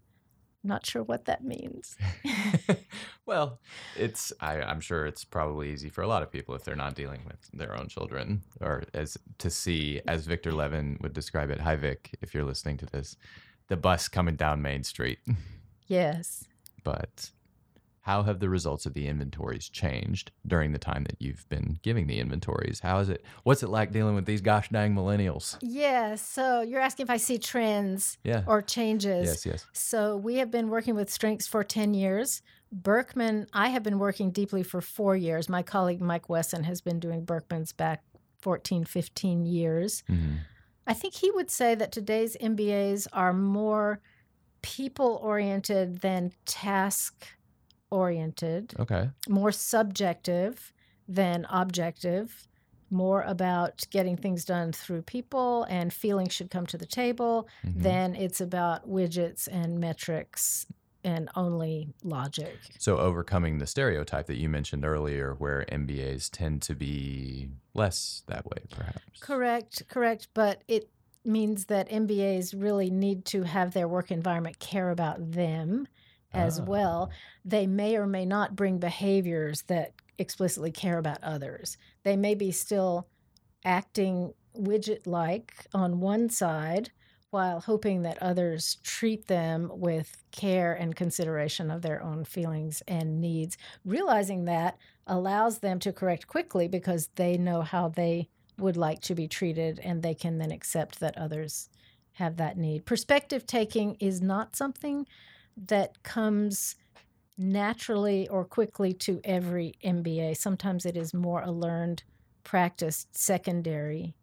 Not 0.63 0.85
sure 0.85 1.03
what 1.03 1.25
that 1.25 1.43
means. 1.43 1.97
well, 3.25 3.59
it's 3.97 4.31
I, 4.39 4.61
I'm 4.61 4.79
sure 4.79 5.05
it's 5.05 5.25
probably 5.25 5.73
easy 5.73 5.89
for 5.89 6.01
a 6.01 6.07
lot 6.07 6.23
of 6.23 6.31
people 6.31 6.55
if 6.55 6.63
they're 6.63 6.73
not 6.73 6.95
dealing 6.95 7.25
with 7.27 7.49
their 7.51 7.77
own 7.77 7.89
children, 7.89 8.41
or 8.61 8.83
as 8.93 9.17
to 9.39 9.49
see, 9.49 9.99
as 10.07 10.25
Victor 10.25 10.53
Levin 10.53 10.97
would 11.01 11.11
describe 11.11 11.49
it. 11.49 11.59
Hi, 11.59 11.75
Vic, 11.75 12.11
if 12.21 12.33
you're 12.33 12.45
listening 12.45 12.77
to 12.77 12.85
this, 12.85 13.17
the 13.67 13.75
bus 13.75 14.07
coming 14.07 14.37
down 14.37 14.61
Main 14.61 14.83
Street. 14.83 15.19
Yes. 15.87 16.45
But 16.85 17.29
how 18.03 18.21
have 18.23 18.39
the 18.41 18.49
results 18.49 18.85
of 18.85 18.93
the 18.93 19.07
inventories 19.07 19.69
changed 19.69 20.31
during 20.45 20.73
the 20.73 20.77
time 20.77 21.05
that 21.05 21.15
you've 21.21 21.47
been 21.47 21.79
giving 21.83 22.05
the 22.05 22.19
inventories? 22.19 22.81
How 22.81 22.99
is 22.99 23.07
it? 23.07 23.23
What's 23.43 23.63
it 23.63 23.69
like 23.69 23.91
dealing 23.93 24.13
with 24.13 24.25
these 24.25 24.41
gosh 24.41 24.67
dang 24.69 24.93
millennials? 24.93 25.57
Yeah. 25.61 26.15
So 26.15 26.61
you're 26.61 26.81
asking 26.81 27.05
if 27.05 27.09
I 27.09 27.15
see 27.15 27.37
trends 27.37 28.17
Yeah. 28.25 28.43
or 28.45 28.61
changes. 28.61 29.25
Yes, 29.27 29.45
yes. 29.45 29.65
So 29.71 30.17
we 30.17 30.35
have 30.35 30.51
been 30.51 30.69
working 30.69 30.95
with 30.95 31.09
Strengths 31.09 31.47
for 31.47 31.63
10 31.63 31.93
years. 31.93 32.41
Birkman, 32.73 33.47
I 33.53 33.69
have 33.69 33.83
been 33.83 33.99
working 33.99 34.31
deeply 34.31 34.63
for 34.63 34.81
four 34.81 35.15
years. 35.15 35.47
My 35.47 35.63
colleague 35.63 36.01
Mike 36.01 36.27
Wesson 36.27 36.65
has 36.65 36.81
been 36.81 36.99
doing 36.99 37.23
Birkman's 37.23 37.71
back 37.71 38.03
14, 38.41 38.83
15 38.83 39.45
years. 39.45 40.03
Mhm. 40.09 40.39
I 40.85 40.93
think 40.93 41.13
he 41.13 41.31
would 41.31 41.49
say 41.49 41.73
that 41.75 41.93
today's 41.93 42.35
MBAs 42.41 43.07
are 43.13 43.31
more 43.31 44.01
people 44.61 45.19
oriented 45.23 46.01
than 46.01 46.33
task 46.45 47.25
oriented, 47.93 48.73
Okay. 48.79 49.09
more 49.29 49.51
subjective 49.51 50.73
than 51.07 51.45
objective, 51.49 52.47
more 52.89 53.21
about 53.23 53.83
getting 53.91 54.17
things 54.17 54.45
done 54.45 54.71
through 54.71 55.01
people 55.03 55.63
and 55.69 55.93
feelings 55.93 56.33
should 56.33 56.49
come 56.51 56.65
to 56.67 56.77
the 56.77 56.85
table 56.85 57.47
Mhm. 57.65 57.81
than 57.81 58.15
it's 58.15 58.41
about 58.41 58.87
widgets 58.89 59.47
and 59.51 59.79
metrics 59.79 60.65
and 61.03 61.29
only 61.35 61.93
logic. 62.03 62.59
So 62.77 62.97
overcoming 62.97 63.57
the 63.57 63.67
stereotype 63.67 64.27
that 64.27 64.37
you 64.37 64.47
mentioned 64.49 64.85
earlier, 64.85 65.33
where 65.33 65.65
MBAs 65.71 66.29
tend 66.29 66.61
to 66.63 66.75
be 66.75 67.49
less 67.73 68.23
that 68.27 68.45
way, 68.45 68.65
perhaps. 68.71 69.19
Correct, 69.19 69.83
correct. 69.89 70.27
But 70.33 70.63
it 70.67 70.89
means 71.25 71.65
that 71.65 71.89
MBAs 71.89 72.53
really 72.53 72.89
need 72.89 73.25
to 73.25 73.43
have 73.43 73.73
their 73.73 73.87
work 73.87 74.11
environment 74.11 74.59
care 74.59 74.89
about 74.89 75.31
them 75.31 75.87
as 76.33 76.59
Ah. 76.59 76.63
well. 76.63 77.11
They 77.45 77.67
may 77.67 77.95
or 77.95 78.05
may 78.07 78.25
not 78.25 78.55
bring 78.55 78.77
behaviors 78.79 79.63
that 79.63 79.93
explicitly 80.17 80.71
care 80.71 80.97
about 80.97 81.23
others. 81.23 81.77
They 82.03 82.15
may 82.15 82.35
be 82.35 82.51
still 82.51 83.07
acting 83.65 84.33
widget 84.55 85.07
like 85.07 85.67
on 85.73 85.99
one 85.99 86.29
side 86.29 86.91
while 87.31 87.61
hoping 87.61 88.03
that 88.03 88.21
others 88.21 88.75
treat 88.83 89.25
them 89.27 89.71
with 89.73 90.23
care 90.31 90.73
and 90.73 90.95
consideration 90.95 91.71
of 91.71 91.81
their 91.81 92.01
own 92.03 92.23
feelings 92.23 92.83
and 92.87 93.19
needs. 93.19 93.57
Realizing 93.83 94.45
that 94.45 94.77
allows 95.07 95.59
them 95.59 95.79
to 95.79 95.91
correct 95.91 96.27
quickly 96.27 96.67
because 96.67 97.07
they 97.15 97.35
know 97.37 97.61
how 97.61 97.89
they 97.89 98.29
would 98.59 98.77
like 98.77 99.01
to 99.01 99.15
be 99.15 99.27
treated 99.27 99.79
and 99.79 100.03
they 100.03 100.13
can 100.13 100.37
then 100.37 100.51
accept 100.51 100.99
that 100.99 101.17
others 101.17 101.69
have 102.13 102.37
that 102.37 102.55
need. 102.55 102.85
Perspective 102.85 103.47
taking 103.47 103.95
is 103.95 104.21
not 104.21 104.55
something 104.55 105.07
that 105.57 106.03
comes 106.03 106.75
naturally 107.37 108.27
or 108.27 108.45
quickly 108.45 108.93
to 108.93 109.19
every 109.23 109.73
MBA. 109.83 110.37
Sometimes 110.37 110.85
it 110.85 110.95
is 110.95 111.13
more 111.13 111.41
a 111.41 111.51
learned, 111.51 112.03
practiced 112.43 113.17
secondary 113.17 114.15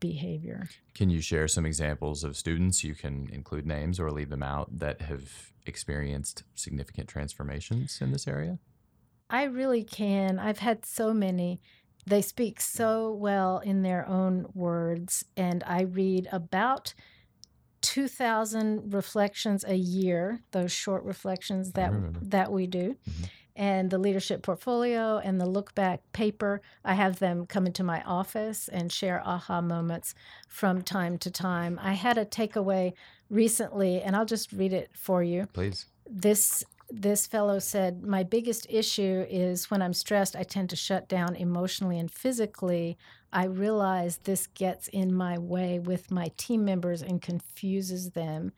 behavior. 0.00 0.68
Can 0.94 1.10
you 1.10 1.20
share 1.20 1.48
some 1.48 1.66
examples 1.66 2.24
of 2.24 2.36
students? 2.36 2.82
You 2.82 2.94
can 2.94 3.28
include 3.32 3.66
names 3.66 4.00
or 4.00 4.10
leave 4.10 4.30
them 4.30 4.42
out 4.42 4.78
that 4.78 5.02
have 5.02 5.52
experienced 5.64 6.42
significant 6.54 7.08
transformations 7.08 7.98
in 8.00 8.12
this 8.12 8.26
area. 8.26 8.58
I 9.28 9.44
really 9.44 9.82
can. 9.82 10.38
I've 10.38 10.58
had 10.58 10.84
so 10.84 11.12
many. 11.12 11.60
They 12.06 12.22
speak 12.22 12.60
so 12.60 13.12
well 13.12 13.58
in 13.58 13.82
their 13.82 14.06
own 14.06 14.46
words, 14.54 15.24
and 15.36 15.64
I 15.66 15.82
read 15.82 16.28
about 16.30 16.94
2,000 17.96 18.92
reflections 18.92 19.64
a 19.66 19.74
year, 19.74 20.40
those 20.50 20.70
short 20.70 21.02
reflections 21.04 21.72
that 21.72 21.92
that 22.30 22.52
we 22.52 22.66
do. 22.66 22.94
Mhm. 23.08 23.28
And 23.58 23.90
the 23.90 23.96
leadership 23.96 24.42
portfolio 24.42 25.16
and 25.16 25.40
the 25.40 25.46
look 25.46 25.74
back 25.74 26.00
paper, 26.12 26.60
I 26.84 26.92
have 26.92 27.20
them 27.20 27.46
come 27.46 27.64
into 27.66 27.82
my 27.82 28.02
office 28.02 28.68
and 28.68 28.92
share 28.92 29.22
aha 29.26 29.62
moments 29.62 30.14
from 30.46 30.82
time 30.82 31.16
to 31.24 31.30
time. 31.30 31.80
I 31.82 31.94
had 31.94 32.18
a 32.18 32.26
takeaway 32.26 32.92
recently, 33.30 34.02
and 34.02 34.14
I'll 34.14 34.26
just 34.26 34.52
read 34.52 34.74
it 34.74 34.90
for 34.92 35.22
you 35.22 35.46
Please. 35.54 35.86
this 36.06 36.64
this 36.90 37.26
fellow 37.26 37.58
said 37.58 38.02
my 38.04 38.22
biggest 38.22 38.64
issue 38.70 39.26
is 39.28 39.68
when 39.72 39.82
i'm 39.82 39.92
stressed 39.92 40.36
i 40.36 40.44
tend 40.44 40.70
to 40.70 40.76
shut 40.76 41.08
down 41.08 41.34
emotionally 41.34 41.98
and 41.98 42.12
physically 42.12 42.96
i 43.32 43.44
realize 43.44 44.18
this 44.18 44.46
gets 44.48 44.88
in 44.88 45.14
my 45.14 45.38
way 45.38 45.78
with 45.78 46.10
my 46.10 46.30
team 46.36 46.64
members 46.64 47.02
and 47.02 47.22
confuses 47.22 48.10
them. 48.10 48.52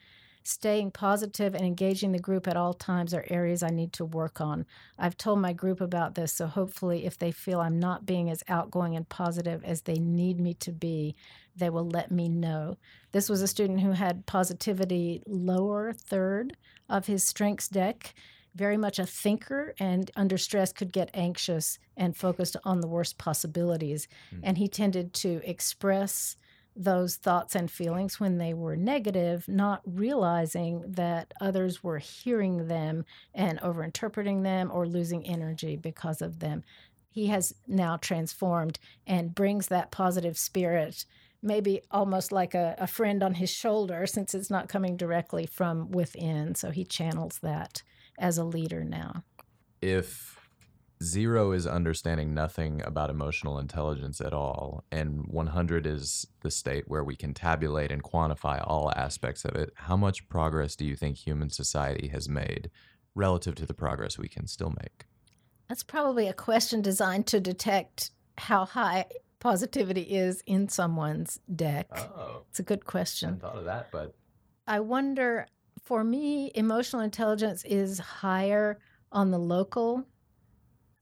Staying 0.44 0.92
positive 0.92 1.54
and 1.54 1.66
engaging 1.66 2.12
the 2.12 2.18
group 2.18 2.48
at 2.48 2.56
all 2.56 2.72
times 2.72 3.12
are 3.12 3.26
areas 3.28 3.62
i 3.62 3.68
need 3.68 3.92
to 3.94 4.04
work 4.04 4.40
on. 4.40 4.64
I've 4.98 5.16
told 5.16 5.40
my 5.40 5.52
group 5.52 5.80
about 5.80 6.14
this 6.14 6.32
so 6.32 6.46
hopefully 6.46 7.04
if 7.04 7.18
they 7.18 7.32
feel 7.32 7.60
i'm 7.60 7.78
not 7.78 8.06
being 8.06 8.30
as 8.30 8.42
outgoing 8.48 8.96
and 8.96 9.08
positive 9.08 9.62
as 9.64 9.82
they 9.82 9.98
need 9.98 10.40
me 10.40 10.54
to 10.54 10.72
be 10.72 11.14
they 11.58 11.70
will 11.70 11.88
let 11.88 12.10
me 12.10 12.28
know. 12.28 12.78
This 13.12 13.28
was 13.28 13.42
a 13.42 13.48
student 13.48 13.80
who 13.80 13.92
had 13.92 14.26
positivity 14.26 15.22
lower 15.26 15.92
third 15.92 16.56
of 16.88 17.06
his 17.06 17.24
strengths 17.24 17.68
deck, 17.68 18.14
very 18.59 18.76
much 18.76 18.98
a 18.98 19.06
thinker 19.06 19.72
and 19.78 20.11
under 20.16 20.36
stress 20.36 20.72
could 20.72 20.92
get 20.92 21.11
anxious 21.14 21.78
and 21.96 22.16
focused 22.16 22.56
on 22.64 22.80
the 22.80 22.88
worst 22.88 23.16
possibilities. 23.16 24.09
Mm. 24.34 24.40
And 24.42 24.59
he 24.59 24.68
tended 24.68 25.14
to 25.14 25.40
express 25.44 26.36
those 26.74 27.16
thoughts 27.16 27.54
and 27.54 27.70
feelings 27.70 28.20
when 28.20 28.38
they 28.38 28.52
were 28.54 28.76
negative, 28.76 29.46
not 29.48 29.80
realizing 29.84 30.84
that 30.86 31.32
others 31.40 31.82
were 31.82 31.98
hearing 31.98 32.68
them 32.68 33.04
and 33.34 33.61
overinterpreting 33.61 34.42
them 34.42 34.70
or 34.72 34.86
losing 34.86 35.26
energy 35.26 35.76
because 35.76 36.20
of 36.20 36.40
them. 36.40 36.62
He 37.11 37.28
has 37.28 37.54
now 37.66 37.96
transformed 37.96 38.78
and 39.06 39.34
brings 39.34 39.68
that 39.68 39.90
positive 39.90 40.36
spirit 40.36 41.04
maybe 41.42 41.80
almost 41.90 42.32
like 42.32 42.54
a, 42.54 42.74
a 42.78 42.86
friend 42.86 43.22
on 43.22 43.34
his 43.34 43.50
shoulder 43.50 44.06
since 44.06 44.34
it's 44.34 44.50
not 44.50 44.68
coming 44.68 44.96
directly 44.96 45.46
from 45.46 45.90
within. 45.90 46.54
So 46.54 46.70
he 46.70 46.84
channels 46.84 47.38
that 47.42 47.82
as 48.18 48.38
a 48.38 48.44
leader 48.44 48.84
now. 48.84 49.22
If 49.80 50.38
zero 51.02 51.52
is 51.52 51.66
understanding 51.66 52.34
nothing 52.34 52.82
about 52.84 53.10
emotional 53.10 53.58
intelligence 53.58 54.20
at 54.20 54.32
all, 54.32 54.84
and 54.90 55.26
100 55.28 55.86
is 55.86 56.26
the 56.40 56.50
state 56.50 56.84
where 56.88 57.04
we 57.04 57.14
can 57.16 57.34
tabulate 57.34 57.92
and 57.92 58.02
quantify 58.02 58.62
all 58.66 58.92
aspects 58.96 59.44
of 59.44 59.54
it, 59.54 59.70
how 59.74 59.96
much 59.96 60.28
progress 60.28 60.74
do 60.74 60.84
you 60.84 60.96
think 60.96 61.16
human 61.16 61.50
society 61.50 62.08
has 62.08 62.28
made 62.28 62.70
relative 63.14 63.54
to 63.56 63.66
the 63.66 63.74
progress 63.74 64.18
we 64.18 64.28
can 64.28 64.46
still 64.46 64.70
make? 64.82 65.04
That's 65.68 65.82
probably 65.84 66.26
a 66.28 66.32
question 66.34 66.82
designed 66.82 67.26
to 67.28 67.40
detect 67.40 68.10
how 68.38 68.64
high 68.64 69.06
positivity 69.40 70.02
is 70.02 70.42
in 70.46 70.68
someone's 70.68 71.38
deck. 71.54 71.86
Oh, 71.94 72.42
It's 72.50 72.58
a 72.58 72.62
good 72.64 72.80
I 72.86 72.90
question. 72.90 73.28
hadn't 73.28 73.40
thought 73.42 73.56
of 73.58 73.64
that, 73.66 73.90
but 73.92 74.14
I 74.66 74.80
wonder, 74.80 75.46
for 75.89 76.05
me, 76.05 76.53
emotional 76.55 77.01
intelligence 77.01 77.64
is 77.64 77.99
higher 77.99 78.78
on 79.11 79.30
the 79.30 79.39
local 79.39 80.05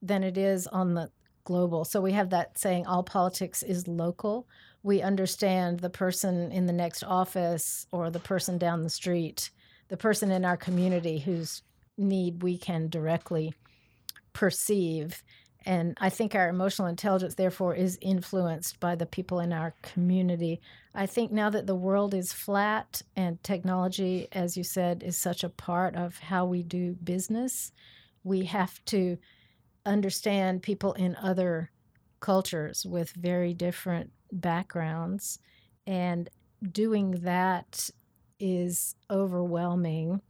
than 0.01 0.22
it 0.22 0.39
is 0.39 0.68
on 0.68 0.95
the 0.95 1.11
global. 1.43 1.84
So 1.84 2.01
we 2.01 2.12
have 2.12 2.30
that 2.30 2.57
saying, 2.57 2.87
all 2.87 3.03
politics 3.03 3.64
is 3.64 3.89
local. 3.89 4.47
We 4.84 5.03
understand 5.03 5.80
the 5.80 5.91
person 5.91 6.53
in 6.53 6.66
the 6.66 6.72
next 6.72 7.03
office 7.03 7.89
or 7.91 8.11
the 8.11 8.20
person 8.20 8.59
down 8.59 8.84
the 8.84 8.89
street, 8.89 9.51
the 9.89 9.97
person 9.97 10.30
in 10.30 10.45
our 10.45 10.57
community 10.57 11.18
whose 11.18 11.62
need 11.99 12.45
we 12.45 12.57
can 12.57 12.89
directly 12.89 13.55
perceive. 14.34 15.24
And 15.66 15.98
I 16.00 16.10
think 16.10 16.36
our 16.36 16.48
emotional 16.48 16.86
intelligence, 16.86 17.34
therefore, 17.34 17.74
is 17.74 17.98
influenced 18.00 18.78
by 18.78 18.94
the 18.94 19.04
people 19.04 19.40
in 19.40 19.52
our 19.52 19.74
community. 19.82 20.60
I 20.94 21.06
think 21.06 21.32
now 21.32 21.50
that 21.50 21.66
the 21.66 21.74
world 21.74 22.14
is 22.14 22.32
flat 22.32 23.02
and 23.16 23.42
technology, 23.42 24.28
as 24.30 24.56
you 24.56 24.62
said, 24.62 25.02
is 25.02 25.18
such 25.18 25.42
a 25.42 25.48
part 25.48 25.96
of 25.96 26.18
how 26.18 26.46
we 26.46 26.62
do 26.62 26.92
business, 27.02 27.72
we 28.22 28.44
have 28.44 28.82
to 28.86 29.18
understand 29.84 30.62
people 30.62 30.92
in 30.92 31.16
other 31.16 31.72
cultures 32.20 32.86
with 32.86 33.10
very 33.10 33.52
different 33.52 34.12
backgrounds. 34.30 35.40
And 35.84 36.30
doing 36.70 37.10
that 37.22 37.90
is 38.38 38.94
overwhelming. 39.10 40.20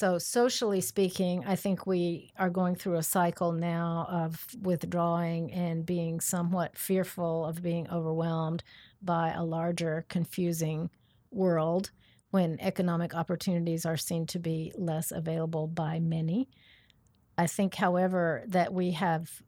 So, 0.00 0.16
socially 0.16 0.80
speaking, 0.80 1.44
I 1.46 1.56
think 1.56 1.86
we 1.86 2.32
are 2.38 2.48
going 2.48 2.74
through 2.74 2.94
a 2.94 3.02
cycle 3.02 3.52
now 3.52 4.06
of 4.08 4.46
withdrawing 4.62 5.52
and 5.52 5.84
being 5.84 6.20
somewhat 6.20 6.74
fearful 6.74 7.44
of 7.44 7.62
being 7.62 7.86
overwhelmed 7.90 8.64
by 9.02 9.32
a 9.32 9.44
larger, 9.44 10.06
confusing 10.08 10.88
world 11.30 11.90
when 12.30 12.58
economic 12.60 13.14
opportunities 13.14 13.84
are 13.84 13.98
seen 13.98 14.24
to 14.28 14.38
be 14.38 14.72
less 14.74 15.12
available 15.12 15.66
by 15.66 15.98
many. 15.98 16.48
I 17.36 17.46
think, 17.46 17.74
however, 17.74 18.42
that 18.46 18.72
we 18.72 18.92
have 18.92 19.42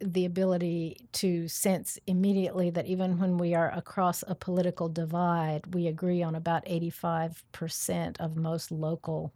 the 0.00 0.24
ability 0.24 1.08
to 1.12 1.46
sense 1.46 1.98
immediately 2.06 2.70
that 2.70 2.86
even 2.86 3.18
when 3.18 3.36
we 3.36 3.54
are 3.54 3.70
across 3.72 4.24
a 4.26 4.34
political 4.34 4.88
divide, 4.88 5.74
we 5.74 5.88
agree 5.88 6.22
on 6.22 6.36
about 6.36 6.64
85% 6.64 8.18
of 8.18 8.34
most 8.34 8.70
local 8.70 9.34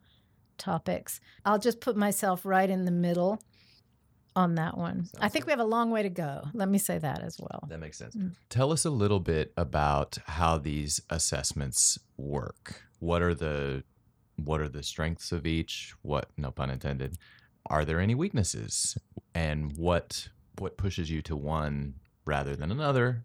topics. 0.59 1.21
I'll 1.45 1.59
just 1.59 1.81
put 1.81 1.97
myself 1.97 2.45
right 2.45 2.69
in 2.69 2.85
the 2.85 2.91
middle 2.91 3.41
on 4.37 4.57
that 4.57 4.77
one. 4.77 5.09
I 5.21 5.29
think 5.29 5.45
good. 5.45 5.49
we 5.49 5.53
have 5.53 5.61
a 5.61 5.65
long 5.65 5.91
way 5.91 6.03
to 6.03 6.09
go. 6.09 6.43
Let 6.53 6.69
me 6.69 6.79
say 6.79 6.99
that 6.99 7.23
as 7.23 7.39
well. 7.39 7.65
that 7.69 7.79
makes 7.81 7.99
sense. 7.99 8.17
Mm. 8.17 8.33
Tell 8.49 8.73
us 8.73 8.85
a 8.85 8.91
little 8.91 9.21
bit 9.21 9.53
about 9.57 10.19
how 10.27 10.59
these 10.59 11.01
assessments 11.11 11.99
work. 12.17 12.83
What 12.99 13.23
are 13.23 13.35
the 13.35 13.85
what 14.37 14.61
are 14.61 14.69
the 14.69 14.83
strengths 14.83 15.31
of 15.31 15.47
each? 15.47 15.95
What 16.03 16.29
no 16.37 16.51
pun 16.51 16.71
intended. 16.71 17.17
Are 17.67 17.85
there 17.85 18.01
any 18.01 18.15
weaknesses? 18.15 18.99
And 19.35 19.77
what 19.77 20.29
what 20.59 20.77
pushes 20.77 21.11
you 21.11 21.23
to 21.23 21.37
one 21.37 21.95
rather 22.25 22.57
than 22.57 22.71
another? 22.71 23.25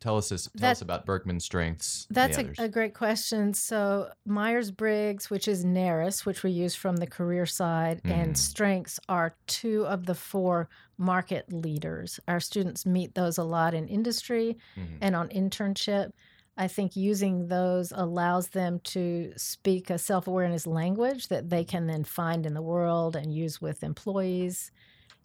Tell 0.00 0.16
us 0.18 0.28
this, 0.28 0.44
tell 0.44 0.52
That- 0.60 0.70
us 0.72 0.82
about 0.82 1.06
Birkman's 1.06 1.44
strengths. 1.44 2.06
That's 2.10 2.36
a, 2.36 2.52
a 2.58 2.68
great 2.68 2.92
question. 2.94 3.54
So 3.54 4.10
Myers 4.26 4.70
Briggs, 4.70 5.30
which 5.30 5.48
is 5.48 5.64
NARIS, 5.64 6.26
which 6.26 6.42
we 6.42 6.50
use 6.50 6.74
from 6.74 6.96
the 6.96 7.06
career 7.06 7.46
side, 7.46 8.02
and 8.04 8.34
Mhm. 8.34 8.36
strengths 8.36 9.00
are 9.08 9.34
two 9.46 9.86
of 9.86 10.04
the 10.06 10.14
four 10.14 10.68
market 10.98 11.50
leaders. 11.52 12.20
Our 12.28 12.40
students 12.40 12.84
meet 12.84 13.14
those 13.14 13.38
a 13.38 13.44
lot 13.44 13.72
in 13.72 13.88
industry 13.88 14.58
Mhm. 14.76 14.98
and 15.00 15.16
on 15.16 15.28
internship. 15.30 16.10
I 16.58 16.68
think 16.68 16.94
using 16.96 17.48
those 17.48 17.92
allows 17.92 18.48
them 18.48 18.80
to 18.80 19.32
speak 19.36 19.88
a 19.90 19.98
self 19.98 20.26
awareness 20.26 20.66
language 20.66 21.28
that 21.28 21.48
they 21.50 21.64
can 21.64 21.86
then 21.86 22.04
find 22.04 22.44
in 22.46 22.54
the 22.54 22.62
world 22.62 23.16
and 23.16 23.32
use 23.34 23.60
with 23.60 23.82
employees. 23.82 24.70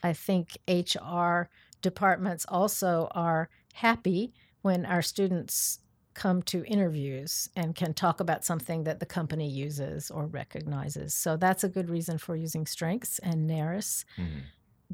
I 0.04 0.14
think 0.14 0.58
HR 0.68 1.50
departments 1.82 2.46
also 2.50 3.08
are 3.12 3.50
happy 3.74 4.34
when 4.62 4.86
our 4.86 5.02
students 5.02 5.80
come 6.14 6.42
to 6.44 6.66
interviews 6.66 7.50
and 7.56 7.74
can 7.76 7.94
talk 7.94 8.20
about 8.20 8.44
something 8.44 8.84
that 8.84 9.00
the 9.00 9.06
company 9.06 9.50
uses 9.50 10.12
or 10.12 10.26
recognizes. 10.26 11.14
So 11.14 11.38
that's 11.38 11.64
a 11.64 11.70
good 11.70 11.90
reason 11.90 12.18
for 12.18 12.36
using 12.36 12.66
strengths 12.66 13.18
and 13.20 13.48
NARIS. 13.50 14.04
Mhm. 14.18 14.42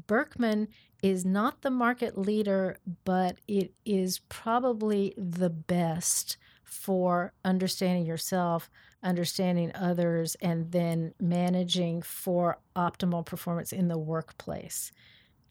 Birkman 0.06 0.68
is 1.02 1.24
not 1.24 1.62
the 1.62 1.70
market 1.70 2.16
leader, 2.16 2.76
but 3.04 3.38
it 3.48 3.74
is 3.84 4.20
probably 4.28 5.12
the 5.16 5.50
best 5.50 6.36
for 6.62 7.32
understanding 7.44 8.06
yourself, 8.06 8.70
understanding 9.02 9.72
others, 9.74 10.36
and 10.36 10.70
then 10.70 11.14
managing 11.18 12.02
for 12.02 12.58
optimal 12.76 13.24
performance 13.24 13.72
in 13.72 13.88
the 13.88 13.98
workplace. 13.98 14.92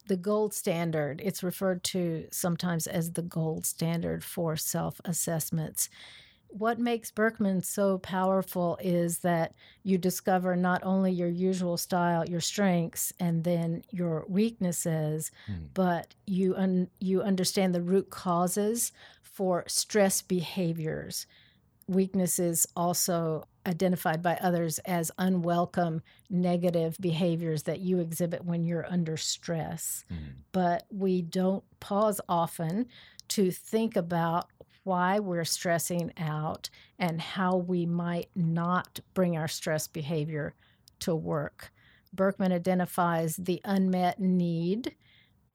The 0.08 0.18
gold 0.18 0.54
standard, 0.54 1.22
it's 1.24 1.44
referred 1.44 1.84
to 1.86 2.28
sometimes 2.32 2.88
as 2.88 3.14
the 3.14 3.22
gold 3.22 3.66
standard 3.66 4.24
for 4.24 4.56
self 4.56 5.00
assessments. 5.06 5.90
What 6.50 6.80
makes 6.80 7.12
Birkman 7.12 7.62
so 7.62 7.98
powerful 7.98 8.78
is 8.82 9.20
that 9.20 9.54
you 9.84 9.98
discover 9.98 10.56
not 10.56 10.82
only 10.84 11.12
your 11.12 11.28
usual 11.28 11.76
style, 11.76 12.24
your 12.26 12.40
strengths, 12.40 13.12
and 13.20 13.44
then 13.44 13.84
your 13.92 14.26
weaknesses, 14.30 15.30
Hmm. 15.46 15.66
but 15.74 16.16
you 16.26 16.56
un- 16.56 16.90
you 17.00 17.22
understand 17.22 17.76
the 17.76 17.82
root 17.82 18.10
causes 18.10 18.94
for 19.22 19.66
stress 19.68 20.22
behaviors. 20.22 21.26
Weaknesses 21.88 22.66
also 22.78 23.44
identified 23.68 24.22
by 24.22 24.36
others 24.42 24.80
as 24.80 25.12
unwelcome 25.18 26.02
negative 26.30 26.98
behaviors 27.00 27.64
that 27.64 27.80
you 27.82 28.00
exhibit 28.00 28.46
when 28.46 28.64
you're 28.66 28.86
under 28.92 29.18
stress 29.18 30.06
Mhm. 30.10 30.36
but 30.52 30.86
we 30.90 31.22
don't 31.22 31.64
pause 31.80 32.20
often 32.30 32.88
to 33.28 33.52
think 33.52 33.96
about 33.96 34.50
why 34.84 35.20
we're 35.20 35.44
stressing 35.44 36.14
out 36.18 36.70
and 36.98 37.20
how 37.22 37.58
we 37.58 37.86
might 37.86 38.30
not 38.36 39.02
bring 39.14 39.36
our 39.36 39.48
stress 39.50 39.86
behavior 39.88 40.56
to 41.00 41.14
work. 41.14 41.74
Birkman 42.14 42.54
identifies 42.54 43.36
the 43.36 43.60
unmet 43.66 44.18
need, 44.20 44.96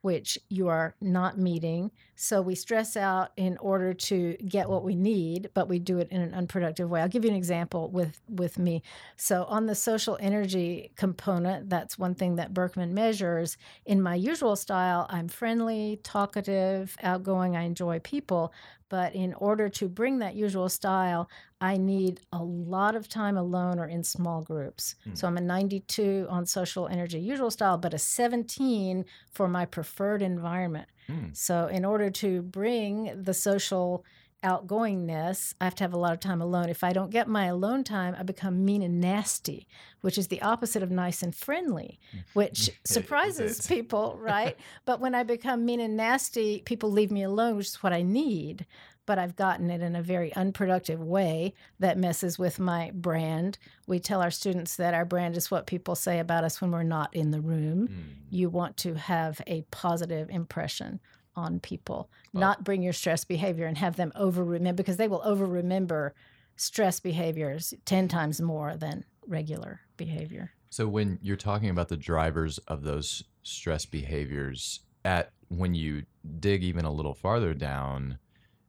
which 0.03 0.39
you 0.51 0.69
are 0.69 0.95
not 1.01 1.39
meeting. 1.39 1.91
So 2.23 2.41
we 2.41 2.55
stress 2.55 2.97
out 2.97 3.33
in 3.37 3.59
order 3.59 3.93
to 3.93 4.37
get 4.47 4.69
what 4.69 4.85
we 4.85 4.95
need, 4.95 5.51
but 5.55 5.69
we 5.69 5.81
do 5.81 5.99
it 5.99 6.07
in 6.13 6.21
an 6.21 6.35
unproductive 6.35 6.89
way. 6.89 7.01
I'll 7.01 7.09
give 7.09 7.25
you 7.25 7.31
an 7.31 7.37
example 7.37 7.91
with, 7.91 8.21
with 8.29 8.61
me. 8.61 8.85
So, 9.17 9.43
on 9.49 9.67
the 9.67 9.75
social 9.75 10.17
energy 10.21 10.93
component, 10.95 11.69
that's 11.69 11.99
one 11.99 12.15
thing 12.15 12.37
that 12.37 12.55
Birkman 12.55 12.93
measures. 12.93 13.57
In 13.87 14.01
my 14.01 14.15
usual 14.15 14.55
style, 14.55 15.09
I'm 15.11 15.27
friendly, 15.27 15.99
talkative, 16.05 16.97
outgoing, 17.03 17.57
I 17.57 17.63
enjoy 17.63 17.99
people. 17.99 18.53
But 18.89 19.15
in 19.15 19.35
order 19.35 19.69
to 19.71 19.89
bring 19.89 20.19
that 20.19 20.37
usual 20.37 20.69
style, 20.69 21.29
I 21.63 21.79
need 21.79 22.21
a 22.31 22.45
lot 22.45 22.95
of 22.95 23.09
time 23.09 23.39
alone 23.39 23.79
or 23.79 23.87
in 23.87 24.05
small 24.05 24.43
groups. 24.43 24.97
Hmm. 25.05 25.15
So 25.15 25.27
I'm 25.27 25.39
a 25.39 25.41
92 25.41 26.27
on 26.29 26.45
social 26.45 26.87
energy 26.87 27.19
usual 27.19 27.51
style, 27.51 27.79
but 27.79 27.95
a 27.95 27.99
17 27.99 29.07
for 29.31 29.49
my 29.49 29.65
preferred 29.65 30.21
environment. 30.23 30.89
Hmm. 31.13 31.27
So 31.33 31.67
in 31.67 31.85
order 31.85 32.11
to 32.11 32.43
bring 32.43 33.23
the 33.23 33.35
social 33.35 34.05
outgoingness, 34.43 35.55
I 35.61 35.65
have 35.65 35.75
to 35.77 35.85
have 35.85 35.93
a 35.93 35.99
lot 35.99 36.13
of 36.13 36.21
time 36.21 36.41
alone. 36.41 36.69
If 36.69 36.83
I 36.83 36.93
don't 36.93 37.11
get 37.11 37.29
my 37.29 37.47
alone 37.47 37.85
time, 37.85 38.17
I 38.19 38.25
become 38.25 38.65
mean 38.65 38.83
and 38.83 39.01
nasty, 39.01 39.69
which 40.01 40.19
is 40.19 40.29
the 40.29 40.43
opposite 40.43 40.83
of 40.83 40.91
nice 40.91 41.23
and 41.23 41.35
friendly, 41.35 42.01
which 42.33 42.71
surprises 42.85 43.67
people, 43.67 44.17
right? 44.21 44.57
but 44.85 45.01
when 45.01 45.15
I 45.15 45.23
become 45.23 45.65
mean 45.65 45.81
and 45.81 45.97
nasty, 45.97 46.61
people 46.65 46.91
leave 46.91 47.13
me 47.13 47.23
alone, 47.23 47.57
which 47.57 47.69
is 47.69 47.83
what 47.83 47.93
I 47.93 48.03
need. 48.03 48.67
But 49.05 49.19
I've 49.19 49.35
gotten 49.37 49.71
it 49.71 49.83
in 49.83 49.97
a 49.97 50.03
very 50.03 50.33
unproductive 50.35 51.01
way 51.01 51.55
that 51.81 51.99
messes 51.99 52.39
with 52.39 52.61
my 52.61 52.93
brand. 52.95 53.59
We 53.87 53.99
tell 53.99 54.23
our 54.23 54.31
students 54.31 54.77
that 54.77 54.95
our 54.95 55.05
brand 55.05 55.37
is 55.37 55.51
what 55.51 55.67
people 55.67 55.95
say 55.97 56.21
about 56.21 56.45
us 56.45 56.61
when 56.61 56.71
we're 56.71 56.85
not 56.85 57.15
in 57.15 57.31
the 57.33 57.41
room 57.41 57.87
Hmm. 57.87 58.01
you 58.31 58.49
want 58.49 58.77
to 58.79 58.95
have 58.95 59.41
a 59.47 59.63
positive 59.71 60.31
impression 60.31 61.01
on 61.35 61.59
people, 61.61 62.11
not 62.33 62.63
bring 62.63 62.83
your 62.83 62.93
stress 62.93 63.25
behavior 63.25 63.67
and 63.67 63.79
have 63.79 63.97
them 63.97 64.13
over 64.15 64.45
remember 64.45 64.83
because 64.83 64.99
they 64.99 65.09
will 65.09 65.23
over 65.25 65.47
remember 65.47 66.15
stress 66.57 67.01
behaviors 67.01 67.73
10 67.87 68.07
times 68.09 68.41
more 68.41 68.77
than 68.77 69.05
regular 69.27 69.81
behavior. 69.97 70.53
So 70.71 70.87
when 70.87 71.19
you're 71.23 71.37
talking 71.37 71.71
about 71.71 71.89
the 71.89 71.97
drivers 71.97 72.59
of 72.69 72.83
those 72.83 73.25
stress 73.43 73.85
behaviors 73.87 74.81
at 75.05 75.31
when 75.49 75.75
you 75.75 76.05
dig 76.39 76.63
even 76.63 76.85
a 76.85 76.93
little 76.93 77.15
farther 77.15 77.55
down, 77.55 78.19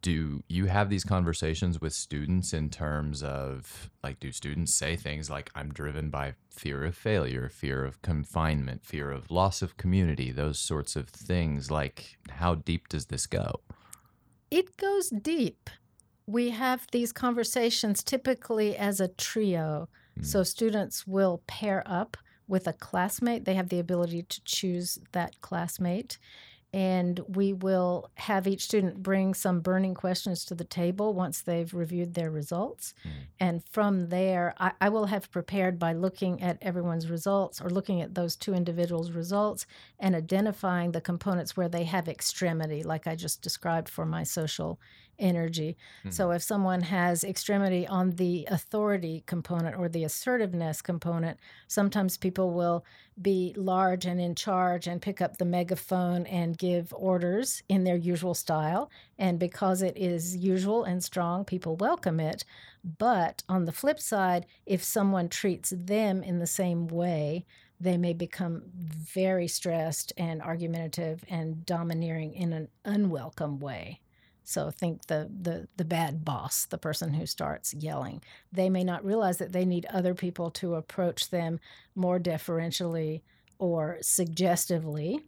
do 0.04 0.43
you 0.49 0.66
have 0.66 0.89
these 0.89 1.06
conversations 1.06 1.80
with 1.80 1.93
students 1.93 2.54
in 2.54 2.70
terms 2.70 3.24
of 3.24 3.89
like 4.04 4.20
do 4.20 4.32
students 4.34 4.76
say 4.76 4.97
things 4.97 5.30
like 5.30 5.49
I'm 5.56 5.72
driven 5.72 6.10
by 6.10 6.36
fear 6.51 6.84
of 6.84 6.95
failure, 6.95 7.49
fear 7.49 7.86
of 7.86 8.01
confinement, 8.01 8.86
fear 8.86 9.10
of 9.10 9.32
loss 9.32 9.62
of 9.62 9.78
community, 9.78 10.30
those 10.32 10.60
sorts 10.60 10.97
of 10.97 11.08
things 11.08 11.72
like 11.72 12.18
how 12.30 12.54
deep 12.54 12.89
does 12.89 13.06
this 13.06 13.26
go? 13.26 13.62
It 14.51 14.76
goes 14.76 15.10
deep. 15.10 15.70
We 16.28 16.49
have 16.49 16.86
these 16.91 17.14
conversations 17.14 18.04
typically 18.04 18.76
as 18.76 18.99
a 18.99 19.08
trio. 19.08 19.88
Mm. 20.20 20.26
So 20.26 20.43
students 20.43 21.08
will 21.08 21.41
pair 21.47 21.82
up 21.86 22.18
with 22.45 22.68
a 22.68 22.74
classmate. 22.74 23.45
They 23.45 23.56
have 23.56 23.70
the 23.70 23.80
ability 23.80 24.24
to 24.24 24.43
choose 24.43 24.99
that 25.14 25.39
classmate. 25.39 26.18
And 26.74 27.19
we 27.28 27.53
will 27.53 28.09
have 28.15 28.47
each 28.47 28.63
student 28.63 29.03
bring 29.03 29.36
some 29.36 29.59
burning 29.59 29.93
questions 29.93 30.43
to 30.45 30.55
the 30.55 30.63
table 30.63 31.13
once 31.13 31.41
they've 31.41 31.71
reviewed 31.71 32.15
their 32.15 32.32
results. 32.32 32.95
Mm. 33.05 33.11
And 33.39 33.63
from 33.69 34.09
there, 34.09 34.55
I, 34.57 34.71
I 34.82 34.89
will 34.89 35.05
have 35.05 35.30
prepared 35.30 35.78
by 35.78 35.93
looking 35.93 36.41
at 36.41 36.57
everyone's 36.63 37.11
results 37.11 37.61
or 37.61 37.69
looking 37.69 38.01
at 38.01 38.15
those 38.15 38.36
two 38.36 38.55
individuals' 38.55 39.11
results 39.11 39.67
and 39.99 40.15
identifying 40.15 40.91
the 40.91 41.01
components 41.01 41.55
where 41.55 41.69
they 41.69 41.84
have 41.84 42.07
extremity, 42.09 42.82
like 42.82 43.05
I 43.05 43.15
just 43.15 43.43
described 43.43 43.88
for 43.88 44.05
my 44.05 44.24
social 44.24 44.80
energy. 45.24 45.78
So 46.09 46.26
mm-hmm. 46.26 46.36
if 46.36 46.43
someone 46.43 46.82
has 46.82 47.24
extremity 47.24 47.88
on 47.88 48.11
the 48.11 48.47
authority 48.51 49.24
component 49.26 49.76
or 49.78 49.89
the 49.89 50.03
assertiveness 50.03 50.82
component, 50.82 51.39
sometimes 51.67 52.17
people 52.17 52.51
will 52.51 52.86
be 53.21 53.53
large 53.55 54.05
and 54.05 54.19
in 54.19 54.36
charge 54.36 54.88
and 54.88 55.01
pick 55.01 55.21
up 55.21 55.38
the 55.38 55.45
megaphone 55.45 56.26
and 56.26 56.57
give 56.57 56.93
orders 56.93 57.63
in 57.69 57.84
their 57.84 57.95
usual 57.95 58.34
style. 58.34 58.91
And 59.17 59.39
because 59.39 59.82
it 59.82 59.97
is 59.97 60.36
usual 60.36 60.84
and 60.84 61.03
strong, 61.03 61.45
people 61.45 61.76
welcome 61.78 62.19
it. 62.19 62.43
But 62.84 63.43
on 63.47 63.65
the 63.65 63.71
flip 63.71 63.99
side, 63.99 64.45
if 64.65 64.84
someone 64.84 65.30
treats 65.30 65.74
them 65.76 66.21
in 66.21 66.39
the 66.39 66.47
same 66.47 66.88
way, 66.88 67.45
they 67.80 67.97
may 67.97 68.13
become 68.13 68.63
very 68.74 69.47
stressed 69.47 70.13
and 70.17 70.41
argumentative 70.41 71.24
and 71.30 71.65
domineering 71.65 72.34
in 72.34 72.53
an 72.53 72.69
unwelcome 72.86 73.59
way. 73.59 73.99
So 74.44 74.72
think 74.72 75.08
the, 75.08 75.30
the 75.41 75.68
the 75.78 75.86
bad 75.86 76.26
boss, 76.26 76.66
the 76.66 76.78
person 76.78 77.14
who 77.14 77.26
starts 77.26 77.74
yelling. 77.74 78.22
They 78.52 78.70
may 78.70 78.84
not 78.84 79.06
realize 79.06 79.38
that 79.38 79.54
they 79.54 79.66
need 79.66 79.86
other 79.86 80.14
people 80.14 80.52
to 80.52 80.76
approach 80.76 81.30
them 81.30 81.60
more 81.96 82.20
deferentially 82.20 83.24
or 83.58 83.98
suggestively, 84.02 85.22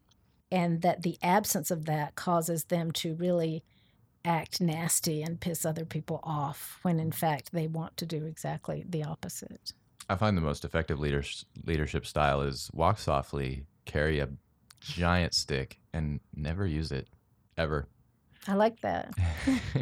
and 0.52 0.82
that 0.82 1.04
the 1.04 1.18
absence 1.22 1.72
of 1.72 1.86
that 1.86 2.16
causes 2.16 2.66
them 2.66 2.92
to 2.92 3.16
really 3.16 3.64
act 4.26 4.60
nasty 4.60 5.22
and 5.22 5.40
piss 5.40 5.66
other 5.66 5.86
people 5.86 6.20
off 6.24 6.80
when 6.82 7.00
in 7.00 7.12
fact 7.12 7.52
they 7.52 7.68
want 7.68 7.96
to 7.96 8.06
do 8.06 8.26
exactly 8.26 8.84
the 8.90 9.04
opposite. 9.04 9.72
I 10.10 10.16
find 10.16 10.36
the 10.36 10.42
most 10.42 10.66
effective 10.66 11.00
leaders, 11.00 11.46
leadership 11.66 12.06
style 12.06 12.42
is 12.42 12.70
walk 12.74 13.00
softly, 13.00 13.66
carry 13.86 14.20
a 14.20 14.30
giant 14.80 15.34
stick, 15.34 15.80
and 15.94 16.20
never 16.36 16.68
use 16.68 16.92
it 16.92 17.08
ever. 17.58 17.88
I 18.48 18.54
like 18.54 18.82
that. 18.82 19.14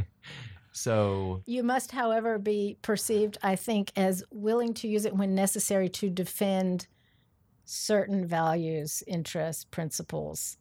so, 0.72 1.42
You 1.46 1.64
must, 1.64 1.92
however, 1.92 2.38
be 2.40 2.78
perceived, 2.82 3.38
I 3.44 3.56
think, 3.56 3.92
as 3.96 4.24
willing 4.32 4.74
to 4.76 4.88
use 4.88 5.06
it 5.06 5.16
when 5.16 5.36
necessary 5.36 5.90
to 5.90 6.10
defend 6.10 6.88
certain 7.66 8.26
values, 8.26 9.04
interests, 9.08 9.66
principles. 9.66 10.58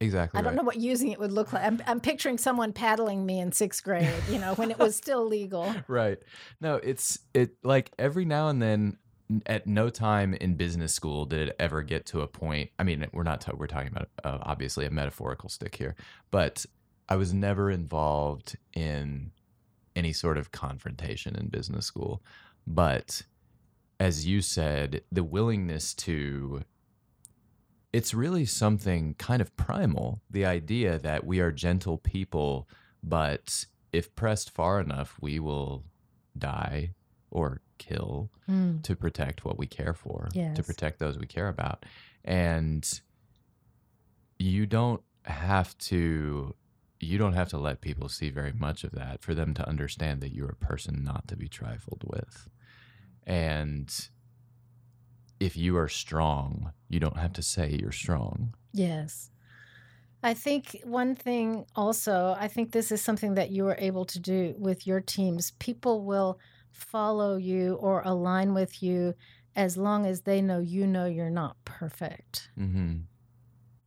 exactly. 0.00 0.38
I 0.38 0.42
don't 0.42 0.52
right. 0.52 0.56
know 0.56 0.66
what 0.66 0.76
using 0.76 1.10
it 1.10 1.18
would 1.18 1.32
look 1.32 1.52
like. 1.52 1.64
I'm, 1.64 1.82
I'm 1.86 2.00
picturing 2.00 2.38
someone 2.38 2.72
paddling 2.72 3.24
me 3.24 3.40
in 3.40 3.52
sixth 3.52 3.82
grade, 3.82 4.12
you 4.30 4.38
know, 4.38 4.54
when 4.54 4.70
it 4.70 4.78
was 4.78 4.96
still 4.96 5.26
legal. 5.26 5.74
right. 5.88 6.18
No, 6.60 6.76
it's 6.76 7.18
it 7.34 7.52
like 7.62 7.92
every 7.98 8.24
now 8.24 8.48
and 8.48 8.60
then. 8.60 8.98
At 9.44 9.66
no 9.66 9.90
time 9.90 10.32
in 10.32 10.54
business 10.54 10.94
school 10.94 11.26
did 11.26 11.48
it 11.48 11.56
ever 11.58 11.82
get 11.82 12.06
to 12.06 12.22
a 12.22 12.26
point. 12.26 12.70
I 12.78 12.82
mean, 12.82 13.06
we're 13.12 13.24
not 13.24 13.42
ta- 13.42 13.52
we're 13.54 13.66
talking 13.66 13.88
about 13.88 14.08
uh, 14.24 14.38
obviously 14.40 14.86
a 14.86 14.90
metaphorical 14.90 15.50
stick 15.50 15.74
here, 15.74 15.96
but 16.30 16.64
I 17.08 17.16
was 17.16 17.32
never 17.32 17.70
involved 17.70 18.56
in 18.74 19.32
any 19.96 20.12
sort 20.12 20.36
of 20.38 20.52
confrontation 20.52 21.34
in 21.36 21.48
business 21.48 21.86
school. 21.86 22.22
But 22.66 23.22
as 23.98 24.26
you 24.26 24.40
said, 24.42 25.02
the 25.10 25.24
willingness 25.24 25.94
to 25.94 26.62
it's 27.90 28.12
really 28.12 28.44
something 28.44 29.14
kind 29.14 29.40
of 29.40 29.56
primal. 29.56 30.20
The 30.30 30.44
idea 30.44 30.98
that 30.98 31.24
we 31.24 31.40
are 31.40 31.50
gentle 31.50 31.96
people, 31.96 32.68
but 33.02 33.64
if 33.94 34.14
pressed 34.14 34.50
far 34.50 34.78
enough, 34.78 35.16
we 35.22 35.38
will 35.40 35.84
die 36.36 36.90
or 37.30 37.60
kill 37.78 38.30
Mm. 38.48 38.82
to 38.82 38.94
protect 38.96 39.44
what 39.44 39.58
we 39.58 39.66
care 39.66 39.92
for, 39.94 40.28
to 40.54 40.62
protect 40.62 40.98
those 40.98 41.18
we 41.18 41.26
care 41.26 41.48
about. 41.48 41.84
And 42.24 43.00
you 44.38 44.64
don't 44.66 45.02
have 45.24 45.76
to 45.78 46.54
you 47.00 47.18
don't 47.18 47.34
have 47.34 47.48
to 47.50 47.58
let 47.58 47.80
people 47.80 48.08
see 48.08 48.30
very 48.30 48.52
much 48.52 48.84
of 48.84 48.92
that 48.92 49.22
for 49.22 49.34
them 49.34 49.54
to 49.54 49.68
understand 49.68 50.20
that 50.20 50.34
you're 50.34 50.50
a 50.50 50.56
person 50.56 51.04
not 51.04 51.28
to 51.28 51.36
be 51.36 51.48
trifled 51.48 52.02
with. 52.04 52.48
And 53.26 53.92
if 55.38 55.56
you 55.56 55.76
are 55.76 55.88
strong, 55.88 56.72
you 56.88 56.98
don't 56.98 57.16
have 57.16 57.32
to 57.34 57.42
say 57.42 57.78
you're 57.80 57.92
strong. 57.92 58.54
Yes. 58.72 59.30
I 60.22 60.34
think 60.34 60.80
one 60.82 61.14
thing 61.14 61.66
also, 61.76 62.36
I 62.38 62.48
think 62.48 62.72
this 62.72 62.90
is 62.90 63.00
something 63.00 63.34
that 63.34 63.50
you 63.50 63.68
are 63.68 63.76
able 63.78 64.04
to 64.06 64.18
do 64.18 64.54
with 64.58 64.86
your 64.86 65.00
teams. 65.00 65.52
People 65.60 66.04
will 66.04 66.40
follow 66.72 67.36
you 67.36 67.74
or 67.74 68.02
align 68.04 68.52
with 68.52 68.82
you 68.82 69.14
as 69.54 69.76
long 69.76 70.06
as 70.06 70.22
they 70.22 70.42
know 70.42 70.58
you 70.58 70.86
know 70.86 71.06
you're 71.06 71.30
not 71.30 71.56
perfect. 71.64 72.50
Mm-hmm. 72.58 72.98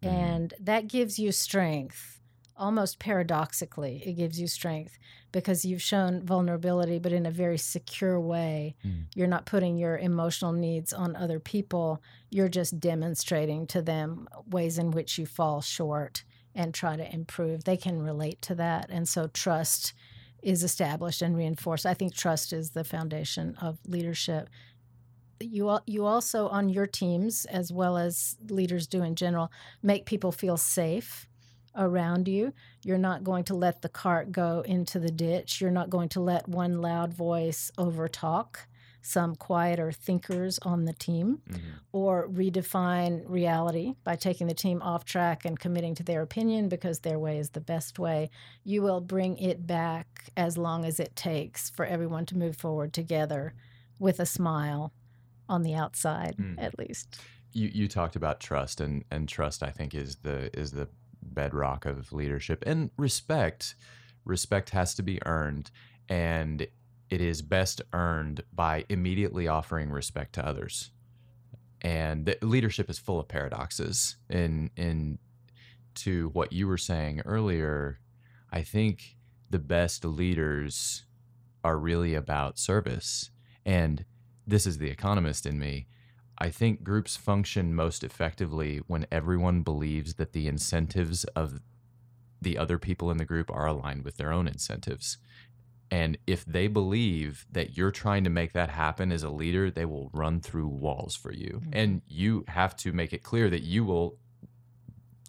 And 0.08 0.54
that 0.60 0.88
gives 0.88 1.20
you 1.20 1.32
strength. 1.32 2.21
Almost 2.58 3.00
paradoxically, 3.00 4.04
it 4.06 4.14
gives 4.14 4.40
you 4.40 4.48
strength 4.48 4.98
because 5.32 5.66
you've 5.66 5.82
shown 5.82 6.24
vulnerability, 6.24 7.00
but 7.00 7.14
in 7.14 7.26
a 7.26 7.32
very 7.32 7.58
secure 7.58 8.20
way. 8.20 8.76
Mm. 8.86 9.06
You're 9.16 9.28
not 9.28 9.46
putting 9.46 9.78
your 9.78 9.98
emotional 9.98 10.52
needs 10.52 10.94
on 10.94 11.16
other 11.16 11.40
people. 11.40 12.02
You're 12.30 12.50
just 12.50 12.80
demonstrating 12.80 13.66
to 13.68 13.82
them 13.82 14.28
ways 14.50 14.78
in 14.78 14.92
which 14.92 15.18
you 15.18 15.26
fall 15.26 15.62
short 15.62 16.24
and 16.54 16.74
try 16.74 16.98
to 16.98 17.14
improve. 17.14 17.64
They 17.64 17.78
can 17.78 18.02
relate 18.02 18.42
to 18.44 18.56
that. 18.56 18.90
And 18.90 19.08
so 19.08 19.28
trust 19.28 19.94
is 20.42 20.64
established 20.64 21.22
and 21.22 21.38
reinforced. 21.38 21.86
I 21.86 21.94
think 21.94 22.14
trust 22.14 22.52
is 22.52 22.72
the 22.72 22.84
foundation 22.84 23.56
of 23.62 23.80
leadership. 23.88 24.50
You, 25.40 25.80
you 25.88 26.06
also, 26.06 26.48
on 26.50 26.70
your 26.70 26.86
teams, 26.86 27.46
as 27.46 27.72
well 27.72 27.98
as 27.98 28.38
leaders 28.50 28.86
do 28.88 29.02
in 29.02 29.16
general, 29.16 29.52
make 29.82 30.06
people 30.06 30.32
feel 30.32 30.58
safe 30.58 31.28
around 31.76 32.28
you. 32.28 32.54
You're 32.84 32.98
not 32.98 33.24
going 33.24 33.44
to 33.46 33.54
let 33.56 33.82
the 33.82 33.90
cart 33.90 34.32
go 34.32 34.62
into 34.62 35.00
the 35.00 35.12
ditch. 35.12 35.62
You're 35.62 35.72
not 35.72 35.90
going 35.90 36.10
to 36.10 36.20
let 36.22 36.48
one 36.48 36.82
loud 36.82 37.14
voice 37.14 37.72
overtalk 37.78 38.58
some 39.04 39.36
quieter 39.36 39.92
thinkers 39.92 40.60
on 40.60 40.86
the 40.86 40.94
team 40.94 41.42
Mm-hmm. 41.50 41.60
or 41.92 42.28
redefine 42.30 43.24
reality 43.28 43.96
by 44.04 44.16
taking 44.16 44.46
the 44.46 44.54
team 44.54 44.80
off 44.84 45.06
track 45.06 45.44
and 45.44 45.60
committing 45.60 45.96
to 45.96 46.04
their 46.04 46.22
opinion 46.22 46.70
because 46.70 47.00
their 47.00 47.18
way 47.18 47.40
is 47.40 47.50
the 47.50 47.62
best 47.62 47.98
way. 47.98 48.30
You 48.64 48.84
will 48.84 49.02
bring 49.02 49.38
it 49.40 49.66
back 49.66 50.30
as 50.38 50.56
long 50.58 50.86
as 50.86 51.00
it 51.00 51.16
takes 51.16 51.70
for 51.72 51.84
everyone 51.84 52.28
to 52.28 52.38
move 52.38 52.56
forward 52.58 52.94
together 52.94 53.56
with 53.98 54.20
a 54.20 54.26
smile 54.26 54.94
on 55.50 55.64
the 55.64 55.74
outside, 55.74 56.36
Mm. 56.38 56.62
at 56.62 56.78
least. 56.78 57.20
you 57.54 57.70
you 57.74 57.88
talked 57.88 58.16
about 58.16 58.40
trust 58.40 58.80
and 58.80 59.04
and 59.12 59.28
trust 59.28 59.62
I 59.64 59.72
think 59.72 59.94
is 59.96 60.18
the 60.18 60.56
is 60.58 60.72
the 60.72 60.88
bedrock 61.22 61.86
of 61.86 62.12
leadership 62.12 62.64
and 62.66 62.90
respect 62.98 63.76
respect 64.26 64.70
has 64.72 64.94
to 64.94 65.04
be 65.04 65.20
earned 65.26 65.72
and 66.10 66.68
it 67.10 67.22
is 67.22 67.42
best 67.42 67.82
earned 67.94 68.44
by 68.54 68.86
immediately 68.88 69.48
offering 69.48 69.90
respect 69.90 70.34
to 70.34 70.46
others. 70.46 70.92
And 71.82 72.34
leadership 72.42 72.90
is 72.90 73.00
full 73.00 73.20
of 73.20 73.28
paradoxes. 73.28 74.16
In 74.30 74.70
in 74.78 75.20
to 75.96 76.30
what 76.30 76.54
you 76.54 76.68
were 76.68 76.78
saying 76.78 77.22
earlier 77.26 78.00
I 78.52 78.62
think 78.64 79.18
the 79.50 79.60
best 79.60 80.04
leaders 80.04 81.06
are 81.64 81.78
really 81.78 82.16
about 82.16 82.60
service. 82.60 83.30
And 83.66 84.06
this 84.46 84.66
is 84.66 84.78
the 84.78 84.90
economist 84.90 85.46
in 85.46 85.60
me 85.60 85.88
I 86.38 86.50
think 86.50 86.84
groups 86.84 87.16
function 87.18 87.76
most 87.76 88.04
effectively 88.04 88.82
when 88.88 89.06
everyone 89.12 89.62
believes 89.62 90.16
that 90.16 90.34
the 90.34 90.48
incentives 90.48 91.24
of 91.36 91.60
the 92.42 92.58
other 92.58 92.80
people 92.80 93.12
in 93.12 93.18
the 93.18 93.26
group 93.26 93.52
are 93.52 93.68
aligned 93.68 94.04
with 94.04 94.18
their 94.18 94.32
own 94.34 94.48
incentives. 94.48 95.18
And 95.92 96.18
if 96.26 96.46
they 96.46 96.68
believe 96.68 97.46
that 97.52 97.78
you're 97.78 97.92
trying 97.92 98.24
to 98.24 98.30
make 98.30 98.54
that 98.54 98.70
happen 98.70 99.12
as 99.12 99.24
a 99.24 99.30
leader, 99.30 99.70
they 99.70 99.86
will 99.86 100.10
run 100.14 100.40
through 100.40 100.68
walls 100.68 101.16
for 101.16 101.34
you. 101.34 101.62
Mhm. 101.66 101.70
And 101.74 102.02
you 102.08 102.46
have 102.48 102.76
to 102.78 102.94
make 102.94 103.14
it 103.14 103.24
clear 103.24 103.50
that 103.50 103.64
you 103.64 103.84
will 103.84 104.18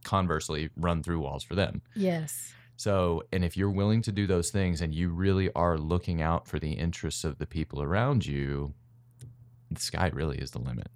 conversely 0.05 0.71
run 0.77 1.03
through 1.03 1.21
walls 1.21 1.43
for 1.43 1.55
them. 1.55 1.83
Yes. 1.95 2.55
So, 2.77 3.23
and 3.33 3.45
if 3.45 3.57
you're 3.57 3.71
willing 3.71 4.03
to 4.03 4.13
do 4.13 4.27
those 4.27 4.51
things 4.51 4.81
and 4.81 4.95
you 4.95 5.11
really 5.11 5.53
are 5.53 5.77
looking 5.77 6.23
out 6.23 6.49
for 6.49 6.59
the 6.59 6.73
interests 6.73 7.23
of 7.25 7.39
the 7.39 7.47
people 7.47 7.83
around 7.83 8.25
you, 8.27 8.75
the 9.75 9.81
sky 9.81 10.11
really 10.13 10.39
is 10.39 10.53
the 10.53 10.59
limit. 10.59 10.89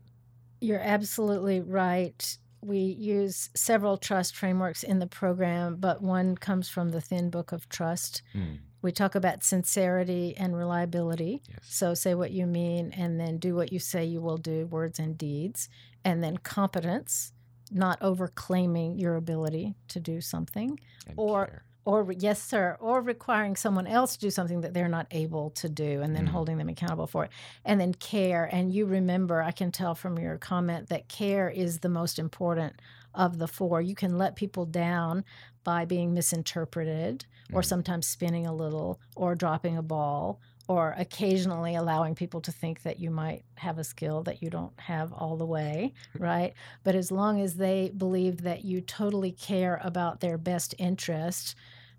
You're 0.61 0.81
absolutely 0.81 1.61
right. 1.61 2.39
We 2.63 2.79
use 2.79 3.51
several 3.55 3.97
trust 3.97 4.35
frameworks 4.35 4.83
in 4.83 4.99
the 4.99 5.07
program, 5.07 5.77
but 5.77 6.03
one 6.03 6.37
comes 6.37 6.69
from 6.69 6.91
the 6.91 7.01
Thin 7.01 7.31
Book 7.31 7.53
of 7.53 7.69
Trust. 7.69 8.23
Mm. 8.35 8.59
We 8.83 8.93
talk 8.93 9.15
about 9.15 9.45
sincerity 9.45 10.35
and 10.37 10.57
reliability. 10.57 11.43
Yes. 11.49 11.59
So 11.63 11.95
say 11.95 12.15
what 12.15 12.31
you 12.31 12.47
mean 12.47 12.93
and 12.97 13.21
then 13.21 13.39
do 13.39 13.55
what 13.55 13.73
you 13.73 13.79
say 13.79 14.05
you 14.05 14.21
will 14.21 14.37
do, 14.37 14.67
words 14.67 14.99
and 14.99 15.19
deeds. 15.19 15.69
And 16.05 16.23
then 16.23 16.39
competence, 16.39 17.33
not 17.71 18.01
overclaiming 18.01 19.01
your 19.01 19.17
ability 19.17 19.75
to 19.89 20.01
do 20.01 20.21
something. 20.21 20.79
And 21.07 21.15
or- 21.19 21.47
care. 21.47 21.63
Or, 21.87 22.13
yes, 22.13 22.43
sir, 22.43 22.77
or 22.81 23.01
requiring 23.01 23.57
someone 23.57 23.87
else 23.87 24.15
to 24.15 24.19
do 24.21 24.31
something 24.31 24.61
that 24.63 24.75
they're 24.75 24.89
not 24.89 25.07
able 25.13 25.51
to 25.51 25.69
do 25.69 26.03
and 26.03 26.17
then 26.17 26.27
Mm. 26.27 26.31
holding 26.31 26.59
them 26.59 26.69
accountable 26.69 27.07
for 27.07 27.25
it. 27.25 27.31
And 27.65 27.81
then 27.81 27.95
care. 27.95 28.45
And 28.53 28.73
you 28.75 28.87
remember, 28.87 29.41
I 29.41 29.53
can 29.53 29.71
tell 29.73 29.95
from 29.95 30.19
your 30.19 30.37
comment 30.37 30.89
that 30.89 31.09
care 31.09 31.49
is 31.49 31.79
the 31.81 31.89
most 31.89 32.19
important 32.19 32.83
of 33.15 33.39
the 33.39 33.49
four. 33.49 33.81
You 33.81 33.95
can 33.95 34.19
let 34.19 34.37
people 34.37 34.67
down 34.67 35.25
by 35.65 35.85
being 35.85 36.13
misinterpreted 36.13 37.25
or 37.53 37.63
Mhm. 37.63 37.67
sometimes 37.67 38.07
spinning 38.09 38.47
a 38.47 38.53
little 38.55 39.01
or 39.15 39.35
dropping 39.37 39.77
a 39.79 39.83
ball 39.83 40.41
or 40.69 40.95
occasionally 40.99 41.77
allowing 41.77 42.17
people 42.17 42.41
to 42.41 42.51
think 42.51 42.83
that 42.83 42.99
you 42.99 43.09
might 43.09 43.45
have 43.59 43.79
a 43.79 43.85
skill 43.85 44.25
that 44.25 44.43
you 44.43 44.51
don't 44.51 44.79
have 44.81 45.13
all 45.13 45.37
the 45.37 45.47
way, 45.47 45.95
right? 46.19 46.55
But 46.83 46.97
as 46.97 47.13
long 47.13 47.41
as 47.41 47.55
they 47.55 47.91
believe 47.97 48.43
that 48.43 48.65
you 48.65 48.81
totally 48.81 49.31
care 49.31 49.81
about 49.85 50.19
their 50.19 50.37
best 50.37 50.75
interest, 50.79 51.55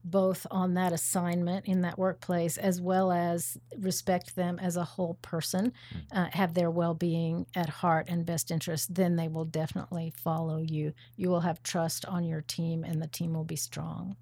both 0.10 0.48
on 0.50 0.74
that 0.76 0.94
assignment 0.94 1.66
in 1.66 1.82
that 1.82 1.98
workplace 1.98 2.58
as 2.58 2.80
well 2.82 3.12
as 3.12 3.58
respect 3.78 4.36
them 4.36 4.60
as 4.60 4.78
a 4.78 4.84
whole 4.84 5.18
person, 5.22 5.74
uh, 6.12 6.28
have 6.32 6.54
their 6.54 6.72
well 6.72 6.94
being 6.94 7.46
at 7.56 7.70
heart 7.70 8.08
and 8.10 8.26
best 8.26 8.52
interest, 8.52 8.94
then 8.96 9.16
they 9.16 9.28
will 9.28 9.46
definitely 9.46 10.14
follow 10.16 10.58
you. 10.58 10.94
You 11.16 11.30
will 11.30 11.42
have 11.42 11.62
trust 11.64 12.06
on 12.06 12.24
your 12.24 12.42
team 12.42 12.84
and 12.84 13.02
the 13.02 13.08
team 13.08 13.34
will 13.34 13.44
be 13.44 13.56
strong. 13.56 14.16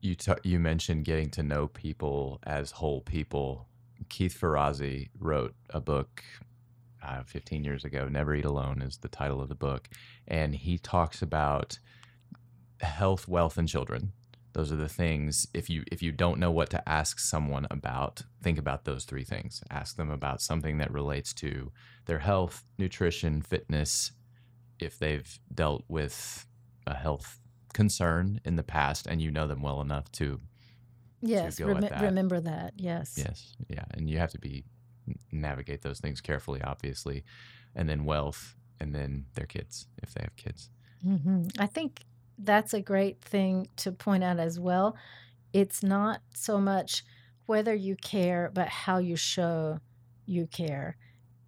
You 0.00 0.14
t- 0.14 0.32
you 0.42 0.58
mentioned 0.58 1.04
getting 1.04 1.30
to 1.30 1.42
know 1.42 1.68
people 1.68 2.40
as 2.44 2.70
whole 2.70 3.02
people. 3.02 3.66
Keith 4.08 4.38
Ferrazzi 4.38 5.10
wrote 5.18 5.54
a 5.68 5.80
book 5.80 6.24
uh, 7.02 7.22
15 7.24 7.64
years 7.64 7.84
ago. 7.84 8.08
Never 8.08 8.34
Eat 8.34 8.44
Alone 8.44 8.82
is 8.82 8.98
the 8.98 9.08
title 9.08 9.40
of 9.40 9.48
the 9.48 9.54
book, 9.54 9.88
and 10.26 10.54
he 10.54 10.78
talks 10.78 11.20
about 11.22 11.78
health, 12.80 13.28
wealth, 13.28 13.58
and 13.58 13.68
children. 13.68 14.12
Those 14.52 14.72
are 14.72 14.76
the 14.76 14.88
things. 14.88 15.46
If 15.54 15.70
you 15.70 15.84
if 15.92 16.02
you 16.02 16.12
don't 16.12 16.38
know 16.40 16.50
what 16.50 16.70
to 16.70 16.88
ask 16.88 17.18
someone 17.20 17.66
about, 17.70 18.22
think 18.42 18.58
about 18.58 18.84
those 18.84 19.04
three 19.04 19.24
things. 19.24 19.62
Ask 19.70 19.96
them 19.96 20.10
about 20.10 20.40
something 20.42 20.78
that 20.78 20.92
relates 20.92 21.32
to 21.34 21.70
their 22.06 22.18
health, 22.18 22.64
nutrition, 22.78 23.42
fitness. 23.42 24.12
If 24.78 24.98
they've 24.98 25.38
dealt 25.54 25.84
with 25.88 26.46
a 26.86 26.94
health 26.94 27.38
concern 27.72 28.40
in 28.44 28.56
the 28.56 28.62
past 28.64 29.06
and 29.06 29.22
you 29.22 29.30
know 29.30 29.46
them 29.46 29.62
well 29.62 29.80
enough 29.80 30.10
to 30.12 30.40
Yes, 31.22 31.60
at 31.60 31.66
rem- 31.66 31.80
that. 31.82 32.00
remember 32.02 32.40
that. 32.40 32.72
Yes. 32.76 33.14
yes 33.16 33.52
yeah 33.68 33.84
and 33.92 34.08
you 34.10 34.18
have 34.18 34.30
to 34.32 34.38
be 34.38 34.64
navigate 35.30 35.82
those 35.82 36.00
things 36.00 36.20
carefully 36.20 36.60
obviously 36.62 37.22
and 37.76 37.88
then 37.88 38.04
wealth 38.04 38.56
and 38.80 38.94
then 38.94 39.26
their 39.34 39.46
kids 39.46 39.86
if 40.02 40.12
they 40.14 40.22
have 40.22 40.34
kids 40.36 40.70
hmm 41.02 41.44
I 41.58 41.66
think 41.66 42.00
that's 42.42 42.74
a 42.74 42.80
great 42.80 43.20
thing 43.22 43.68
to 43.76 43.92
point 43.92 44.24
out 44.24 44.38
as 44.38 44.58
well. 44.58 44.96
It's 45.52 45.82
not 45.82 46.22
so 46.34 46.58
much 46.60 47.04
whether 47.46 47.74
you 47.74 47.96
care, 47.96 48.50
but 48.54 48.68
how 48.68 48.98
you 48.98 49.16
show 49.16 49.80
you 50.26 50.46
care. 50.46 50.96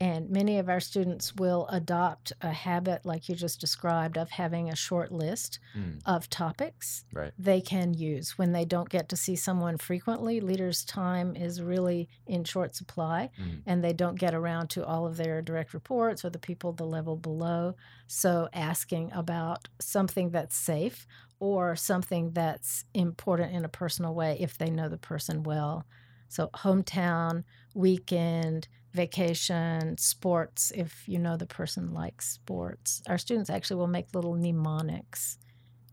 And 0.03 0.31
many 0.31 0.59
of 0.59 0.69
our 0.69 0.81
students 0.81 1.33
will 1.37 1.69
adopt 1.69 2.33
a 2.41 2.51
habit, 2.51 3.07
like 3.07 3.29
you 3.29 3.37
just 3.37 3.61
described, 3.61 4.19
of 4.19 4.31
having 4.31 4.69
a 4.69 4.75
short 4.75 5.13
list 5.13 5.61
Mm. 5.77 6.01
of 6.05 6.29
topics 6.29 7.05
right 7.13 7.33
they 7.39 7.61
can 7.61 7.95
use 7.95 8.37
when 8.37 8.51
they 8.51 8.65
don't 8.65 8.89
get 8.89 9.09
to 9.11 9.17
see 9.17 9.37
someone 9.37 9.77
frequently. 9.79 10.41
Leaders' 10.41 10.85
time 10.85 11.37
is 11.37 11.63
really 11.63 12.09
in 12.27 12.43
short 12.43 12.75
supply, 12.75 13.31
Mhm. 13.39 13.63
and 13.65 13.85
they 13.85 13.93
don't 13.93 14.19
get 14.19 14.35
around 14.35 14.71
to 14.71 14.85
all 14.85 15.07
of 15.07 15.17
their 15.17 15.41
direct 15.41 15.73
reports 15.73 16.25
or 16.25 16.31
the 16.31 16.39
people 16.49 16.73
the 16.73 16.85
level 16.85 17.17
below. 17.17 17.77
So, 18.09 18.49
asking 18.53 19.13
about 19.13 19.69
something 19.81 20.31
that's 20.31 20.57
safe 20.57 21.07
or 21.39 21.77
something 21.77 22.33
that's 22.33 22.85
important 22.93 23.53
in 23.53 23.65
a 23.65 23.69
personal 23.69 24.15
way 24.15 24.37
if 24.41 24.59
they 24.59 24.69
know 24.71 24.89
the 24.89 24.99
person 24.99 25.45
well. 25.45 25.87
So, 26.29 26.49
hometown, 26.55 27.45
weekend, 27.75 28.67
vacation, 28.93 29.97
sports, 29.99 30.71
if 30.75 31.05
you 31.07 31.19
know 31.19 31.37
the 31.37 31.47
person 31.47 31.93
likes 31.93 32.29
sports. 32.31 33.03
Our 33.09 33.19
students 33.19 33.51
actually 33.51 33.77
will 33.77 33.87
make 33.87 34.15
little 34.15 34.35
mnemonics 34.35 35.39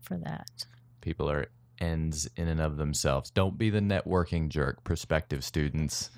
for 0.02 0.16
that. 0.18 0.66
people 1.00 1.30
are 1.30 1.46
ends 1.80 2.28
in 2.36 2.46
and 2.48 2.60
of 2.60 2.76
themselves 2.76 3.30
don't 3.30 3.56
be 3.56 3.70
the 3.70 3.80
networking 3.80 4.48
jerk 4.50 4.84
prospective 4.84 5.42
students 5.42 6.10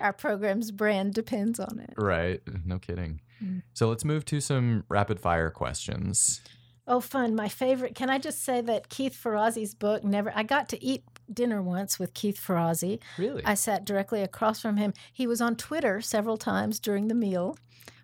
Our 0.00 0.12
program's 0.12 0.70
brand 0.70 1.14
depends 1.14 1.58
on 1.60 1.78
it. 1.80 1.94
right 1.96 2.40
no 2.64 2.78
kidding 2.78 3.20
Mm. 3.42 3.62
so 3.72 3.88
let's 3.88 4.04
move 4.04 4.24
to 4.26 4.40
some 4.40 4.84
rapid 4.88 5.18
fire 5.18 5.50
questions 5.50 6.40
Oh, 6.86 7.00
fun. 7.00 7.34
My 7.34 7.48
favorite. 7.48 7.94
Can 7.94 8.10
I 8.10 8.18
just 8.18 8.42
say 8.44 8.60
that 8.60 8.88
Keith 8.88 9.18
Ferrazzi's 9.22 9.74
book, 9.74 10.02
Never, 10.02 10.32
I 10.34 10.42
got 10.42 10.68
to 10.70 10.84
eat 10.84 11.04
dinner 11.32 11.62
once 11.62 11.98
with 11.98 12.12
Keith 12.14 12.40
Ferrazzi. 12.44 13.00
really 13.16 13.42
I 13.44 13.54
sat 13.54 13.84
directly 13.84 14.22
across 14.22 14.60
from 14.60 14.76
him. 14.76 14.92
He 15.12 15.26
was 15.26 15.40
on 15.40 15.56
Twitter 15.56 16.00
several 16.00 16.36
times 16.36 16.80
during 16.80 17.08
the 17.08 17.14
meal, 17.14 17.56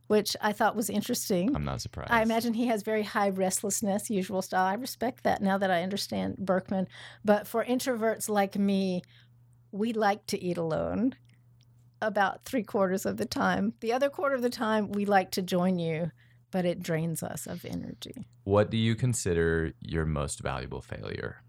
which 0.06 0.36
I 0.40 0.52
thought 0.52 0.76
was 0.76 0.88
interesting. 0.88 1.54
i'm 1.54 1.64
not 1.64 1.80
surprised 1.80 2.10
I 2.12 2.22
imagine 2.22 2.54
he 2.54 2.68
has 2.68 2.82
very 2.82 3.02
high 3.02 3.28
restlessness, 3.30 4.08
usual 4.08 4.42
style. 4.42 4.64
I 4.64 4.74
respect 4.74 5.24
that 5.24 5.42
now 5.42 5.58
that 5.58 5.70
I 5.70 5.82
understand 5.82 6.36
Birkman. 6.38 6.86
But 7.24 7.46
for 7.46 7.64
introverts 7.64 8.28
like 8.28 8.56
me, 8.56 9.02
we 9.72 9.92
like 9.92 10.24
to 10.26 10.42
eat 10.42 10.56
alone 10.56 11.14
about 12.00 12.44
three 12.44 12.62
quarters 12.62 13.04
of 13.04 13.16
the 13.16 13.26
time. 13.26 13.74
The 13.80 13.92
other 13.92 14.08
quarter 14.08 14.36
of 14.36 14.42
the 14.42 14.50
time, 14.50 14.92
we 14.92 15.04
like 15.04 15.32
to 15.32 15.42
join 15.42 15.78
you, 15.80 16.12
but 16.50 16.64
it 16.64 16.82
drains 16.82 17.22
us 17.22 17.46
of 17.46 17.64
energy. 17.64 18.26
what 18.44 18.70
do 18.70 18.76
you 18.76 18.94
consider 18.94 19.72
your 19.80 20.04
most 20.06 20.40
valuable 20.40 20.80
failure 20.80 21.42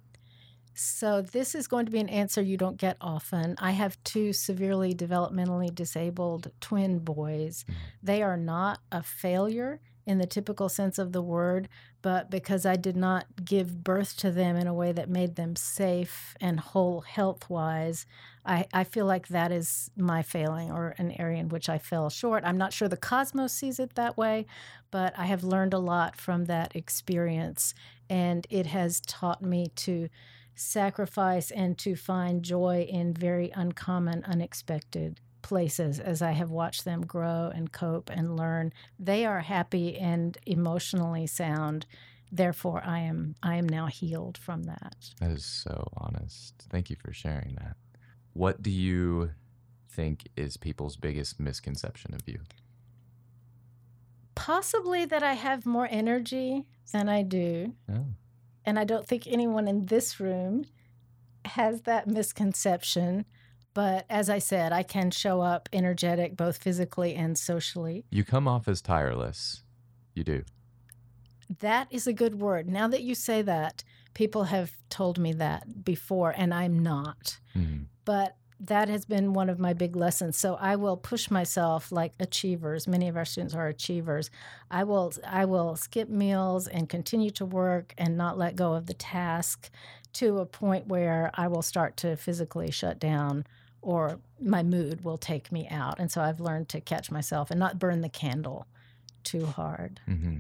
So, 0.73 1.21
this 1.21 1.55
is 1.55 1.67
going 1.67 1.85
to 1.87 1.91
be 1.91 1.99
an 1.99 2.07
answer 2.09 2.41
you 2.41 2.55
don't 2.55 2.77
get 2.77 2.95
often. 3.01 3.55
I 3.59 3.71
have 3.71 4.01
two 4.05 4.31
severely 4.31 4.93
developmentally 4.93 5.73
disabled 5.75 6.51
twin 6.61 6.99
boys. 6.99 7.65
Mhm. 7.67 7.73
They 8.01 8.21
are 8.23 8.37
not 8.37 8.79
a 8.91 9.03
failure 9.03 9.81
in 10.05 10.19
the 10.19 10.25
typical 10.25 10.69
sense 10.69 10.97
of 10.97 11.11
the 11.11 11.21
word, 11.21 11.67
but 12.01 12.29
because 12.29 12.65
I 12.65 12.75
did 12.75 12.95
not 12.95 13.25
give 13.43 13.83
birth 13.83 14.15
to 14.17 14.31
them 14.31 14.55
in 14.55 14.67
a 14.67 14.73
way 14.73 14.91
that 14.91 15.09
made 15.09 15.35
them 15.35 15.55
safe 15.55 16.35
and 16.39 16.59
whole 16.59 17.01
health 17.01 17.49
wise, 17.49 18.05
I, 18.45 18.65
I 18.73 18.83
feel 18.85 19.05
like 19.05 19.27
that 19.27 19.51
is 19.51 19.91
my 19.97 20.21
failing 20.21 20.71
or 20.71 20.95
an 20.97 21.11
area 21.19 21.39
in 21.39 21.49
which 21.49 21.67
I 21.67 21.77
fell 21.77 22.09
short. 22.09 22.43
I'm 22.45 22.57
not 22.57 22.71
sure 22.71 22.87
the 22.87 22.97
cosmos 22.97 23.53
sees 23.53 23.79
it 23.79 23.95
that 23.95 24.17
way, 24.17 24.45
but 24.91 25.13
I 25.17 25.25
have 25.25 25.43
learned 25.43 25.73
a 25.73 25.79
lot 25.79 26.15
from 26.15 26.45
that 26.45 26.75
experience, 26.75 27.73
and 28.09 28.47
it 28.49 28.67
has 28.67 29.01
taught 29.01 29.41
me 29.41 29.67
to 29.77 30.09
sacrifice 30.55 31.51
and 31.51 31.77
to 31.79 31.95
find 31.95 32.43
joy 32.43 32.87
in 32.89 33.13
very 33.13 33.51
uncommon, 33.55 34.23
unexpected 34.25 35.19
places 35.41 35.99
as 35.99 36.21
I 36.21 36.31
have 36.31 36.49
watched 36.51 36.85
them 36.85 37.05
grow 37.05 37.51
and 37.53 37.71
cope 37.71 38.09
and 38.09 38.35
learn. 38.35 38.73
They 38.99 39.25
are 39.25 39.39
happy 39.41 39.97
and 39.97 40.37
emotionally 40.45 41.27
sound. 41.27 41.85
Therefore, 42.31 42.81
I 42.85 42.99
am 42.99 43.35
I 43.41 43.55
am 43.55 43.67
now 43.67 43.87
healed 43.87 44.37
from 44.37 44.63
that. 44.63 44.95
that 45.19 45.31
is 45.31 45.45
so 45.45 45.87
honest 45.97 46.53
thank 46.69 46.89
you 46.89 46.95
for 47.03 47.11
sharing 47.11 47.55
that 47.55 47.75
what 48.33 48.61
do 48.61 48.69
you 48.69 49.31
think 49.89 50.27
is 50.37 50.55
people's 50.57 50.95
biggest 50.95 51.39
misconception 51.39 52.13
of 52.13 52.21
you 52.27 52.39
Possibly 54.35 55.03
that 55.05 55.21
I 55.23 55.33
have 55.33 55.65
more 55.65 55.87
energy 55.91 56.65
than 56.93 57.09
I 57.09 57.23
do. 57.23 57.73
oh. 57.91 58.05
And 58.65 58.77
I 58.79 58.83
don't 58.83 59.07
think 59.07 59.25
anyone 59.27 59.67
in 59.67 59.87
this 59.87 60.19
room 60.19 60.65
has 61.45 61.81
that 61.81 62.07
misconception. 62.07 63.25
But 63.73 64.05
as 64.09 64.29
I 64.29 64.39
said, 64.39 64.71
I 64.73 64.83
can 64.83 65.11
show 65.11 65.41
up 65.41 65.69
energetic 65.71 66.35
both 66.35 66.57
physically 66.57 67.15
and 67.15 67.37
socially. 67.37 68.05
you 68.09 68.23
come 68.23 68.47
off 68.47 68.67
as 68.67 68.81
tireless 68.81 69.63
you 70.15 70.23
do 70.23 70.43
That 71.59 71.87
is 71.91 72.05
a 72.07 72.13
good 72.13 72.39
word. 72.39 72.67
Now 72.67 72.87
that 72.87 73.01
you 73.03 73.15
say 73.15 73.41
that, 73.43 73.83
People 74.13 74.45
have 74.45 74.71
told 74.89 75.17
me 75.17 75.33
that 75.33 75.85
before, 75.85 76.33
and 76.35 76.53
I'm 76.53 76.79
not. 76.79 77.39
Mhm. 77.55 77.85
But 78.05 78.35
that 78.59 78.89
has 78.89 79.05
been 79.05 79.31
one 79.33 79.49
of 79.49 79.59
my 79.59 79.71
big 79.71 79.95
lessons. 79.95 80.35
So 80.35 80.55
I 80.55 80.75
will 80.75 80.97
push 80.97 81.31
myself 81.31 81.91
like 81.91 82.13
achievers. 82.19 82.87
Many 82.87 83.07
of 83.07 83.15
our 83.15 83.23
students 83.23 83.53
are 83.53 83.67
achievers. 83.67 84.29
I 84.69 84.83
will 84.83 85.13
I 85.25 85.45
will 85.45 85.77
skip 85.77 86.09
meals 86.09 86.67
and 86.67 86.89
continue 86.89 87.29
to 87.31 87.45
work 87.45 87.93
and 87.97 88.17
not 88.17 88.37
let 88.37 88.57
go 88.57 88.73
of 88.73 88.87
the 88.87 88.93
task 88.93 89.69
to 90.13 90.39
a 90.39 90.45
point 90.45 90.87
where 90.87 91.31
I 91.35 91.47
will 91.47 91.61
start 91.61 91.95
to 91.97 92.17
physically 92.17 92.71
shut 92.71 92.99
down 92.99 93.45
or 93.81 94.19
my 94.41 94.63
mood 94.63 95.03
will 95.03 95.17
take 95.17 95.51
me 95.51 95.67
out. 95.69 95.99
And 95.99 96.11
so 96.11 96.21
I've 96.21 96.39
learned 96.39 96.69
to 96.69 96.81
catch 96.81 97.11
myself 97.11 97.51
and 97.51 97.59
not 97.59 97.79
burn 97.79 98.01
the 98.01 98.09
candle 98.09 98.67
too 99.23 99.45
hard. 99.45 99.99
hmm 100.05 100.39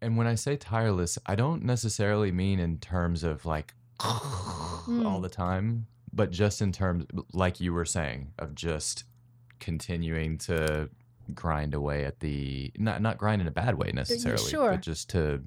And 0.00 0.16
when 0.16 0.26
I 0.26 0.34
say 0.34 0.56
tireless, 0.56 1.18
I 1.26 1.34
don't 1.34 1.64
necessarily 1.64 2.32
mean 2.32 2.58
in 2.58 2.78
terms 2.78 3.24
of 3.24 3.44
like 3.46 3.74
all 4.00 5.20
the 5.20 5.28
time, 5.28 5.86
but 6.12 6.30
just 6.30 6.60
in 6.60 6.72
terms, 6.72 7.06
like 7.32 7.60
you 7.60 7.72
were 7.72 7.84
saying, 7.84 8.32
of 8.38 8.54
just 8.54 9.04
continuing 9.58 10.38
to 10.38 10.90
grind 11.34 11.74
away 11.74 12.04
at 12.04 12.20
the 12.20 12.72
not 12.76 13.02
not 13.02 13.18
grind 13.18 13.40
in 13.40 13.48
a 13.48 13.52
bad 13.52 13.76
way 13.76 13.90
necessarily, 13.92 14.50
sure. 14.50 14.72
but 14.72 14.82
just 14.82 15.10
to 15.10 15.42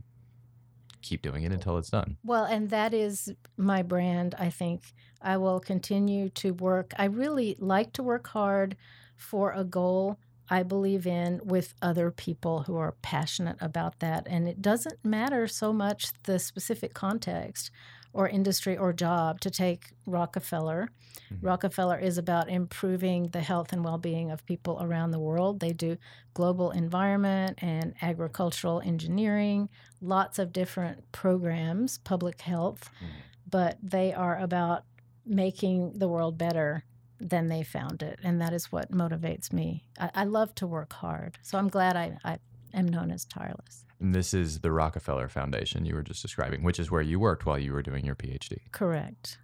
keep 1.01 1.21
doing 1.21 1.43
it 1.43 1.51
until 1.51 1.77
it's 1.77 1.89
done. 1.89 2.17
Well, 2.23 2.43
and 2.45 2.69
that 2.69 2.93
is 2.93 3.33
my 3.57 3.81
brand. 3.81 4.35
I 4.37 4.49
think 4.49 4.93
I 5.21 5.37
will 5.37 5.59
continue 5.59 6.29
to 6.31 6.53
work. 6.53 6.91
I 6.97 7.05
really 7.05 7.55
like 7.59 7.93
to 7.93 8.03
work 8.03 8.27
hard 8.27 8.77
for 9.17 9.51
a 9.53 9.63
goal 9.63 10.19
I 10.51 10.63
believe 10.63 11.05
in 11.05 11.41
with 11.43 11.75
other 11.81 12.09
people 12.09 12.63
who 12.63 12.75
are 12.75 12.93
passionate 13.03 13.57
about 13.61 13.99
that. 13.99 14.27
And 14.27 14.47
it 14.47 14.61
doesn't 14.63 14.97
matter 15.05 15.47
so 15.47 15.71
much 15.71 16.09
the 16.23 16.39
specific 16.39 16.95
context 16.95 17.69
or 18.13 18.27
industry 18.27 18.75
or 18.75 18.91
job 18.91 19.39
to 19.41 19.51
take 19.51 19.93
Rockefeller. 20.07 20.89
Mhm. 21.29 21.39
Rockefeller 21.41 21.97
is 21.97 22.17
about 22.17 22.49
improving 22.49 23.29
the 23.29 23.41
health 23.41 23.71
and 23.71 23.83
well 23.83 23.97
being 23.97 24.29
of 24.31 24.45
people 24.45 24.77
around 24.81 25.11
the 25.11 25.19
world. 25.19 25.59
They 25.59 25.71
do 25.71 25.97
global 26.33 26.71
environment 26.71 27.59
and 27.61 27.93
agricultural 28.01 28.81
engineering, 28.81 29.69
lots 30.01 30.39
of 30.39 30.53
different 30.53 31.11
programs, 31.11 31.97
public 31.99 32.41
health, 32.41 32.89
Mhm. 33.01 33.07
but 33.49 33.77
they 33.81 34.13
are 34.13 34.37
about 34.37 34.85
making 35.25 35.93
the 35.99 36.07
world 36.07 36.37
better 36.37 36.83
than 37.19 37.49
they 37.49 37.63
found 37.63 38.01
it. 38.01 38.19
And 38.23 38.39
that 38.41 38.53
is 38.53 38.71
what 38.71 38.91
motivates 38.91 39.51
me. 39.51 39.83
I, 39.99 40.09
I 40.15 40.23
love 40.23 40.55
to 40.55 40.67
work 40.67 40.93
hard. 40.93 41.37
So 41.41 41.57
I'm 41.57 41.67
glad 41.67 41.95
I, 41.97 42.17
I 42.23 42.39
am 42.73 42.87
known 42.87 43.11
as 43.11 43.25
tireless. 43.25 43.85
And 43.99 44.15
this 44.15 44.33
is 44.33 44.61
the 44.61 44.71
Rockefeller 44.71 45.27
Foundation 45.27 45.85
you 45.85 45.95
were 45.95 46.03
just 46.03 46.21
describing, 46.21 46.63
which 46.63 46.79
is 46.79 46.89
where 46.89 47.01
you 47.01 47.19
worked 47.19 47.45
while 47.45 47.59
you 47.59 47.73
were 47.73 47.81
doing 47.81 48.05
your 48.05 48.15
PhD. 48.15 48.59
Correct. 48.71 49.37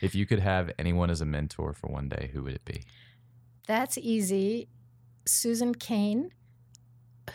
If 0.00 0.14
you 0.14 0.24
could 0.24 0.38
have 0.38 0.70
anyone 0.78 1.10
as 1.10 1.20
a 1.20 1.26
mentor 1.26 1.74
for 1.74 1.88
one 1.88 2.08
day, 2.08 2.30
who 2.32 2.42
would 2.44 2.54
it 2.54 2.64
be? 2.64 2.84
That's 3.66 3.98
easy. 3.98 4.68
Susan 5.26 5.74
Cain, 5.74 6.30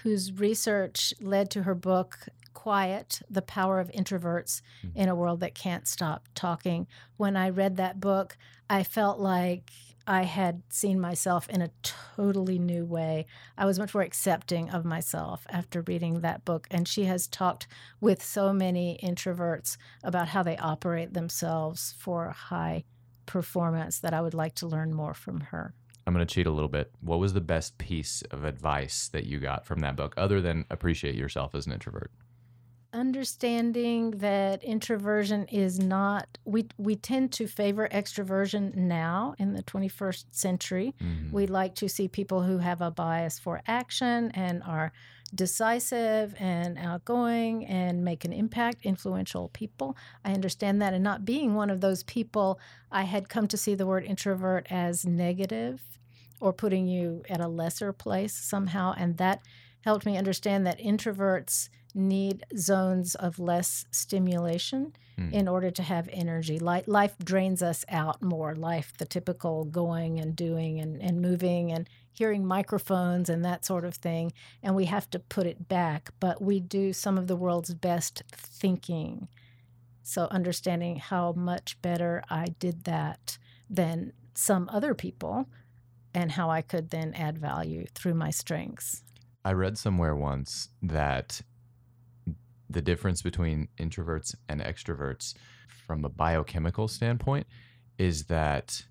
whose 0.04 0.32
research 0.34 1.14
led 1.22 1.50
to 1.52 1.64
her 1.64 1.76
book 1.76 2.28
Quiet 2.54 3.22
The 3.30 3.42
Power 3.42 3.80
of 3.80 3.90
Introverts 3.92 4.62
Mhm. 4.84 4.96
in 4.96 5.10
a 5.10 5.16
World 5.16 5.40
That 5.40 5.56
Can't 5.56 5.88
Stop 5.88 6.28
Talking. 6.36 6.88
When 7.18 7.36
I 7.36 7.50
read 7.50 7.78
that 7.78 8.00
book, 8.00 8.38
I 8.70 8.84
felt 8.84 9.20
like 9.20 9.72
I 10.08 10.24
had 10.24 10.64
seen 10.70 11.00
myself 11.00 11.48
in 11.50 11.62
a 11.62 11.70
totally 11.84 12.58
new 12.58 12.84
way. 12.84 13.28
I 13.58 13.66
was 13.66 13.78
much 13.78 13.94
more 13.94 14.02
accepting 14.02 14.70
of 14.72 14.84
myself 14.84 15.46
after 15.50 15.82
reading 15.82 16.22
that 16.22 16.46
book. 16.46 16.68
And 16.72 16.88
she 16.88 17.06
has 17.06 17.28
talked 17.28 17.68
with 18.02 18.24
so 18.24 18.52
many 18.52 19.00
introverts 19.04 19.78
about 20.04 20.30
how 20.30 20.42
they 20.42 20.58
operate 20.58 21.14
themselves 21.14 21.94
for 21.98 22.30
high 22.32 22.86
performance 23.28 24.00
that 24.00 24.14
I 24.14 24.22
would 24.22 24.34
like 24.34 24.56
to 24.56 24.68
learn 24.68 24.94
more 24.96 25.14
from 25.14 25.42
her. 25.42 25.76
I'm 26.08 26.14
going 26.16 26.26
to 26.26 26.34
cheat 26.34 26.48
a 26.48 26.52
little 26.52 26.70
bit. 26.70 26.92
What 27.02 27.20
was 27.20 27.34
the 27.34 27.42
best 27.42 27.78
piece 27.78 28.24
of 28.32 28.44
advice 28.44 29.10
that 29.10 29.28
you 29.28 29.40
got 29.40 29.68
from 29.68 29.82
that 29.82 29.96
book, 29.96 30.16
other 30.18 30.42
than 30.42 30.66
appreciate 30.72 31.14
yourself 31.14 31.54
as 31.54 31.68
an 31.68 31.74
introvert? 31.74 32.12
Understanding 32.94 34.12
that 34.12 34.64
introversion 34.64 35.46
is 35.46 35.80
not 35.80 36.38
we 36.46 36.68
we 36.78 36.96
tend 36.96 37.32
to 37.32 37.48
favor 37.48 37.88
extroversion 37.92 38.74
now 38.76 39.36
in 39.38 39.54
the 39.54 39.64
21st 39.64 40.26
century 40.32 40.96
Mhm. 41.02 41.32
we 41.32 41.46
like 41.48 41.76
to 41.76 41.88
see 41.90 42.08
people 42.08 42.44
who 42.44 42.58
have 42.60 42.82
a 42.82 42.92
bias 42.92 43.38
for 43.40 43.62
action 43.68 44.32
and 44.32 44.64
are 44.64 44.92
decisive 45.36 46.34
and 46.40 46.78
outgoing 46.80 47.66
and 47.66 48.04
make 48.04 48.26
an 48.26 48.34
impact 48.34 48.80
influential 48.84 49.50
people 49.50 49.96
i 50.26 50.32
understand 50.34 50.82
that 50.82 50.94
and 50.94 51.04
not 51.04 51.26
being 51.26 51.54
one 51.54 51.70
of 51.70 51.82
those 51.82 52.04
people 52.04 52.60
i 52.92 53.04
had 53.04 53.30
come 53.30 53.48
to 53.48 53.58
see 53.58 53.76
the 53.76 53.86
word 53.86 54.04
introvert 54.04 54.66
as 54.72 55.06
negative 55.06 55.82
or 56.42 56.52
putting 56.54 56.88
you 56.88 57.22
at 57.30 57.42
a 57.42 57.48
lesser 57.48 57.92
place 57.94 58.34
somehow 58.34 58.94
and 58.98 59.18
that 59.18 59.42
helped 59.82 60.06
me 60.06 60.18
understand 60.18 60.66
that 60.66 60.80
introverts 60.80 61.70
need 61.94 62.46
zones 62.58 63.16
of 63.16 63.40
less 63.40 63.86
stimulation 63.92 64.94
Hmm. 65.20 65.34
in 65.34 65.48
order 65.50 65.70
to 65.70 65.84
have 65.84 66.08
energy. 66.14 66.60
Life, 66.60 66.88
life 66.88 67.18
drains 67.22 67.62
us 67.62 67.84
out 67.90 68.22
more. 68.22 68.56
Life, 68.56 68.94
the 68.98 69.06
typical 69.06 69.66
going 69.66 70.18
and 70.18 70.34
doing 70.34 70.80
and, 70.80 71.02
and 71.02 71.22
moving 71.22 71.74
and 71.74 71.90
hearing 72.12 72.46
microphones 72.46 73.28
and 73.28 73.44
that 73.44 73.66
sort 73.66 73.84
of 73.84 73.96
thing. 73.96 74.32
And 74.64 74.76
we 74.76 74.86
have 74.86 75.10
to 75.10 75.20
put 75.20 75.46
it 75.46 75.68
back. 75.68 76.12
But 76.22 76.42
we 76.42 76.62
do 76.62 76.94
some 76.94 77.18
of 77.18 77.28
the 77.28 77.36
world's 77.36 77.74
best 77.74 78.24
thinking. 78.32 79.28
So 80.02 80.28
understanding 80.32 80.96
how 80.98 81.34
much 81.34 81.82
better 81.82 82.24
I 82.30 82.48
did 82.60 82.86
that 82.86 83.38
than 83.70 84.14
some 84.34 84.70
other 84.72 84.94
people 84.94 85.48
and 86.14 86.32
how 86.32 86.50
I 86.50 86.62
could 86.62 86.92
then 86.92 87.14
add 87.14 87.38
value 87.38 87.86
through 87.94 88.14
my 88.14 88.30
strengths. 88.32 89.04
I 89.44 89.52
read 89.52 89.78
somewhere 89.78 90.16
once 90.16 90.70
that 90.82 91.42
the 92.70 92.82
difference 92.82 93.22
between 93.22 93.68
introverts 93.80 94.36
and 94.48 94.62
extroverts 94.62 95.34
from 95.88 96.06
a 96.06 96.10
biochemical 96.10 96.88
standpoint 96.88 97.48
is 97.98 98.26
that 98.26 98.84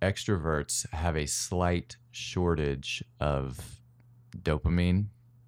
extroverts 0.00 0.88
have 0.92 1.16
a 1.16 1.26
slight 1.26 1.96
shortage 2.10 3.04
of 3.20 3.80
dopamine 4.36 5.06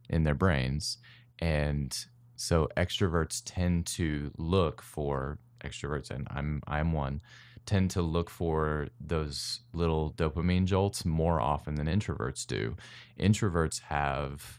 in 0.08 0.24
their 0.24 0.34
brains 0.34 0.98
and 1.38 2.06
so 2.36 2.68
extroverts 2.76 3.42
tend 3.44 3.86
to 3.86 4.30
look 4.36 4.82
for 4.82 5.38
extroverts 5.64 6.10
and 6.10 6.26
I'm 6.30 6.62
I'm 6.66 6.92
one 6.92 7.20
tend 7.66 7.90
to 7.90 8.02
look 8.02 8.30
for 8.30 8.88
those 9.00 9.60
little 9.72 10.12
dopamine 10.12 10.64
jolts 10.64 11.04
more 11.04 11.40
often 11.40 11.74
than 11.74 11.86
introverts 11.86 12.46
do. 12.46 12.76
Introverts 13.18 13.80
have 13.82 14.58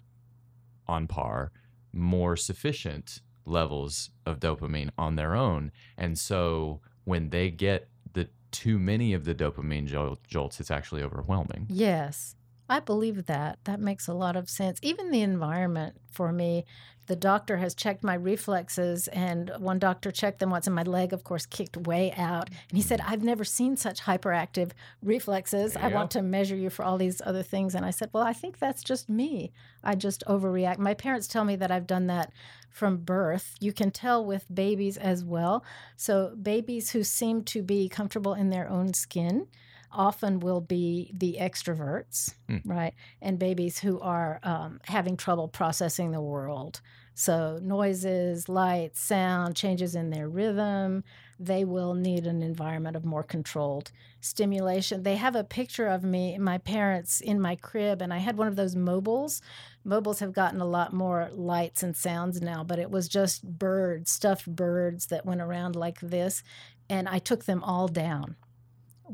on 0.88 1.07
par 1.07 1.51
more 1.93 2.35
sufficient 2.35 3.21
levels 3.45 4.11
of 4.25 4.39
dopamine 4.39 4.91
on 4.97 5.15
their 5.15 5.35
own. 5.35 5.71
And 5.97 6.17
so 6.17 6.81
when 7.05 7.29
they 7.29 7.49
get 7.49 7.89
the 8.13 8.29
too 8.51 8.77
many 8.79 9.13
of 9.13 9.25
the 9.25 9.35
dopamine 9.35 9.87
jol- 9.87 10.19
jolts, 10.27 10.59
it's 10.59 10.71
actually 10.71 11.03
overwhelming. 11.03 11.65
Yes, 11.69 12.35
I 12.69 12.79
believe 12.79 13.25
that. 13.25 13.59
That 13.65 13.79
makes 13.79 14.07
a 14.07 14.13
lot 14.13 14.35
of 14.35 14.49
sense. 14.49 14.79
Even 14.81 15.11
the 15.11 15.21
environment 15.21 15.97
for 16.11 16.31
me, 16.31 16.65
the 17.12 17.16
doctor 17.18 17.57
has 17.57 17.76
checked 17.76 18.05
my 18.05 18.14
reflexes, 18.14 19.09
and 19.09 19.51
one 19.59 19.80
doctor 19.80 20.12
checked 20.12 20.39
them 20.39 20.49
once, 20.49 20.66
and 20.66 20.74
my 20.74 20.84
leg, 20.84 21.12
of 21.12 21.26
course, 21.26 21.45
kicked 21.45 21.76
way 21.76 22.14
out. 22.14 22.47
And 22.70 22.78
he 22.78 22.82
said, 22.82 23.01
I've 23.01 23.22
never 23.22 23.43
seen 23.43 23.76
such 23.76 23.99
hyperactive 23.99 24.72
reflexes. 25.03 25.76
I 25.76 25.89
you 25.89 25.95
want 25.95 26.12
to 26.12 26.22
measure 26.22 26.55
you 26.55 26.70
for 26.70 26.86
all 26.86 26.97
these 26.97 27.22
other 27.26 27.43
things. 27.43 27.76
And 27.76 27.86
I 27.86 27.89
said, 27.89 28.12
Well, 28.14 28.24
I 28.24 28.32
think 28.32 28.59
that's 28.59 28.82
just 28.82 29.09
me. 29.09 29.51
I 29.84 29.95
just 29.95 30.24
overreact. 30.26 30.78
My 30.78 30.93
parents 30.93 31.28
tell 31.28 31.43
me 31.43 31.57
that 31.57 31.70
I've 31.70 31.86
done 31.86 32.07
that 32.07 32.32
from 32.70 32.95
birth. 32.95 33.55
You 33.59 33.74
can 33.74 33.91
tell 33.91 34.24
with 34.26 34.45
babies 34.53 34.95
as 34.95 35.22
well. 35.22 35.66
So, 35.97 36.34
babies 36.41 36.91
who 36.91 37.03
seem 37.03 37.43
to 37.43 37.62
be 37.62 37.89
comfortable 37.89 38.36
in 38.36 38.51
their 38.51 38.70
own 38.70 38.93
skin 38.93 39.47
often 39.93 40.39
will 40.39 40.62
be 40.62 41.12
the 41.14 41.38
extroverts, 41.39 42.34
Hmm. 42.47 42.57
right? 42.64 42.93
And 43.22 43.38
babies 43.38 43.80
who 43.80 43.99
are 43.99 44.39
um, 44.43 44.80
having 44.86 45.18
trouble 45.18 45.47
processing 45.47 46.12
the 46.12 46.22
world. 46.22 46.80
So, 47.14 47.59
noises, 47.62 48.47
light, 48.47 48.95
sound, 48.95 49.55
changes 49.55 49.95
in 49.95 50.09
their 50.09 50.30
rhythm, 50.30 51.03
they 51.39 51.66
will 51.66 51.93
need 51.93 52.26
an 52.26 52.41
environment 52.41 52.95
of 52.95 53.03
more 53.03 53.24
controlled 53.24 53.91
stimulation. 54.22 55.03
They 55.03 55.16
have 55.16 55.36
a 55.36 55.43
picture 55.43 55.88
of 55.88 56.03
me, 56.03 56.38
my 56.38 56.57
parents, 56.57 57.20
in 57.20 57.41
my 57.41 57.55
crib, 57.55 58.01
and 58.01 58.14
I 58.14 58.20
had 58.20 58.38
one 58.38 58.47
of 58.47 58.55
those 58.55 58.76
mobiles. 58.76 59.41
Mobiles 59.84 60.20
have 60.20 60.34
gotten 60.34 60.62
a 60.62 60.66
lot 60.66 60.93
more 60.93 61.30
lights 61.34 61.84
and 61.84 61.97
sounds 61.97 62.41
now, 62.41 62.64
but 62.64 62.80
it 62.80 62.91
was 62.91 63.07
just 63.07 63.43
birds, 63.43 64.12
stuffed 64.12 64.55
birds 64.55 65.07
that 65.07 65.26
went 65.26 65.41
around 65.41 65.76
like 65.76 65.99
this. 65.99 66.43
And 66.89 67.09
I 67.09 67.20
took 67.20 67.45
them 67.45 67.64
all 67.64 67.88
down 67.88 68.36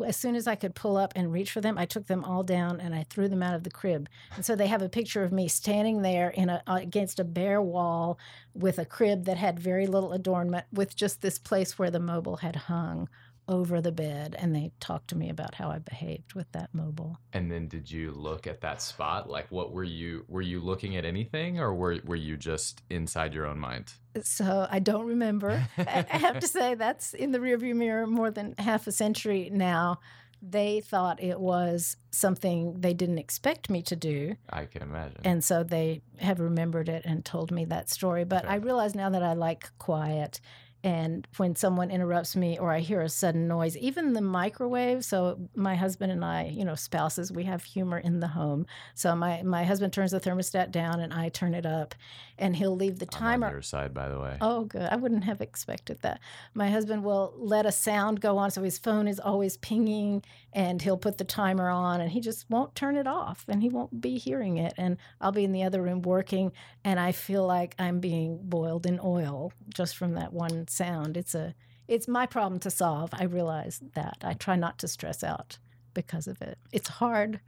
as 0.05 0.17
soon 0.17 0.35
as 0.35 0.47
I 0.47 0.55
could 0.55 0.75
pull 0.75 0.97
up 0.97 1.13
and 1.15 1.31
reach 1.31 1.51
for 1.51 1.61
them, 1.61 1.77
I 1.77 1.85
took 1.85 2.07
them 2.07 2.23
all 2.23 2.43
down 2.43 2.79
and 2.79 2.93
I 2.93 3.05
threw 3.09 3.27
them 3.27 3.43
out 3.43 3.55
of 3.55 3.63
the 3.63 3.71
crib. 3.71 4.09
And 4.35 4.45
so 4.45 4.55
they 4.55 4.67
have 4.67 4.81
a 4.81 4.89
picture 4.89 5.23
of 5.23 5.31
me 5.31 5.47
standing 5.47 6.01
there 6.01 6.29
in 6.29 6.49
a, 6.49 6.61
uh, 6.67 6.79
against 6.81 7.19
a 7.19 7.23
bare 7.23 7.61
wall 7.61 8.19
with 8.53 8.79
a 8.79 8.85
crib 8.85 9.25
that 9.25 9.37
had 9.37 9.59
very 9.59 9.87
little 9.87 10.13
adornment, 10.13 10.65
with 10.71 10.95
just 10.95 11.21
this 11.21 11.39
place 11.39 11.77
where 11.77 11.91
the 11.91 11.99
mobile 11.99 12.37
had 12.37 12.55
hung 12.55 13.09
over 13.47 13.79
the 13.81 13.91
bed 13.91 14.35
and 14.37 14.53
they 14.55 14.71
talked 14.79 15.07
to 15.09 15.15
me 15.17 15.29
about 15.29 15.55
how 15.55 15.69
I 15.69 15.79
behaved 15.79 16.33
with 16.33 16.51
that 16.51 16.69
mobile. 16.73 17.17
And 17.33 17.51
then 17.51 17.67
did 17.67 17.89
you 17.89 18.11
look 18.11 18.45
at 18.47 18.61
that 18.61 18.81
spot? 18.81 19.29
Like 19.29 19.47
what 19.49 19.71
were 19.71 19.83
you 19.83 20.25
were 20.27 20.41
you 20.41 20.59
looking 20.59 20.97
at 20.97 21.05
anything 21.05 21.59
or 21.59 21.73
were 21.73 21.99
were 22.03 22.15
you 22.15 22.35
just 22.37 22.81
inside 22.89 23.33
your 23.33 23.45
own 23.45 23.59
mind? 23.59 23.93
So 24.23 24.67
I 24.69 24.79
don't 24.79 25.05
remember. 25.05 25.65
I 25.77 26.05
have 26.09 26.39
to 26.39 26.47
say 26.47 26.75
that's 26.75 27.13
in 27.13 27.31
the 27.31 27.39
rearview 27.39 27.75
mirror 27.75 28.07
more 28.07 28.31
than 28.31 28.55
half 28.57 28.87
a 28.87 28.91
century 28.91 29.49
now. 29.51 29.99
They 30.39 30.81
thought 30.81 31.21
it 31.23 31.39
was 31.39 31.97
something 32.11 32.79
they 32.81 32.93
didn't 32.93 33.17
expect 33.17 33.71
me 33.71 33.81
to 33.83 33.95
do. 33.95 34.35
I 34.49 34.65
can 34.65 34.83
imagine. 34.83 35.21
And 35.23 35.43
so 35.43 35.63
they 35.63 36.01
have 36.19 36.39
remembered 36.39 36.89
it 36.89 37.05
and 37.05 37.25
told 37.25 37.51
me 37.51 37.65
that 37.65 37.89
story. 37.89 38.23
But 38.23 38.43
Fair 38.43 38.51
I 38.51 38.55
enough. 38.55 38.65
realize 38.65 38.95
now 38.95 39.09
that 39.09 39.23
I 39.23 39.33
like 39.33 39.71
quiet. 39.79 40.39
And 40.87 41.27
when 41.35 41.53
someone 41.53 41.91
interrupts 41.91 42.33
me 42.37 42.57
or 42.57 42.71
I 42.71 42.79
hear 42.79 43.01
a 43.01 43.09
sudden 43.09 43.45
noise, 43.45 43.75
even 43.75 44.13
the 44.13 44.21
microwave. 44.21 45.03
So 45.03 45.37
my 45.53 45.75
husband 45.75 46.13
and 46.13 46.23
I, 46.23 46.45
you 46.45 46.63
know, 46.63 46.75
spouses, 46.75 47.29
we 47.29 47.43
have 47.43 47.61
humor 47.65 47.97
in 47.97 48.21
the 48.21 48.29
home. 48.29 48.65
So 48.95 49.13
my 49.13 49.43
my 49.43 49.65
husband 49.65 49.91
turns 49.91 50.11
the 50.11 50.21
thermostat 50.21 50.71
down 50.71 51.01
and 51.01 51.13
I 51.13 51.27
turn 51.27 51.53
it 51.55 51.65
up, 51.65 51.93
and 52.37 52.55
he'll 52.55 52.73
leave 52.73 52.99
the 52.99 53.07
I'm 53.15 53.19
timer. 53.19 53.47
on 53.47 53.51
your 53.51 53.61
side, 53.61 53.93
by 53.93 54.07
the 54.07 54.17
way. 54.17 54.37
Oh, 54.39 54.63
good. 54.63 54.87
I 54.89 54.95
wouldn't 54.95 55.25
have 55.25 55.41
expected 55.41 55.99
that. 56.03 56.21
My 56.53 56.69
husband 56.69 57.03
will 57.03 57.33
let 57.35 57.65
a 57.65 57.71
sound 57.73 58.21
go 58.21 58.37
on, 58.37 58.51
so 58.51 58.63
his 58.63 58.77
phone 58.77 59.09
is 59.09 59.19
always 59.19 59.57
pinging, 59.57 60.23
and 60.53 60.81
he'll 60.81 60.95
put 60.95 61.17
the 61.17 61.25
timer 61.25 61.67
on, 61.67 61.99
and 61.99 62.11
he 62.11 62.21
just 62.21 62.49
won't 62.49 62.75
turn 62.75 62.95
it 62.95 63.07
off, 63.07 63.43
and 63.49 63.61
he 63.61 63.67
won't 63.67 63.99
be 63.99 64.17
hearing 64.17 64.57
it. 64.57 64.73
And 64.77 64.95
I'll 65.19 65.33
be 65.33 65.43
in 65.43 65.51
the 65.51 65.63
other 65.63 65.81
room 65.81 66.01
working, 66.01 66.53
and 66.85 66.97
I 66.97 67.11
feel 67.11 67.45
like 67.45 67.75
I'm 67.77 67.99
being 67.99 68.39
boiled 68.41 68.85
in 68.85 69.01
oil 69.03 69.51
just 69.67 69.97
from 69.97 70.13
that 70.13 70.31
one 70.31 70.65
sound. 70.77 71.17
It's 71.17 71.35
a, 71.35 71.55
it's 71.87 72.07
my 72.07 72.25
problem 72.25 72.59
to 72.61 72.71
solve. 72.71 73.09
I 73.13 73.23
realize 73.23 73.81
that. 73.95 74.17
I 74.23 74.33
try 74.33 74.55
not 74.55 74.77
to 74.79 74.87
stress 74.87 75.23
out 75.23 75.57
because 75.93 76.27
of 76.27 76.41
it. 76.41 76.57
It's 76.71 76.87
hard. 76.87 77.39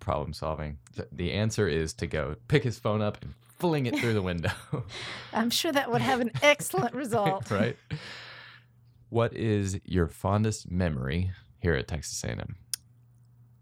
Problem 0.00 0.32
solving. 0.32 0.78
The 1.12 1.32
answer 1.32 1.68
is 1.68 1.92
to 1.94 2.06
go 2.06 2.36
pick 2.48 2.64
his 2.64 2.78
phone 2.78 3.02
up 3.02 3.18
and 3.22 3.34
fling 3.58 3.86
it 3.86 3.98
through 3.98 4.14
the 4.14 4.22
window. 4.32 4.52
I'm 5.32 5.50
sure 5.50 5.72
that 5.72 5.90
would 5.90 6.00
have 6.00 6.20
an 6.20 6.30
excellent 6.42 6.94
result. 6.94 7.50
right? 7.50 7.76
What 9.10 9.34
is 9.34 9.80
your 9.84 10.06
fondest 10.06 10.70
memory 10.70 11.32
here 11.60 11.74
at 11.74 11.88
Texas 11.88 12.22
A&M? 12.24 12.56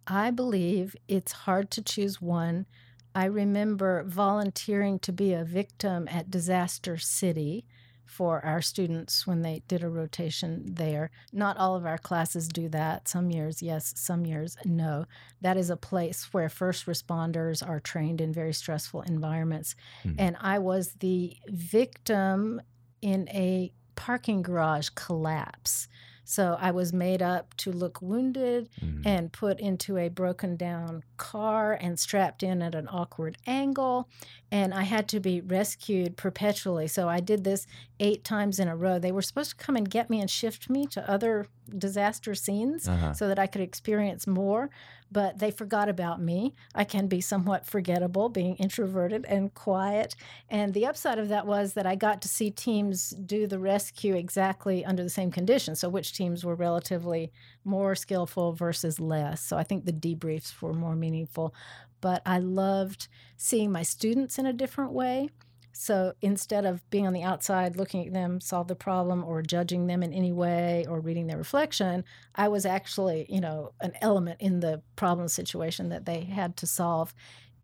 I 0.06 0.30
believe 0.30 0.94
it's 1.08 1.32
hard 1.32 1.70
to 1.72 1.82
choose 1.82 2.20
one. 2.20 2.66
I 3.14 3.24
remember 3.24 4.04
volunteering 4.04 4.98
to 5.00 5.12
be 5.12 5.32
a 5.32 5.42
victim 5.42 6.06
at 6.10 6.30
Disaster 6.30 6.98
City 6.98 7.64
for 8.06 8.44
our 8.44 8.62
students 8.62 9.26
when 9.26 9.42
they 9.42 9.62
did 9.68 9.82
a 9.82 9.88
rotation 9.88 10.62
there. 10.66 11.10
Not 11.32 11.56
all 11.58 11.76
of 11.76 11.84
our 11.84 11.98
classes 11.98 12.48
do 12.48 12.68
that. 12.70 13.08
Some 13.08 13.30
years, 13.30 13.62
yes, 13.62 13.92
some 13.96 14.24
years, 14.24 14.56
no. 14.64 15.06
That 15.40 15.56
is 15.56 15.70
a 15.70 15.76
place 15.76 16.32
where 16.32 16.48
first 16.48 16.86
responders 16.86 17.66
are 17.66 17.80
trained 17.80 18.20
in 18.20 18.32
very 18.32 18.52
stressful 18.52 19.02
environments. 19.02 19.74
Mhm. 20.04 20.14
And 20.18 20.36
I 20.40 20.58
was 20.58 20.94
the 21.00 21.36
victim 21.48 22.60
in 23.02 23.28
a 23.28 23.72
parking 23.96 24.42
garage 24.42 24.90
collapse. 24.94 25.88
So 26.28 26.56
I 26.60 26.72
was 26.72 26.92
made 26.92 27.22
up 27.22 27.54
to 27.58 27.70
look 27.72 28.02
wounded 28.02 28.68
Mm. 28.82 29.06
and 29.06 29.32
put 29.32 29.60
into 29.60 29.96
a 29.96 30.08
broken 30.08 30.56
down 30.56 31.04
car 31.16 31.72
and 31.80 31.98
strapped 31.98 32.42
in 32.42 32.60
at 32.62 32.74
an 32.74 32.88
awkward 32.90 33.38
angle. 33.46 34.08
And 34.50 34.74
I 34.74 34.82
had 34.82 35.08
to 35.08 35.20
be 35.20 35.40
rescued 35.40 36.16
perpetually. 36.16 36.88
So 36.88 37.08
I 37.08 37.20
did 37.20 37.44
this 37.44 37.66
eight 38.00 38.24
times 38.24 38.58
in 38.58 38.66
a 38.68 38.76
row. 38.76 38.98
They 38.98 39.12
were 39.12 39.22
supposed 39.22 39.50
to 39.50 39.56
come 39.64 39.76
and 39.76 39.88
get 39.88 40.10
me 40.10 40.20
and 40.20 40.28
shift 40.28 40.68
me 40.68 40.86
to 40.88 41.08
other 41.10 41.46
disaster 41.78 42.34
scenes 42.34 42.88
Uh-huh. 42.88 43.12
so 43.12 43.28
that 43.28 43.38
I 43.38 43.46
could 43.46 43.60
experience 43.62 44.26
more, 44.26 44.68
but 45.10 45.38
they 45.38 45.50
forgot 45.50 45.88
about 45.88 46.20
me. 46.20 46.54
I 46.74 46.84
can 46.84 47.06
be 47.06 47.20
somewhat 47.20 47.66
forgettable, 47.66 48.28
being 48.28 48.56
introverted 48.56 49.24
and 49.28 49.52
quiet. 49.54 50.14
And 50.48 50.74
the 50.74 50.86
upside 50.86 51.18
of 51.18 51.28
that 51.28 51.46
was 51.46 51.74
that 51.74 51.86
I 51.86 51.94
got 51.94 52.20
to 52.22 52.28
see 52.28 52.50
teams 52.50 53.10
do 53.10 53.46
the 53.46 53.58
rescue 53.58 54.14
exactly 54.14 54.84
under 54.84 55.02
the 55.02 55.10
same 55.10 55.30
conditions. 55.30 55.80
So, 55.80 55.88
which 55.88 56.12
teams 56.12 56.44
were 56.44 56.54
relatively 56.54 57.32
more 57.64 57.94
skillful 57.94 58.52
versus 58.52 58.98
less. 59.00 59.40
So, 59.42 59.56
I 59.56 59.62
think 59.62 59.84
the 59.84 59.92
debriefs 59.92 60.60
were 60.60 60.74
more 60.74 60.96
meaningful. 60.96 61.54
But 62.00 62.22
I 62.26 62.38
loved 62.38 63.08
seeing 63.36 63.72
my 63.72 63.82
students 63.82 64.38
in 64.38 64.46
a 64.46 64.52
different 64.52 64.92
way. 64.92 65.30
So 65.78 66.14
instead 66.22 66.64
of 66.64 66.88
being 66.90 67.06
on 67.06 67.12
the 67.12 67.22
outside 67.22 67.76
looking 67.76 68.06
at 68.06 68.12
them 68.12 68.40
solve 68.40 68.66
the 68.66 68.74
problem 68.74 69.22
or 69.22 69.42
judging 69.42 69.86
them 69.86 70.02
in 70.02 70.12
any 70.12 70.32
way 70.32 70.86
or 70.88 71.00
reading 71.00 71.26
their 71.26 71.36
reflection, 71.36 72.02
I 72.34 72.48
was 72.48 72.64
actually, 72.64 73.26
you 73.28 73.40
know, 73.40 73.72
an 73.80 73.92
element 74.00 74.40
in 74.40 74.60
the 74.60 74.82
problem 74.96 75.28
situation 75.28 75.90
that 75.90 76.06
they 76.06 76.20
had 76.20 76.56
to 76.58 76.66
solve. 76.66 77.14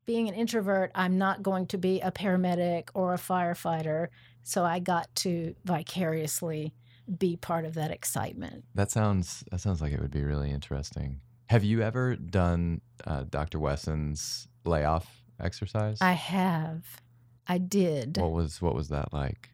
Being 0.04 0.28
an 0.28 0.34
introvert, 0.34 0.90
I'm 0.94 1.16
not 1.16 1.42
going 1.42 1.66
to 1.68 1.78
be 1.78 2.00
a 2.00 2.12
paramedic 2.12 2.90
or 2.94 3.14
a 3.14 3.18
firefighter. 3.18 4.08
So 4.42 4.62
I 4.62 4.78
got 4.78 5.12
to 5.16 5.54
vicariously 5.64 6.74
be 7.18 7.36
part 7.36 7.64
of 7.64 7.74
that 7.74 7.90
excitement. 7.90 8.64
That 8.74 8.90
sounds 8.90 9.42
that 9.50 9.60
sounds 9.60 9.80
like 9.80 9.92
it 9.92 10.00
would 10.00 10.10
be 10.10 10.22
really 10.22 10.50
interesting. 10.50 11.20
Have 11.46 11.64
you 11.64 11.82
ever 11.82 12.16
done 12.16 12.82
uh, 13.04 13.24
Dr. 13.28 13.58
Wesson's 13.58 14.48
layoff 14.64 15.22
exercise? 15.40 15.98
I 16.00 16.12
have. 16.12 17.01
I 17.47 17.59
did. 17.59 18.16
What 18.18 18.32
was 18.32 18.62
what 18.62 18.74
was 18.74 18.88
that 18.88 19.12
like? 19.12 19.51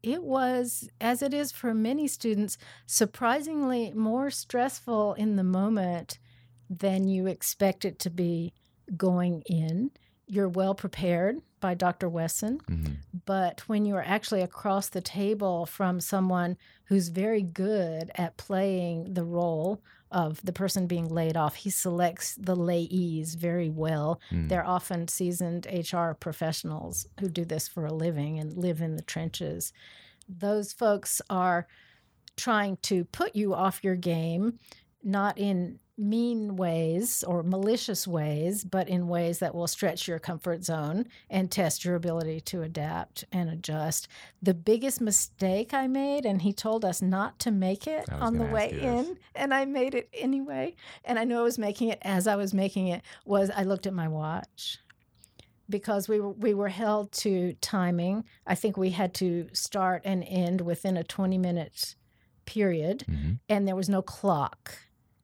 it 0.00 0.22
was, 0.22 0.88
as 1.00 1.22
it 1.22 1.34
is 1.34 1.50
for 1.50 1.74
many 1.74 2.06
students, 2.06 2.56
surprisingly 2.86 3.92
more 3.92 4.30
stressful 4.30 5.14
in 5.14 5.34
the 5.36 5.42
moment 5.42 6.18
than 6.70 7.08
you 7.08 7.26
expect 7.26 7.84
it 7.84 7.98
to 7.98 8.10
be 8.10 8.52
going 8.96 9.42
in. 9.46 9.90
You're 10.26 10.48
well 10.48 10.74
prepared 10.74 11.40
by 11.60 11.74
Dr. 11.74 12.08
Wesson, 12.08 12.60
hmm 12.66 12.84
but 13.26 13.68
when 13.68 13.84
you're 13.84 14.02
actually 14.04 14.40
across 14.40 14.88
the 14.88 15.00
table 15.02 15.66
from 15.66 16.00
someone 16.00 16.56
who's 16.84 17.08
very 17.08 17.42
good 17.42 18.10
at 18.14 18.36
playing 18.38 19.12
the 19.12 19.24
role 19.24 19.82
of 20.10 20.40
the 20.44 20.52
person 20.52 20.86
being 20.86 21.08
laid 21.08 21.36
off, 21.36 21.56
he 21.56 21.70
selects 21.70 22.34
the 22.36 22.56
layees 22.56 23.34
very 23.34 23.68
well. 23.68 24.20
Mm. 24.30 24.48
They're 24.48 24.66
often 24.66 25.08
seasoned 25.08 25.66
HR 25.66 26.12
professionals 26.12 27.06
who 27.20 27.28
do 27.28 27.44
this 27.44 27.68
for 27.68 27.86
a 27.86 27.92
living 27.92 28.38
and 28.38 28.56
live 28.56 28.80
in 28.80 28.96
the 28.96 29.02
trenches. 29.02 29.72
Those 30.28 30.72
folks 30.72 31.20
are 31.28 31.66
trying 32.36 32.76
to 32.82 33.04
put 33.04 33.34
you 33.34 33.54
off 33.54 33.84
your 33.84 33.96
game, 33.96 34.58
not 35.02 35.36
in 35.36 35.78
mean 35.98 36.56
ways 36.56 37.24
or 37.24 37.42
malicious 37.42 38.06
ways, 38.06 38.64
but 38.64 38.88
in 38.88 39.08
ways 39.08 39.40
that 39.40 39.54
will 39.54 39.66
stretch 39.66 40.06
your 40.06 40.18
comfort 40.18 40.64
zone 40.64 41.06
and 41.28 41.50
test 41.50 41.84
your 41.84 41.96
ability 41.96 42.40
to 42.40 42.62
adapt 42.62 43.24
and 43.32 43.50
adjust. 43.50 44.06
The 44.40 44.54
biggest 44.54 45.00
mistake 45.00 45.74
I 45.74 45.88
made, 45.88 46.24
and 46.24 46.42
he 46.42 46.52
told 46.52 46.84
us 46.84 47.02
not 47.02 47.38
to 47.40 47.50
make 47.50 47.86
it 47.86 48.08
on 48.12 48.38
the 48.38 48.44
way 48.44 48.66
ask 48.66 48.74
you 48.74 48.80
this. 48.80 49.08
in, 49.08 49.18
and 49.34 49.52
I 49.52 49.64
made 49.64 49.94
it 49.94 50.08
anyway. 50.14 50.76
And 51.04 51.18
I 51.18 51.24
know 51.24 51.40
I 51.40 51.42
was 51.42 51.58
making 51.58 51.88
it 51.88 51.98
as 52.02 52.26
I 52.26 52.36
was 52.36 52.54
making 52.54 52.88
it, 52.88 53.02
was 53.24 53.50
I 53.50 53.64
looked 53.64 53.86
at 53.86 53.92
my 53.92 54.06
watch 54.06 54.78
because 55.68 56.08
we 56.08 56.20
were, 56.20 56.30
we 56.30 56.54
were 56.54 56.68
held 56.68 57.12
to 57.12 57.54
timing. 57.60 58.24
I 58.46 58.54
think 58.54 58.76
we 58.76 58.90
had 58.90 59.12
to 59.14 59.48
start 59.52 60.02
and 60.04 60.24
end 60.26 60.60
within 60.60 60.96
a 60.96 61.04
20 61.04 61.36
minute 61.38 61.96
period, 62.46 63.04
hmm 63.06 63.32
and 63.50 63.66
there 63.68 63.76
was 63.76 63.88
no 63.88 64.00
clock 64.00 64.78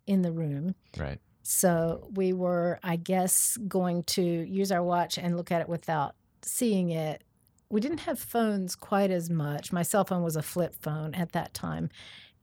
in 0.06 0.22
the 0.22 0.32
room. 0.32 0.74
Right. 0.96 1.18
So 1.42 2.08
we 2.14 2.32
were, 2.32 2.80
I 2.82 2.96
guess, 2.96 3.56
going 3.68 4.02
to 4.04 4.22
use 4.22 4.72
our 4.72 4.82
watch 4.82 5.18
and 5.18 5.36
look 5.36 5.52
at 5.52 5.60
it 5.60 5.68
without 5.68 6.14
seeing 6.42 6.90
it. 6.90 7.22
We 7.70 7.80
didn't 7.80 8.00
have 8.00 8.18
phones 8.18 8.76
quite 8.76 9.10
as 9.10 9.28
much. 9.30 9.72
My 9.72 9.82
cell 9.82 10.04
phone 10.04 10.22
was 10.22 10.36
a 10.36 10.42
flip 10.42 10.74
phone 10.80 11.14
at 11.14 11.32
that 11.32 11.52
time. 11.54 11.90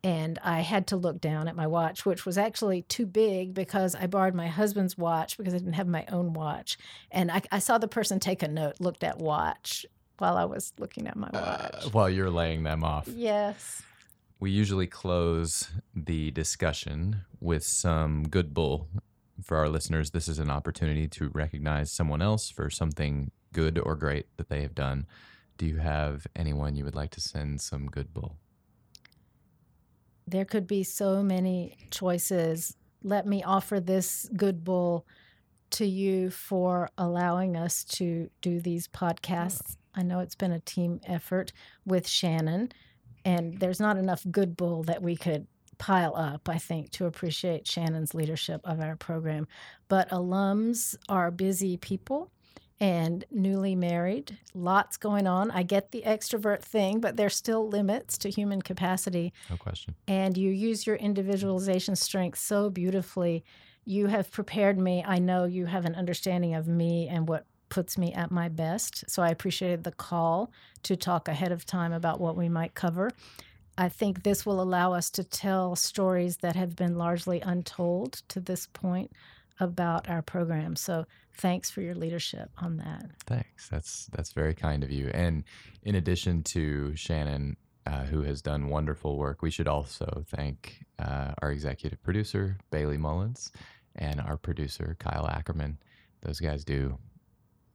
And 0.03 0.39
I 0.43 0.62
had 0.62 0.88
to 0.88 0.97
look 0.97 1.22
down 1.22 1.47
at 1.47 1.55
my 1.55 1.68
watch, 1.68 2.05
which 2.07 2.26
was 2.26 2.36
actually 2.38 2.82
too 2.84 3.05
big 3.05 3.53
because 3.53 3.93
I 3.93 4.07
borrowed 4.07 4.34
my 4.34 4.47
husband's 4.47 4.97
watch 4.97 5.38
because 5.38 5.53
I 5.53 5.57
didn't 5.59 5.74
have 5.74 5.88
my 5.88 6.05
own 6.12 6.34
watch. 6.34 6.78
And 7.12 7.32
I, 7.32 7.41
I 7.51 7.59
saw 7.59 7.78
the 7.78 7.88
person 7.88 8.20
take 8.20 8.41
a 8.41 8.47
note, 8.47 8.78
looked 8.80 9.03
at 9.03 9.20
watch 9.20 9.86
while 10.18 10.38
I 10.38 10.45
was 10.45 10.74
looking 10.80 11.07
at 11.07 11.16
my 11.16 11.28
Uh, 11.30 11.70
watch. 11.84 11.93
while 11.93 12.09
you're 12.09 12.32
laying 12.32 12.64
them 12.64 12.84
off. 12.84 13.07
yes. 13.07 13.84
We 14.42 14.52
usually 14.52 14.88
close 14.88 15.70
the 15.96 16.32
discussion 16.32 17.22
with 17.39 17.64
some 17.64 18.28
good 18.28 18.54
bull. 18.54 18.89
For 19.42 19.56
our 19.56 19.70
listeners, 19.70 20.12
this 20.12 20.28
is 20.28 20.39
an 20.39 20.50
opportunity 20.50 21.08
to 21.08 21.30
recognize 21.30 21.92
someone 21.92 22.22
else 22.22 22.50
for 22.50 22.70
something 22.70 23.32
good 23.54 23.80
or 23.80 23.96
great 23.96 24.26
that 24.36 24.50
they 24.50 24.64
have 24.64 24.76
done. 24.76 25.06
Do 25.58 25.66
you 25.66 25.78
have 25.78 26.28
anyone 26.36 26.76
you 26.76 26.84
would 26.84 26.96
like 26.96 27.12
to 27.12 27.22
send 27.22 27.62
some 27.62 27.86
good 27.86 28.14
bull? 28.14 28.36
there 30.32 30.46
could 30.46 30.66
be 30.66 30.84
so 30.84 31.22
many 31.22 31.78
choices. 31.92 32.76
Let 33.04 33.28
me 33.28 33.44
offer 33.44 33.80
this 33.80 34.30
good 34.36 34.64
bull 34.64 35.06
to 35.72 35.86
you 35.86 36.30
for 36.30 36.89
allowing 36.98 37.56
us 37.56 37.84
to 37.84 38.30
do 38.42 38.60
these 38.60 38.88
podcasts. 38.88 39.76
Oh. 39.76 40.00
I 40.00 40.04
know 40.04 40.20
it's 40.20 40.36
been 40.36 40.52
a 40.52 40.60
team 40.60 41.02
effort 41.06 41.52
with 41.86 42.08
Shannon, 42.08 42.72
and 43.26 43.60
there's 43.60 43.80
not 43.80 43.98
enough 43.98 44.26
good 44.30 44.58
bull 44.58 44.84
that 44.84 45.02
we 45.02 45.16
could 45.16 45.48
pile 45.78 46.16
up, 46.16 46.48
I 46.48 46.58
think, 46.58 46.92
to 46.92 47.06
appreciate 47.06 47.68
Shannon's 47.68 48.14
leadership 48.14 48.62
of 48.64 48.80
our 48.80 48.96
program. 48.96 49.48
But 49.88 50.10
alums 50.10 50.96
are 51.10 51.32
busy 51.32 51.78
people 51.78 52.32
and 52.80 53.24
newly 53.30 53.76
married, 53.76 54.38
lots 54.56 54.98
going 54.98 55.28
on. 55.28 55.52
I 55.52 55.62
get 55.62 55.92
the 55.92 56.02
extrovert 56.04 56.64
thing, 56.64 57.00
but 57.00 57.16
there's 57.16 57.36
still 57.36 57.68
limits 57.68 58.18
to 58.20 58.30
human 58.30 58.62
capacity. 58.62 59.34
No 59.52 59.58
question. 59.58 59.94
And 60.08 60.36
you 60.36 60.50
use 60.50 60.88
your 60.88 60.96
individualization 60.96 61.96
strength 61.96 62.40
so 62.40 62.72
beautifully. 62.72 63.44
You 63.86 64.08
have 64.08 64.32
prepared 64.32 64.80
me. 64.80 65.04
I 65.06 65.20
know 65.20 65.46
you 65.46 65.68
have 65.68 65.86
an 65.86 65.94
understanding 65.94 66.56
of 66.56 66.68
me 66.68 67.08
and 67.08 67.28
what 67.28 67.46
puts 67.72 67.98
me 67.98 68.14
at 68.14 68.30
my 68.30 68.50
best. 68.50 69.10
So 69.10 69.24
I 69.24 69.30
appreciated 69.30 69.84
the 69.84 69.92
call 69.92 70.52
to 70.84 70.96
talk 70.96 71.28
ahead 71.28 71.52
of 71.52 71.66
time 71.66 71.94
about 71.94 72.22
what 72.22 72.38
we 72.38 72.50
might 72.50 72.76
cover. 72.76 73.10
I 73.78 73.90
think 73.90 74.22
this 74.22 74.46
will 74.46 74.62
allow 74.62 74.94
us 74.94 75.10
to 75.12 75.24
tell 75.24 75.76
stories 75.76 76.38
that 76.38 76.56
have 76.56 76.76
been 76.76 76.98
largely 76.98 77.42
untold 77.42 78.22
to 78.28 78.40
this 78.40 78.68
point 78.68 79.12
about 79.60 80.10
our 80.10 80.22
program. 80.22 80.76
So 80.76 81.06
thanks 81.38 81.72
for 81.72 81.82
your 81.82 81.96
leadership 81.96 82.52
on 82.58 82.78
that. 82.78 83.06
Thanks. 83.26 83.70
That's 83.70 84.08
that's 84.08 84.34
very 84.34 84.54
kind 84.54 84.84
of 84.84 84.92
you. 84.92 85.10
And 85.14 85.44
in 85.84 85.96
addition 85.96 86.44
to 86.44 86.96
Shannon, 86.96 87.56
uh, 87.88 88.04
who 88.04 88.22
has 88.24 88.42
done 88.42 88.68
wonderful 88.68 89.18
work, 89.18 89.42
we 89.42 89.50
should 89.50 89.68
also 89.68 90.26
thank 90.28 90.84
uh, 91.00 91.34
our 91.42 91.52
executive 91.52 92.04
producer 92.04 92.58
Bailey 92.70 92.98
Mullins 92.98 93.52
and 93.96 94.20
our 94.20 94.38
producer 94.38 94.96
Kyle 95.00 95.28
Ackerman. 95.28 95.78
Those 96.22 96.40
guys 96.40 96.64
do. 96.64 96.98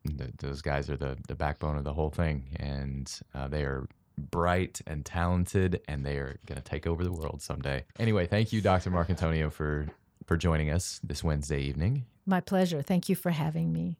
Th- 0.09 0.31
Those 0.39 0.63
guys 0.63 0.89
are 0.91 0.97
the 0.97 1.17
the 1.29 1.35
backbone 1.35 1.77
of 1.77 1.85
the 1.85 1.93
whole 1.95 2.11
thing, 2.11 2.45
and 2.59 3.11
uh, 3.35 3.49
they 3.49 3.63
are 3.65 3.87
bright 4.19 4.81
and 4.87 5.05
talented, 5.05 5.81
and 5.89 6.05
they 6.05 6.17
are 6.17 6.39
going 6.47 6.57
to 6.61 6.65
take 6.65 6.87
over 6.87 7.05
the 7.05 7.13
world 7.13 7.43
someday. 7.43 7.85
Anyway, 7.99 8.27
thank 8.27 8.53
you, 8.53 8.61
Dr. 8.61 8.91
Marcantonio, 8.91 9.53
for 9.53 9.87
for 10.27 10.37
joining 10.37 10.71
us 10.71 11.01
this 11.05 11.23
Wednesday 11.23 11.61
evening. 11.61 12.05
My 12.27 12.41
pleasure. 12.41 12.83
Thank 12.83 13.09
you 13.09 13.15
for 13.17 13.31
having 13.31 13.73
me. 13.73 13.97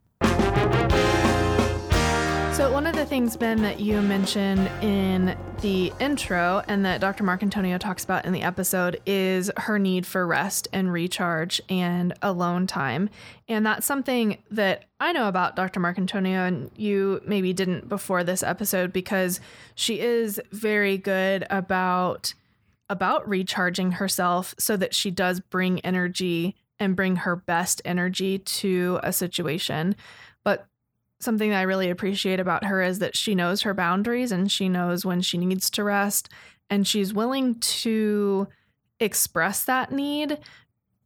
So, 2.57 2.73
one 2.73 2.87
of 2.87 2.97
the 2.97 3.05
things, 3.05 3.37
Ben, 3.37 3.61
that 3.61 3.81
you 3.81 4.01
mentioned 4.01 4.71
in 4.83 5.37
the 5.61 5.93
intro 6.01 6.63
and 6.67 6.87
that 6.87 7.03
Dr. 7.03 7.23
Marcantonio 7.23 7.79
talks 7.79 8.03
about 8.03 8.25
in 8.25 8.33
the 8.33 8.41
episode 8.41 8.99
is 9.05 9.51
her 9.59 9.79
need 9.79 10.07
for 10.07 10.27
rest 10.27 10.67
and 10.73 10.91
recharge 10.91 11.61
and 11.69 12.15
alone 12.23 12.67
time. 12.67 13.11
And 13.47 13.67
that's 13.67 13.85
something 13.85 14.39
that 14.51 14.87
I 14.99 15.13
know 15.13 15.29
about 15.29 15.55
Dr. 15.55 15.81
Marcantonio, 15.81 16.49
and 16.49 16.71
you 16.77 17.21
maybe 17.27 17.53
didn't 17.53 17.91
before 17.91 18.25
this 18.25 18.43
episode 18.43 18.91
because 18.91 19.39
she 19.75 20.01
is 20.01 20.41
very 20.51 20.97
good 20.97 21.47
about 21.51 22.33
about 22.89 23.29
recharging 23.29 23.93
herself 23.93 24.55
so 24.59 24.79
that 24.79 24.95
she 24.95 25.11
does 25.11 25.41
bring 25.41 25.79
energy 25.81 26.57
and 26.81 26.97
bring 26.97 27.17
her 27.17 27.37
best 27.37 27.83
energy 27.85 28.39
to 28.39 28.99
a 29.03 29.13
situation. 29.13 29.95
But 30.43 30.67
something 31.19 31.51
that 31.51 31.59
I 31.59 31.62
really 31.62 31.91
appreciate 31.91 32.41
about 32.41 32.64
her 32.64 32.83
is 32.83 32.99
that 32.99 33.17
she 33.17 33.35
knows 33.35 33.62
her 33.62 33.75
boundaries 33.75 34.33
and 34.33 34.51
she 34.51 34.69
knows 34.69 35.05
when 35.05 35.21
she 35.21 35.39
needs 35.39 35.71
to 35.71 35.85
rest 35.85 36.29
and 36.69 36.87
she's 36.87 37.14
willing 37.14 37.57
to 37.61 38.49
express 39.01 39.64
that 39.64 39.93
need 39.93 40.39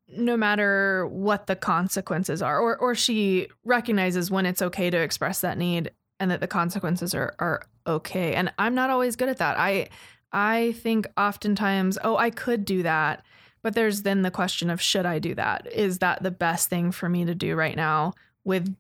no 0.08 0.36
matter 0.36 1.06
what 1.06 1.46
the 1.46 1.56
consequences 1.56 2.42
are 2.42 2.58
or 2.58 2.76
or 2.78 2.94
she 2.94 3.48
recognizes 3.64 4.30
when 4.30 4.46
it's 4.46 4.62
okay 4.62 4.90
to 4.90 4.98
express 4.98 5.40
that 5.40 5.58
need 5.58 5.90
and 6.18 6.30
that 6.30 6.40
the 6.40 6.48
consequences 6.48 7.14
are 7.14 7.34
are 7.38 7.62
okay 7.86 8.34
and 8.34 8.52
I'm 8.58 8.74
not 8.74 8.90
always 8.90 9.16
good 9.16 9.28
at 9.28 9.38
that. 9.38 9.58
I 9.58 9.88
I 10.32 10.72
think 10.78 11.06
oftentimes 11.16 11.98
oh 12.02 12.16
I 12.16 12.30
could 12.30 12.64
do 12.64 12.82
that 12.82 13.24
but 13.62 13.74
there's 13.74 14.02
then 14.02 14.22
the 14.22 14.30
question 14.30 14.70
of 14.70 14.80
should 14.80 15.06
I 15.06 15.18
do 15.18 15.34
that? 15.34 15.70
Is 15.72 15.98
that 15.98 16.22
the 16.22 16.30
best 16.30 16.70
thing 16.70 16.92
for 16.92 17.08
me 17.08 17.24
to 17.24 17.34
do 17.34 17.54
right 17.54 17.76
now 17.76 18.14
with 18.44 18.74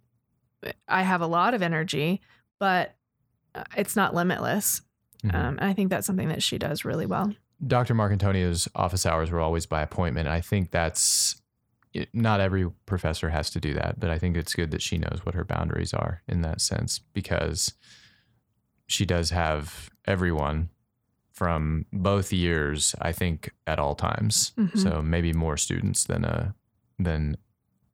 I 0.88 1.02
have 1.02 1.20
a 1.20 1.26
lot 1.26 1.54
of 1.54 1.62
energy, 1.62 2.20
but 2.58 2.94
uh, 3.54 3.64
it's 3.76 3.96
not 3.96 4.14
limitless. 4.14 4.82
Mhm. 5.24 5.34
Um, 5.34 5.58
and 5.58 5.64
I 5.64 5.72
think 5.72 5.90
that's 5.90 6.06
something 6.06 6.28
that 6.28 6.42
she 6.42 6.58
does 6.58 6.84
really 6.84 7.06
well. 7.06 7.34
Dr. 7.66 7.94
Marcantonio's 7.94 8.68
office 8.74 9.04
hours 9.04 9.30
were 9.30 9.40
always 9.40 9.66
by 9.66 9.82
appointment. 9.82 10.28
I 10.28 10.40
think 10.40 10.70
that's 10.70 11.40
not 12.14 12.40
every 12.40 12.70
professor 12.86 13.28
has 13.30 13.50
to 13.50 13.60
do 13.60 13.74
that, 13.74 13.98
but 14.00 14.10
I 14.10 14.18
think 14.18 14.36
it's 14.36 14.54
good 14.54 14.70
that 14.70 14.80
she 14.80 14.96
knows 14.96 15.20
what 15.24 15.34
her 15.34 15.44
boundaries 15.44 15.92
are 15.92 16.22
in 16.28 16.40
that 16.42 16.60
sense 16.60 17.00
because 17.00 17.74
she 18.86 19.04
does 19.04 19.30
have 19.30 19.90
everyone 20.06 20.70
from 21.32 21.86
both 21.92 22.32
years, 22.32 22.94
I 23.00 23.12
think, 23.12 23.50
at 23.66 23.78
all 23.78 23.94
times. 23.94 24.52
Mhm. 24.56 24.78
So 24.78 25.02
maybe 25.02 25.32
more 25.32 25.56
students 25.56 26.04
than 26.04 26.24
a 26.24 26.54
than 26.98 27.36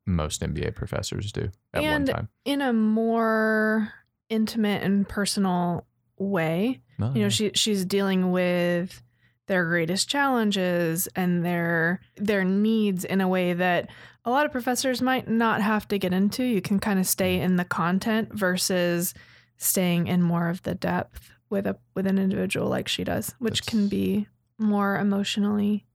most 0.06 0.40
MBA 0.42 0.74
professors 0.74 1.32
do 1.32 1.50
at 1.74 1.82
And- 1.82 2.06
one 2.08 2.16
time. 2.16 2.28
In 2.44 2.62
a 2.62 2.72
more 2.72 3.92
intimate 4.28 4.82
and 4.82 5.08
personal 5.08 5.86
way, 6.18 6.80
No, 6.98 7.08
you 7.08 7.14
know, 7.14 7.20
no. 7.22 7.28
she 7.28 7.50
she's 7.54 7.84
dealing 7.84 8.30
with 8.30 9.02
their 9.46 9.64
greatest 9.66 10.08
challenges 10.08 11.08
and 11.14 11.44
their 11.44 12.00
their 12.16 12.44
needs 12.44 13.04
in 13.04 13.20
a 13.20 13.28
way 13.28 13.52
that 13.52 13.90
a 14.24 14.30
lot 14.30 14.44
of 14.44 14.52
professors 14.52 15.00
might 15.00 15.28
not 15.28 15.62
have 15.62 15.86
to 15.88 15.98
get 15.98 16.12
into. 16.12 16.42
You 16.42 16.60
can 16.60 16.80
kind 16.80 16.98
of 16.98 17.06
stay 17.06 17.38
mm. 17.38 17.42
in 17.42 17.56
the 17.56 17.64
content 17.64 18.32
versus 18.32 19.14
staying 19.56 20.08
in 20.08 20.22
more 20.22 20.48
of 20.48 20.62
the 20.62 20.74
depth 20.74 21.30
with 21.48 21.66
a 21.66 21.76
with 21.94 22.06
an 22.06 22.18
individual 22.18 22.68
like 22.68 22.88
she 22.88 23.04
does, 23.04 23.34
which 23.38 23.66
can 23.66 23.88
be 23.88 24.26
more 24.58 24.98
emotionally 24.98 25.86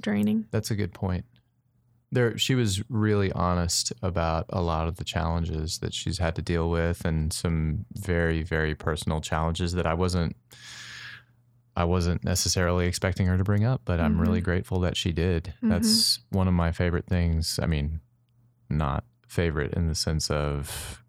draining. 0.00 0.46
That's 0.50 0.70
a 0.70 0.76
good 0.76 0.92
point. 0.92 1.24
There, 2.12 2.36
she 2.36 2.54
was 2.54 2.82
really 2.90 3.30
honest 3.32 3.92
about 4.02 4.46
a 4.48 4.60
lot 4.60 4.88
of 4.88 4.96
the 4.96 5.04
challenges 5.04 5.78
that 5.78 5.94
she's 5.94 6.18
had 6.18 6.34
to 6.36 6.42
deal 6.42 6.68
with, 6.68 7.04
and 7.04 7.32
some 7.32 7.84
very, 7.92 8.42
very 8.42 8.74
personal 8.74 9.20
challenges 9.20 9.74
that 9.74 9.86
I 9.86 9.94
wasn't, 9.94 10.34
I 11.76 11.84
wasn't 11.84 12.24
necessarily 12.24 12.86
expecting 12.86 13.26
her 13.26 13.38
to 13.38 13.44
bring 13.44 13.64
up. 13.64 13.82
But 13.84 14.00
I'm 14.00 14.20
really 14.20 14.38
mm-hmm. 14.38 14.44
grateful 14.44 14.80
that 14.80 14.96
she 14.96 15.12
did. 15.12 15.54
That's 15.62 16.18
mm-hmm. 16.18 16.38
one 16.38 16.48
of 16.48 16.54
my 16.54 16.72
favorite 16.72 17.06
things. 17.06 17.60
I 17.62 17.66
mean, 17.66 18.00
not 18.68 19.04
favorite 19.28 19.74
in 19.74 19.86
the 19.86 19.94
sense 19.94 20.30
of 20.30 21.04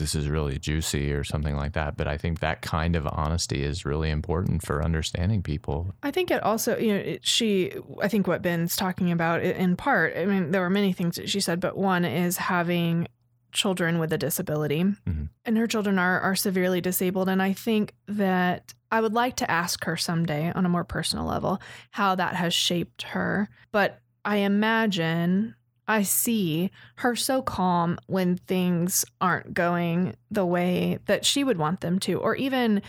this 0.00 0.14
is 0.14 0.28
really 0.28 0.58
juicy 0.58 1.12
or 1.12 1.22
something 1.22 1.54
like 1.54 1.74
that, 1.74 1.96
but 1.96 2.08
I 2.08 2.16
think 2.16 2.40
that 2.40 2.62
kind 2.62 2.96
of 2.96 3.06
honesty 3.06 3.62
is 3.62 3.84
really 3.84 4.10
important 4.10 4.62
for 4.62 4.82
understanding 4.82 5.42
people. 5.42 5.94
I 6.02 6.10
think 6.10 6.30
it 6.30 6.42
also, 6.42 6.76
you 6.78 6.94
know, 6.94 7.00
it, 7.00 7.20
she, 7.24 7.72
I 8.02 8.08
think 8.08 8.26
what 8.26 8.42
Ben's 8.42 8.74
talking 8.74 9.12
about 9.12 9.42
in 9.42 9.76
part, 9.76 10.16
I 10.16 10.24
mean, 10.24 10.50
there 10.50 10.62
were 10.62 10.70
many 10.70 10.94
things 10.94 11.16
that 11.16 11.28
she 11.28 11.40
said, 11.40 11.60
but 11.60 11.76
one 11.76 12.06
is 12.06 12.38
having 12.38 13.06
children 13.52 13.98
with 13.98 14.12
a 14.12 14.18
disability. 14.18 14.84
Mhm. 14.84 15.28
And 15.44 15.58
her 15.58 15.66
children 15.66 15.98
are, 15.98 16.18
are 16.20 16.36
severely 16.36 16.80
disabled. 16.80 17.28
And 17.28 17.42
I 17.42 17.52
think 17.52 17.94
that 18.08 18.72
I 18.90 19.00
would 19.00 19.12
like 19.12 19.36
to 19.36 19.50
ask 19.50 19.84
her 19.84 19.96
someday 19.96 20.50
on 20.54 20.64
a 20.64 20.68
more 20.68 20.84
personal 20.84 21.26
level 21.26 21.60
how 21.90 22.14
that 22.14 22.36
has 22.36 22.54
shaped 22.54 23.02
her. 23.02 23.48
But 23.70 24.00
I 24.24 24.38
imagine. 24.38 25.56
I 25.90 26.02
see 26.02 26.70
her 26.96 27.16
so 27.16 27.42
calm 27.42 27.98
when 28.06 28.36
things 28.36 29.04
aren't 29.20 29.52
going 29.52 30.14
the 30.30 30.46
way 30.46 31.00
that 31.06 31.26
she 31.26 31.42
would 31.44 31.58
want 31.58 31.80
them 31.80 31.98
to, 32.00 32.18
or 32.20 32.36
even 32.36 32.80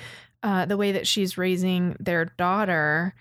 uh, 0.43 0.65
the 0.65 0.77
way 0.77 0.91
that 0.91 1.07
she's 1.07 1.38
raising 1.38 1.95
their 1.99 2.26
daughter 2.26 3.13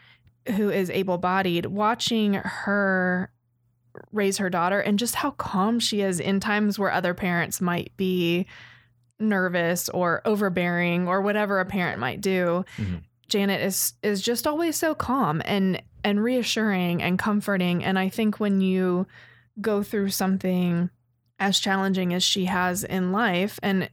who 0.57 0.71
is 0.71 0.91
able 0.91 1.19
bodied, 1.19 1.67
watching 1.67 2.35
her 2.35 3.31
raise 4.13 4.39
her 4.39 4.49
daughter 4.51 4.81
and 4.81 4.99
just 4.99 5.17
how 5.17 5.33
calm 5.33 5.81
she 5.81 6.01
is 6.01 6.21
in 6.21 6.41
times 6.41 6.79
where 6.79 6.93
other 6.93 7.13
parents 7.13 7.61
might 7.61 7.91
be 7.97 8.47
nervous 9.19 9.89
or 9.89 10.23
overbearing 10.25 11.09
or 11.09 11.21
whatever 11.21 11.59
a 11.61 11.65
parent 11.67 11.99
might 11.99 12.21
do. 12.21 12.65
Mhm. 12.79 13.03
Janet 13.29 13.61
is 13.61 13.95
is 14.03 14.23
just 14.23 14.47
always 14.47 14.77
so 14.77 14.95
calm 14.95 15.43
and 15.45 15.83
and 16.05 16.23
reassuring 16.23 17.03
and 17.03 17.19
comforting 17.19 17.85
and 17.85 17.99
I 17.99 18.09
think 18.09 18.41
when 18.41 18.61
you 18.61 19.07
go 19.61 19.83
through 19.83 20.11
something 20.11 20.91
as 21.39 21.59
challenging 21.59 22.13
as 22.13 22.23
she 22.23 22.45
has 22.45 22.85
in 22.85 23.13
life 23.13 23.59
and 23.63 23.89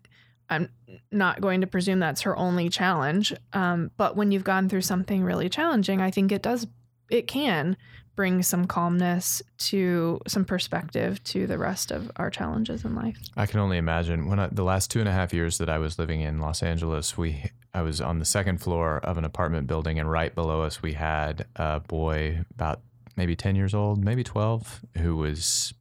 I'm 0.50 0.70
not 1.12 1.42
going 1.42 1.62
to 1.62 1.68
presume 1.68 2.00
that's 2.00 2.22
her 2.22 2.38
only 2.38 2.70
challenge. 2.70 3.34
Um, 3.54 3.92
but 3.98 4.16
when 4.16 4.32
you've 4.32 4.44
gone 4.44 4.70
through 4.70 4.82
something 4.82 5.24
really 5.24 5.50
challenging, 5.50 6.02
I 6.02 6.12
think 6.12 6.32
it 6.32 6.42
does, 6.42 6.68
it 7.10 7.28
can 7.28 7.76
bring 8.16 8.42
some 8.42 8.66
calmness 8.66 9.44
to 9.60 10.20
some 10.28 10.44
perspective 10.44 11.24
to 11.24 11.46
the 11.46 11.58
rest 11.58 11.92
of 11.92 12.12
our 12.16 12.30
challenges 12.32 12.84
in 12.84 12.96
life. 12.96 13.18
I 13.38 13.46
can 13.46 13.60
only 13.60 13.78
imagine 13.78 14.28
when 14.28 14.40
I, 14.40 14.48
the 14.48 14.64
last 14.64 14.90
two 14.90 15.00
and 15.00 15.08
a 15.08 15.12
half 15.12 15.34
years 15.34 15.60
that 15.60 15.70
I 15.70 15.78
was 15.78 16.00
living 16.00 16.22
in 16.22 16.40
Los 16.40 16.64
Angeles, 16.64 17.18
we 17.18 17.52
I 17.74 17.84
was 17.84 18.02
on 18.02 18.18
the 18.18 18.26
second 18.26 18.58
floor 18.60 18.98
of 19.00 19.20
an 19.20 19.24
apartment 19.24 19.68
building, 19.68 20.00
and 20.00 20.10
right 20.10 20.34
below 20.34 20.64
us 20.64 20.82
we 20.82 20.94
had 20.94 21.46
a 21.56 21.80
boy 21.80 22.44
about 22.56 22.82
maybe 23.18 23.36
ten 23.36 23.56
years 23.56 23.74
old, 23.74 24.04
maybe 24.04 24.24
twelve, 24.24 24.82
who 24.98 25.18
was 25.18 25.74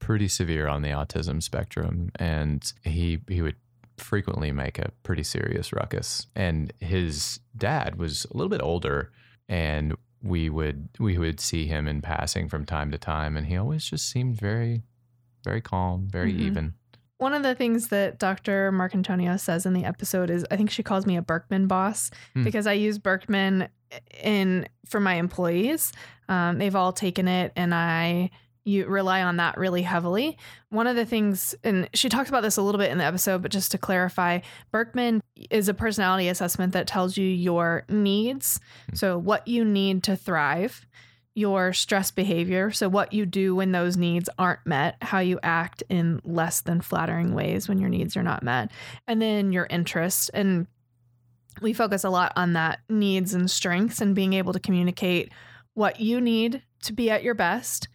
pretty 0.00 0.28
severe 0.28 0.66
on 0.66 0.82
the 0.82 0.88
autism 0.88 1.42
spectrum, 1.42 2.10
and 2.16 2.72
he 2.84 3.20
he 3.28 3.40
would 3.40 3.56
frequently 3.96 4.50
make 4.50 4.78
a 4.78 4.90
pretty 5.02 5.22
serious 5.22 5.72
ruckus. 5.72 6.26
And 6.34 6.72
his 6.80 7.40
dad 7.56 7.96
was 7.96 8.26
a 8.30 8.36
little 8.36 8.48
bit 8.50 8.62
older, 8.62 9.12
and 9.48 9.94
we 10.22 10.50
would 10.50 10.88
we 10.98 11.16
would 11.18 11.40
see 11.40 11.66
him 11.66 11.86
in 11.88 12.02
passing 12.02 12.48
from 12.48 12.64
time 12.66 12.90
to 12.90 12.98
time, 12.98 13.36
and 13.36 13.46
he 13.46 13.56
always 13.56 13.84
just 13.84 14.08
seemed 14.10 14.36
very, 14.36 14.82
very 15.44 15.60
calm, 15.60 16.08
very 16.10 16.32
Mhm. 16.32 16.40
even. 16.40 16.74
One 17.18 17.34
of 17.34 17.42
the 17.42 17.54
things 17.54 17.88
that 17.88 18.18
Dr. 18.18 18.72
Marcantonio 18.72 19.38
says 19.38 19.66
in 19.66 19.74
the 19.74 19.84
episode 19.84 20.30
is 20.30 20.46
I 20.50 20.56
think 20.56 20.70
she 20.70 20.82
calls 20.82 21.04
me 21.04 21.18
a 21.18 21.22
Birkman 21.22 21.66
boss 21.66 22.10
Hmm. 22.32 22.44
because 22.44 22.66
I 22.66 22.72
use 22.72 22.98
Birkman 22.98 23.68
in 24.22 24.68
for 24.86 25.00
my 25.00 25.14
employees. 25.14 25.92
Um, 26.28 26.58
they've 26.58 26.76
all 26.76 26.92
taken 26.92 27.28
it, 27.28 27.52
and 27.56 27.74
I 27.74 28.30
you 28.64 28.86
rely 28.86 29.22
on 29.22 29.38
that 29.38 29.56
really 29.56 29.80
heavily. 29.82 30.36
One 30.68 30.86
of 30.86 30.94
the 30.94 31.06
things, 31.06 31.54
and 31.64 31.88
she 31.94 32.10
talks 32.10 32.28
about 32.28 32.42
this 32.42 32.58
a 32.58 32.62
little 32.62 32.78
bit 32.78 32.90
in 32.90 32.98
the 32.98 33.04
episode, 33.04 33.40
but 33.40 33.50
just 33.50 33.72
to 33.72 33.78
clarify, 33.78 34.40
Birkman 34.72 35.22
is 35.50 35.68
a 35.70 35.74
personality 35.74 36.28
assessment 36.28 36.74
that 36.74 36.86
tells 36.86 37.16
you 37.16 37.26
your 37.26 37.84
needs, 37.88 38.60
Hmm. 38.90 38.96
so 38.96 39.18
what 39.18 39.48
you 39.48 39.64
need 39.64 40.02
to 40.04 40.14
thrive, 40.14 40.86
your 41.34 41.72
stress 41.72 42.10
behavior, 42.10 42.70
so 42.70 42.88
what 42.88 43.14
you 43.14 43.24
do 43.24 43.54
when 43.54 43.72
those 43.72 43.96
needs 43.96 44.28
aren't 44.38 44.66
met, 44.66 44.96
how 45.00 45.20
you 45.20 45.40
act 45.42 45.82
in 45.88 46.20
less 46.22 46.60
than 46.60 46.82
flattering 46.82 47.32
ways 47.34 47.66
when 47.66 47.78
your 47.78 47.88
needs 47.88 48.14
are 48.14 48.22
not 48.22 48.42
met, 48.42 48.70
and 49.08 49.22
then 49.22 49.52
your 49.52 49.66
interest. 49.70 50.30
And 50.34 50.66
we 51.60 51.72
focus 51.72 52.04
a 52.04 52.10
lot 52.10 52.32
on 52.36 52.54
that 52.54 52.80
needs 52.88 53.34
and 53.34 53.50
strengths 53.50 54.00
and 54.00 54.14
being 54.14 54.32
able 54.32 54.52
to 54.52 54.60
communicate 54.60 55.32
what 55.74 56.00
you 56.00 56.20
need 56.20 56.62
to 56.82 56.92
be 56.92 57.10
at 57.10 57.22
your 57.22 57.34
best 57.34 57.88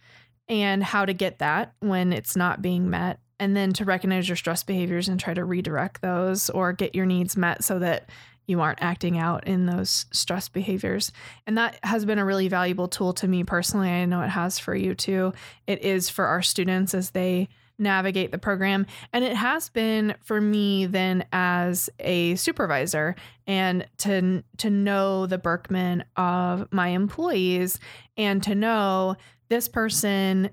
and 0.48 0.82
how 0.82 1.04
to 1.04 1.12
get 1.12 1.38
that 1.38 1.72
when 1.80 2.12
it's 2.12 2.36
not 2.36 2.62
being 2.62 2.88
met. 2.88 3.20
And 3.38 3.54
then 3.54 3.72
to 3.74 3.84
recognize 3.84 4.28
your 4.28 4.36
stress 4.36 4.62
behaviors 4.62 5.08
and 5.08 5.20
try 5.20 5.34
to 5.34 5.44
redirect 5.44 6.00
those 6.00 6.48
or 6.50 6.72
get 6.72 6.94
your 6.94 7.04
needs 7.04 7.36
met 7.36 7.62
so 7.62 7.78
that 7.80 8.08
you 8.46 8.60
aren't 8.60 8.82
acting 8.82 9.18
out 9.18 9.46
in 9.46 9.66
those 9.66 10.06
stress 10.12 10.48
behaviors. 10.48 11.12
And 11.46 11.58
that 11.58 11.78
has 11.82 12.04
been 12.04 12.18
a 12.18 12.24
really 12.24 12.48
valuable 12.48 12.88
tool 12.88 13.12
to 13.14 13.28
me 13.28 13.44
personally. 13.44 13.90
I 13.90 14.04
know 14.06 14.22
it 14.22 14.28
has 14.28 14.58
for 14.58 14.74
you 14.74 14.94
too. 14.94 15.32
It 15.66 15.82
is 15.82 16.08
for 16.08 16.26
our 16.26 16.42
students 16.42 16.94
as 16.94 17.10
they 17.10 17.48
navigate 17.78 18.32
the 18.32 18.38
program. 18.38 18.86
And 19.12 19.24
it 19.24 19.36
has 19.36 19.68
been 19.68 20.14
for 20.22 20.40
me 20.40 20.86
then 20.86 21.24
as 21.32 21.90
a 21.98 22.34
supervisor 22.36 23.14
and 23.46 23.86
to 23.98 24.42
to 24.58 24.70
know 24.70 25.26
the 25.26 25.38
Birkman 25.38 26.04
of 26.16 26.68
my 26.72 26.88
employees 26.88 27.78
and 28.16 28.42
to 28.42 28.54
know 28.54 29.16
this 29.48 29.68
person 29.68 30.50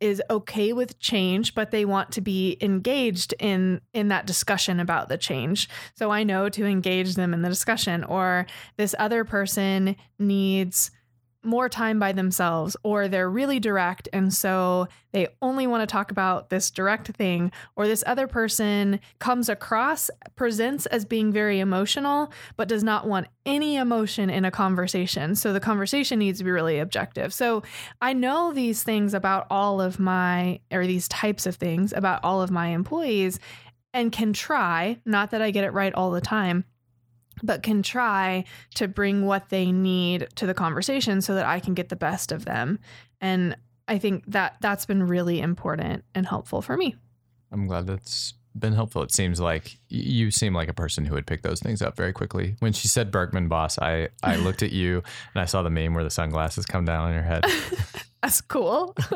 is 0.00 0.22
okay 0.30 0.72
with 0.72 1.00
change 1.00 1.56
but 1.56 1.72
they 1.72 1.84
want 1.84 2.12
to 2.12 2.20
be 2.20 2.56
engaged 2.60 3.34
in 3.40 3.80
in 3.92 4.08
that 4.08 4.26
discussion 4.26 4.78
about 4.78 5.08
the 5.08 5.18
change 5.18 5.68
so 5.96 6.10
i 6.12 6.22
know 6.22 6.48
to 6.48 6.64
engage 6.64 7.16
them 7.16 7.34
in 7.34 7.42
the 7.42 7.48
discussion 7.48 8.04
or 8.04 8.46
this 8.76 8.94
other 9.00 9.24
person 9.24 9.96
needs 10.18 10.92
more 11.44 11.68
time 11.68 11.98
by 11.98 12.12
themselves 12.12 12.76
or 12.82 13.06
they're 13.06 13.30
really 13.30 13.60
direct 13.60 14.08
and 14.12 14.34
so 14.34 14.88
they 15.12 15.28
only 15.40 15.66
want 15.66 15.80
to 15.80 15.86
talk 15.86 16.10
about 16.10 16.50
this 16.50 16.70
direct 16.70 17.08
thing 17.08 17.50
or 17.76 17.86
this 17.86 18.02
other 18.06 18.26
person 18.26 18.98
comes 19.20 19.48
across 19.48 20.10
presents 20.34 20.86
as 20.86 21.04
being 21.04 21.32
very 21.32 21.60
emotional 21.60 22.32
but 22.56 22.68
does 22.68 22.82
not 22.82 23.06
want 23.06 23.28
any 23.46 23.76
emotion 23.76 24.28
in 24.28 24.44
a 24.44 24.50
conversation. 24.50 25.34
So 25.34 25.52
the 25.52 25.60
conversation 25.60 26.18
needs 26.18 26.38
to 26.38 26.44
be 26.44 26.50
really 26.50 26.78
objective. 26.78 27.32
So 27.32 27.62
i 28.00 28.12
know 28.12 28.52
these 28.52 28.82
things 28.82 29.14
about 29.14 29.46
all 29.50 29.80
of 29.80 29.98
my 29.98 30.60
or 30.72 30.86
these 30.86 31.08
types 31.08 31.46
of 31.46 31.56
things 31.56 31.92
about 31.92 32.20
all 32.24 32.42
of 32.42 32.50
my 32.50 32.68
employees 32.68 33.38
and 33.94 34.12
can 34.12 34.32
try 34.32 35.00
not 35.04 35.30
that 35.30 35.42
i 35.42 35.50
get 35.50 35.64
it 35.64 35.72
right 35.72 35.94
all 35.94 36.10
the 36.10 36.20
time 36.20 36.64
but 37.42 37.62
can 37.62 37.82
try 37.82 38.44
to 38.74 38.88
bring 38.88 39.26
what 39.26 39.48
they 39.48 39.72
need 39.72 40.28
to 40.36 40.46
the 40.46 40.54
conversation 40.54 41.20
so 41.20 41.34
that 41.34 41.46
I 41.46 41.60
can 41.60 41.74
get 41.74 41.88
the 41.88 41.96
best 41.96 42.32
of 42.32 42.44
them. 42.44 42.78
And 43.20 43.56
I 43.86 43.98
think 43.98 44.24
that 44.26 44.56
that's 44.60 44.86
been 44.86 45.02
really 45.02 45.40
important 45.40 46.04
and 46.14 46.26
helpful 46.26 46.62
for 46.62 46.76
me. 46.76 46.96
I'm 47.50 47.66
glad 47.66 47.86
that's 47.86 48.34
been 48.58 48.72
helpful. 48.72 49.02
It 49.02 49.12
seems 49.12 49.40
like 49.40 49.78
you 49.88 50.30
seem 50.30 50.54
like 50.54 50.68
a 50.68 50.74
person 50.74 51.04
who 51.04 51.14
would 51.14 51.26
pick 51.26 51.42
those 51.42 51.60
things 51.60 51.80
up 51.80 51.96
very 51.96 52.12
quickly. 52.12 52.56
When 52.58 52.72
she 52.72 52.88
said 52.88 53.10
Birkman 53.10 53.48
boss, 53.48 53.78
I, 53.78 54.08
I 54.22 54.36
looked 54.36 54.62
at 54.62 54.72
you 54.72 55.02
and 55.34 55.42
I 55.42 55.44
saw 55.44 55.62
the 55.62 55.70
meme 55.70 55.94
where 55.94 56.04
the 56.04 56.10
sunglasses 56.10 56.66
come 56.66 56.84
down 56.84 57.08
on 57.08 57.14
your 57.14 57.22
head. 57.22 57.44
That's 58.22 58.40
cool. 58.40 58.94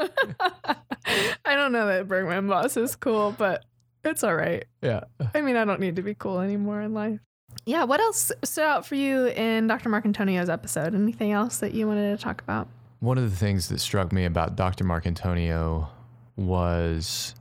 I 1.44 1.56
don't 1.56 1.72
know 1.72 1.86
that 1.86 2.06
Birkman 2.08 2.48
boss 2.48 2.76
is 2.76 2.96
cool, 2.96 3.34
but 3.36 3.64
it's 4.04 4.24
all 4.24 4.34
right. 4.34 4.64
Yeah. 4.80 5.04
I 5.34 5.40
mean, 5.40 5.56
I 5.56 5.64
don't 5.64 5.80
need 5.80 5.96
to 5.96 6.02
be 6.02 6.14
cool 6.14 6.40
anymore 6.40 6.80
in 6.80 6.94
life. 6.94 7.20
Yeah, 7.64 7.84
what 7.84 8.00
else 8.00 8.32
stood 8.42 8.64
out 8.64 8.86
for 8.86 8.94
you 8.94 9.26
in 9.28 9.66
Dr. 9.66 9.88
Marcantonio's 9.88 10.48
episode? 10.48 10.94
Anything 10.94 11.32
else 11.32 11.58
that 11.58 11.74
you 11.74 11.86
wanted 11.86 12.16
to 12.16 12.22
talk 12.22 12.40
about? 12.42 12.68
One 13.00 13.18
of 13.18 13.30
the 13.30 13.36
things 13.36 13.68
that 13.68 13.78
struck 13.78 14.12
me 14.12 14.24
about 14.24 14.56
Dr. 14.56 14.84
Marcantonio 14.84 15.88
was 16.36 17.34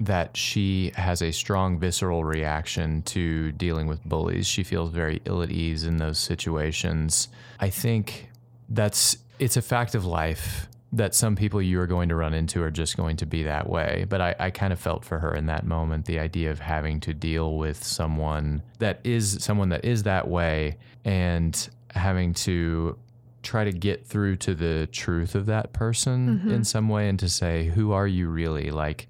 that 0.00 0.34
she 0.36 0.92
has 0.94 1.20
a 1.20 1.30
strong 1.30 1.78
visceral 1.78 2.24
reaction 2.24 3.02
to 3.02 3.52
dealing 3.52 3.86
with 3.86 4.02
bullies. 4.04 4.46
She 4.46 4.62
feels 4.62 4.90
very 4.90 5.20
ill 5.26 5.42
at 5.42 5.50
ease 5.50 5.84
in 5.84 5.98
those 5.98 6.18
situations. 6.18 7.28
I 7.60 7.68
think 7.68 8.30
that's 8.68 9.18
it's 9.38 9.56
a 9.56 9.62
fact 9.62 9.94
of 9.94 10.06
life 10.06 10.68
that 10.92 11.14
some 11.14 11.36
people 11.36 11.62
you 11.62 11.80
are 11.80 11.86
going 11.86 12.08
to 12.08 12.16
run 12.16 12.34
into 12.34 12.62
are 12.62 12.70
just 12.70 12.96
going 12.96 13.16
to 13.16 13.26
be 13.26 13.44
that 13.44 13.68
way. 13.68 14.04
But 14.08 14.20
I, 14.20 14.34
I 14.40 14.50
kind 14.50 14.72
of 14.72 14.80
felt 14.80 15.04
for 15.04 15.20
her 15.20 15.32
in 15.34 15.46
that 15.46 15.64
moment 15.64 16.06
the 16.06 16.18
idea 16.18 16.50
of 16.50 16.58
having 16.58 16.98
to 17.00 17.14
deal 17.14 17.56
with 17.56 17.84
someone 17.84 18.62
that 18.80 19.00
is 19.04 19.38
someone 19.40 19.68
that 19.68 19.84
is 19.84 20.02
that 20.02 20.26
way 20.28 20.78
and 21.04 21.68
having 21.94 22.34
to 22.34 22.98
try 23.42 23.64
to 23.64 23.72
get 23.72 24.04
through 24.06 24.36
to 24.36 24.54
the 24.54 24.88
truth 24.92 25.34
of 25.34 25.46
that 25.46 25.72
person 25.72 26.40
Mhm. 26.44 26.50
in 26.52 26.64
some 26.64 26.88
way 26.88 27.08
and 27.08 27.18
to 27.20 27.28
say 27.28 27.66
who 27.68 27.92
are 27.92 28.06
you 28.06 28.28
really 28.28 28.70
like 28.70 29.08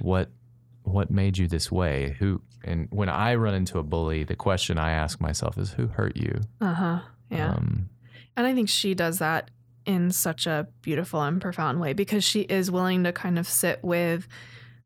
what 0.00 0.30
what 0.84 1.10
made 1.10 1.36
you 1.36 1.46
this 1.46 1.70
way 1.70 2.16
who 2.18 2.40
and 2.64 2.88
when 2.90 3.08
i 3.10 3.34
run 3.34 3.52
into 3.54 3.78
a 3.78 3.82
bully 3.82 4.24
the 4.24 4.34
question 4.34 4.78
i 4.78 4.90
ask 4.92 5.20
myself 5.20 5.58
is 5.58 5.72
who 5.72 5.88
hurt 5.88 6.16
you 6.16 6.40
Uh 6.60 6.72
huh. 6.72 7.00
Yeah. 7.30 7.50
um, 7.50 7.90
And 8.36 8.46
I 8.46 8.54
think 8.54 8.68
she 8.70 8.94
does 8.94 9.18
that 9.18 9.50
in 9.86 10.10
such 10.10 10.46
a 10.46 10.66
beautiful 10.82 11.22
and 11.22 11.40
profound 11.40 11.80
way 11.80 11.92
because 11.92 12.22
she 12.24 12.40
is 12.42 12.70
willing 12.70 13.04
to 13.04 13.12
kind 13.12 13.38
of 13.38 13.46
sit 13.48 13.82
with 13.82 14.26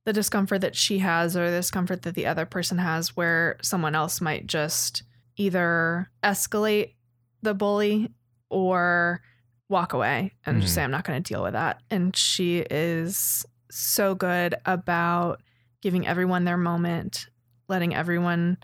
the 0.04 0.12
discomfort 0.12 0.60
that 0.60 0.76
she 0.76 0.98
has 0.98 1.36
or 1.36 1.50
the 1.50 1.56
discomfort 1.58 2.02
that 2.02 2.14
the 2.14 2.26
other 2.26 2.44
person 2.46 2.78
has, 2.78 3.16
where 3.16 3.56
someone 3.62 3.94
else 3.94 4.20
might 4.20 4.46
just 4.46 5.02
either 5.36 6.10
escalate 6.22 6.94
the 7.42 7.54
bully 7.54 8.10
or 8.50 9.20
walk 9.68 9.92
away 9.94 10.32
and 10.44 10.60
just 10.60 10.72
Mhm. 10.72 10.74
say, 10.76 10.84
I'm 10.84 10.90
not 10.90 11.04
going 11.04 11.22
to 11.22 11.26
deal 11.32 11.42
with 11.42 11.54
that. 11.54 11.82
And 11.90 12.14
she 12.14 12.58
is 12.58 13.44
so 13.70 14.14
good 14.14 14.54
about 14.66 15.40
giving 15.80 16.06
everyone 16.06 16.44
their 16.44 16.56
moment, 16.58 17.26
letting 17.68 17.94
everyone, 17.94 18.58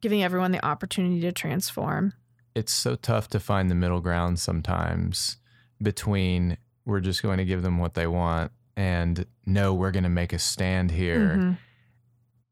giving 0.00 0.22
everyone 0.22 0.50
the 0.52 0.64
opportunity 0.64 1.20
to 1.22 1.32
transform. 1.32 2.12
It's 2.54 2.72
so 2.72 2.94
tough 2.96 3.28
to 3.28 3.40
find 3.40 3.70
the 3.70 3.74
middle 3.74 4.00
ground 4.00 4.38
sometimes 4.38 5.36
between 5.82 6.56
we're 6.84 7.00
just 7.00 7.22
going 7.22 7.38
to 7.38 7.44
give 7.44 7.62
them 7.62 7.78
what 7.78 7.94
they 7.94 8.06
want 8.06 8.52
and 8.76 9.26
no 9.46 9.72
we're 9.74 9.90
going 9.90 10.02
to 10.02 10.08
make 10.08 10.32
a 10.32 10.38
stand 10.38 10.90
here 10.90 11.36
Mhm. 11.36 11.58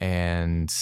and 0.01 0.75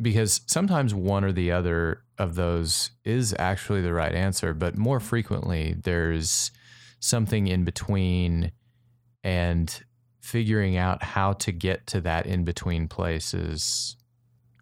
because 0.00 0.40
sometimes 0.46 0.94
one 0.94 1.24
or 1.24 1.32
the 1.32 1.52
other 1.52 2.02
of 2.18 2.34
those 2.34 2.90
is 3.04 3.34
actually 3.38 3.80
the 3.82 3.92
right 3.92 4.14
answer 4.14 4.54
but 4.54 4.76
more 4.76 5.00
frequently 5.00 5.74
there's 5.82 6.50
something 7.00 7.46
in 7.46 7.64
between 7.64 8.52
and 9.22 9.82
figuring 10.20 10.76
out 10.76 11.02
how 11.02 11.32
to 11.34 11.52
get 11.52 11.86
to 11.86 12.00
that 12.00 12.26
in 12.26 12.44
between 12.44 12.88
place 12.88 13.34
is 13.34 13.96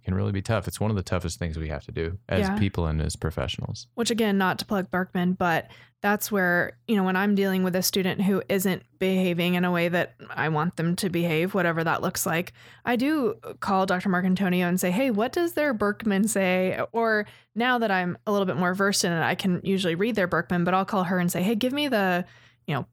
can 0.05 0.15
really 0.15 0.33
be 0.33 0.43
tough. 0.43 0.67
It's 0.69 0.81
one 0.81 0.91
of 0.91 0.97
the 0.97 1.03
toughest 1.03 1.39
things 1.39 1.57
we 1.59 1.69
have 1.69 1.85
to 1.85 1.93
do 1.93 2.19
as 2.29 2.49
Yeah. 2.49 2.59
people 2.59 2.87
and 2.87 3.01
as 3.01 3.17
professionals. 3.17 3.87
Which 3.95 4.11
again 4.11 4.39
not 4.39 4.59
to 4.61 4.65
plug 4.65 4.91
Birkman 4.91 5.33
but 5.39 5.69
that's 6.01 6.33
where 6.33 6.77
you 6.89 6.97
know 6.97 7.05
when 7.05 7.15
i'm 7.15 7.37
dealing 7.37 7.63
with 7.63 7.77
a 7.77 7.83
student 7.83 8.21
who 8.23 8.43
isn't 8.49 8.83
behaving 8.99 9.55
in 9.55 9.65
a 9.65 9.71
way 9.71 9.89
that 9.89 10.17
i 10.31 10.49
want 10.49 10.75
them 10.77 10.97
to 10.97 11.09
behave 11.09 11.55
whatever 11.55 11.85
that 11.85 12.03
looks 12.03 12.27
like 12.27 12.53
i 12.85 12.97
do 12.97 13.35
call 13.61 13.87
dr 13.87 14.09
Marcantonio 14.09 14.67
and 14.69 14.81
say 14.81 14.91
hey 14.91 15.13
what 15.13 15.33
does 15.33 15.53
their 15.53 15.73
Birkman 15.73 16.29
say? 16.29 16.81
Or 16.91 17.25
now 17.55 17.79
that 17.79 17.93
i'm 17.93 18.19
a 18.27 18.33
little 18.33 18.47
bit 18.47 18.57
more 18.57 18.75
versed 18.75 19.05
in 19.05 19.13
it 19.13 19.23
i 19.23 19.37
can 19.37 19.61
usually 19.63 19.95
read 19.95 20.17
their 20.17 20.27
Birkman 20.27 20.65
but 20.65 20.75
i'll 20.75 20.85
call 20.85 21.05
her 21.05 21.21
and 21.21 21.31
say 21.31 21.41
hey 21.41 21.55
give 21.55 21.73
me 21.73 21.87
the 21.87 22.25
you 22.67 22.75
know, 22.77 22.87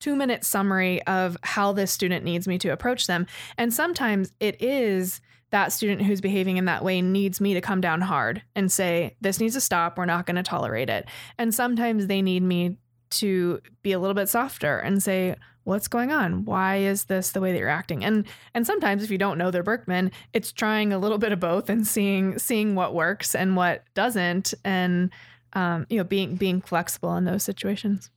two 0.00 0.16
minute 0.16 0.44
summary 0.44 1.02
of 1.06 1.36
how 1.42 1.72
this 1.72 1.90
student 1.90 2.24
needs 2.24 2.46
me 2.46 2.58
to 2.58 2.68
approach 2.68 3.06
them. 3.06 3.26
And 3.56 3.72
sometimes 3.72 4.32
it 4.40 4.60
is 4.62 5.20
that 5.50 5.72
student 5.72 6.02
who's 6.02 6.20
behaving 6.20 6.56
in 6.56 6.64
that 6.64 6.84
way 6.84 7.00
needs 7.00 7.40
me 7.40 7.54
to 7.54 7.60
come 7.60 7.80
down 7.80 8.00
hard 8.00 8.42
and 8.54 8.70
say, 8.70 9.16
this 9.20 9.40
needs 9.40 9.54
to 9.54 9.60
stop. 9.60 9.96
We're 9.96 10.04
not 10.04 10.26
going 10.26 10.36
to 10.36 10.42
tolerate 10.42 10.90
it. 10.90 11.06
And 11.38 11.54
sometimes 11.54 12.08
they 12.08 12.20
need 12.20 12.42
me 12.42 12.78
to 13.10 13.60
be 13.82 13.92
a 13.92 13.98
little 13.98 14.14
bit 14.14 14.28
softer 14.28 14.78
and 14.78 15.02
say, 15.02 15.36
what's 15.66 15.88
going 15.88 16.12
on? 16.12 16.44
Why 16.44 16.76
is 16.76 17.04
this 17.04 17.30
the 17.30 17.40
way 17.40 17.52
that 17.52 17.58
you're 17.58 17.68
acting? 17.68 18.04
And 18.04 18.26
and 18.54 18.66
sometimes 18.66 19.02
if 19.02 19.10
you 19.10 19.18
don't 19.18 19.38
know 19.38 19.50
their 19.50 19.64
Birkman, 19.64 20.12
it's 20.32 20.52
trying 20.52 20.92
a 20.92 20.98
little 20.98 21.18
bit 21.18 21.32
of 21.32 21.40
both 21.40 21.68
and 21.68 21.86
seeing 21.86 22.38
seeing 22.38 22.74
what 22.74 22.94
works 22.94 23.34
and 23.34 23.56
what 23.56 23.84
doesn't 23.94 24.54
and 24.64 25.10
um, 25.52 25.86
you 25.88 25.98
know, 25.98 26.04
being 26.04 26.36
being 26.36 26.60
flexible 26.60 27.16
in 27.16 27.24
those 27.24 27.42
situations. 27.42 28.10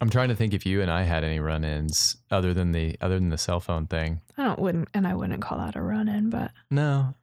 I'm 0.00 0.10
trying 0.10 0.28
to 0.28 0.34
think 0.36 0.52
if 0.54 0.66
you 0.66 0.82
and 0.82 0.90
I 0.90 1.02
had 1.04 1.24
any 1.24 1.40
run-ins 1.40 2.16
other 2.30 2.52
than 2.52 2.72
the 2.72 2.96
other 3.00 3.14
than 3.18 3.30
the 3.30 3.38
cell 3.38 3.60
phone 3.60 3.86
thing. 3.86 4.20
I 4.36 4.44
don't 4.44 4.58
wouldn't 4.58 4.88
and 4.94 5.06
I 5.06 5.14
wouldn't 5.14 5.40
call 5.42 5.58
that 5.58 5.74
a 5.76 5.80
run 5.82 6.08
in, 6.08 6.28
but 6.30 6.50
No, 6.70 7.14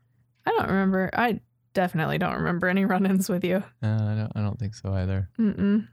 I 0.45 0.49
don't 0.51 0.67
remember. 0.67 1.09
I 1.13 1.39
definitely 1.73 2.17
don't 2.17 2.35
remember 2.35 2.67
any 2.67 2.85
run 2.85 3.05
ins 3.05 3.29
with 3.29 3.43
you. 3.43 3.57
uh, 3.81 3.87
I 3.87 4.15
don't. 4.15 4.31
I 4.35 4.41
don't 4.41 4.59
think 4.59 4.75
so 4.75 4.93
either. 4.93 5.29
Mm-mm. 5.39 5.87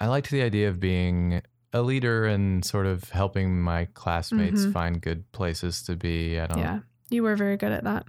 I 0.00 0.06
liked 0.06 0.30
the 0.30 0.42
idea 0.42 0.68
of 0.68 0.78
being 0.80 1.40
a 1.72 1.82
leader 1.82 2.24
and 2.26 2.64
sort 2.64 2.86
of 2.86 3.04
helping 3.10 3.60
my 3.60 3.86
classmates 3.94 4.64
Mhm. 4.66 4.72
find 4.72 5.00
good 5.02 5.30
places 5.32 5.82
to 5.84 5.96
be. 5.96 6.38
I 6.38 6.46
don't. 6.46 6.58
Yeah. 6.58 6.80
You 7.10 7.22
were 7.22 7.36
very 7.36 7.56
good 7.56 7.72
at 7.72 7.84
that. 7.84 8.04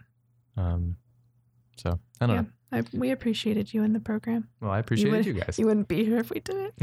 Um. 0.57 0.97
So 1.77 1.99
I 2.21 2.25
don't 2.27 2.35
Yeah. 2.35 2.41
know. 2.43 2.47
I, 2.71 2.83
we 2.93 3.11
appreciated 3.11 3.73
you 3.73 3.83
in 3.83 3.93
the 3.93 3.99
program. 3.99 4.47
Well, 4.61 4.71
I 4.71 4.79
appreciate 4.79 5.11
would- 5.11 5.25
you, 5.25 5.33
guys. 5.33 5.57
You 5.57 5.65
wouldn't 5.65 5.87
be 5.87 6.05
here 6.05 6.17
if 6.17 6.29
we 6.29 6.39
didn't. 6.39 6.73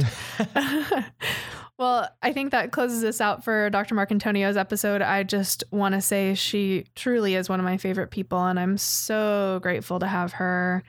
well, 1.78 2.08
I 2.22 2.32
think 2.32 2.50
that 2.50 2.72
closes 2.72 3.04
us 3.04 3.20
out 3.20 3.44
for 3.44 3.70
Dr. 3.70 3.94
Marcantonio's 3.94 4.56
episode. 4.56 5.00
I 5.00 5.22
just 5.22 5.62
want 5.70 5.94
to 5.94 6.00
say 6.00 6.34
she 6.34 6.86
truly 6.96 7.34
is 7.36 7.48
one 7.48 7.60
of 7.60 7.64
my 7.64 7.76
favorite 7.76 8.10
people, 8.10 8.42
and 8.44 8.58
I'm 8.58 8.78
so 8.78 9.60
grateful 9.62 10.00
to 10.00 10.06
have 10.06 10.32
her 10.34 10.82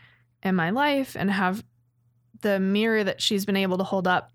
in 0.43 0.55
my 0.55 0.71
life 0.71 1.15
and 1.17 1.29
have 1.29 1.63
the 2.41 2.59
mirror 2.59 3.03
that 3.03 3.21
she's 3.21 3.45
been 3.45 3.57
able 3.57 3.77
to 3.77 3.83
hold 3.83 4.07
up 4.07 4.31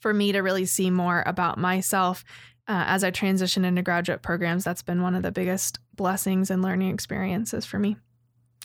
for 0.00 0.12
me 0.14 0.32
to 0.32 0.40
really 0.40 0.64
see 0.64 0.90
more 0.90 1.22
about 1.26 1.58
myself 1.58 2.24
uh, 2.68 2.84
as 2.86 3.02
I 3.02 3.10
transition 3.10 3.64
into 3.64 3.82
graduate 3.82 4.22
programs. 4.22 4.64
That's 4.64 4.82
been 4.82 5.02
one 5.02 5.14
of 5.14 5.22
the 5.22 5.32
biggest 5.32 5.78
blessings 5.94 6.50
and 6.50 6.62
learning 6.62 6.90
experiences 6.90 7.64
for 7.64 7.78
me. 7.78 7.96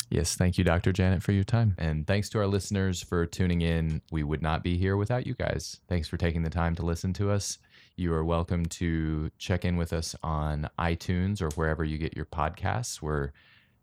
Yes, 0.09 0.35
thank 0.35 0.57
you, 0.57 0.63
Dr. 0.63 0.91
Janet, 0.91 1.23
for 1.23 1.31
your 1.31 1.43
time. 1.43 1.75
And 1.77 2.05
thanks 2.05 2.29
to 2.29 2.39
our 2.39 2.47
listeners 2.47 3.01
for 3.01 3.25
tuning 3.25 3.61
in. 3.61 4.01
We 4.11 4.23
would 4.23 4.41
not 4.41 4.63
be 4.63 4.77
here 4.77 4.95
without 4.97 5.25
you 5.25 5.33
guys. 5.33 5.79
Thanks 5.87 6.07
for 6.07 6.17
taking 6.17 6.43
the 6.43 6.49
time 6.49 6.75
to 6.75 6.85
listen 6.85 7.13
to 7.13 7.31
us. 7.31 7.57
You 7.95 8.13
are 8.13 8.23
welcome 8.23 8.65
to 8.65 9.31
check 9.37 9.65
in 9.65 9.77
with 9.77 9.93
us 9.93 10.15
on 10.23 10.69
iTunes 10.79 11.41
or 11.41 11.49
wherever 11.51 11.83
you 11.83 11.97
get 11.97 12.15
your 12.15 12.25
podcasts. 12.25 13.01
We're 13.01 13.31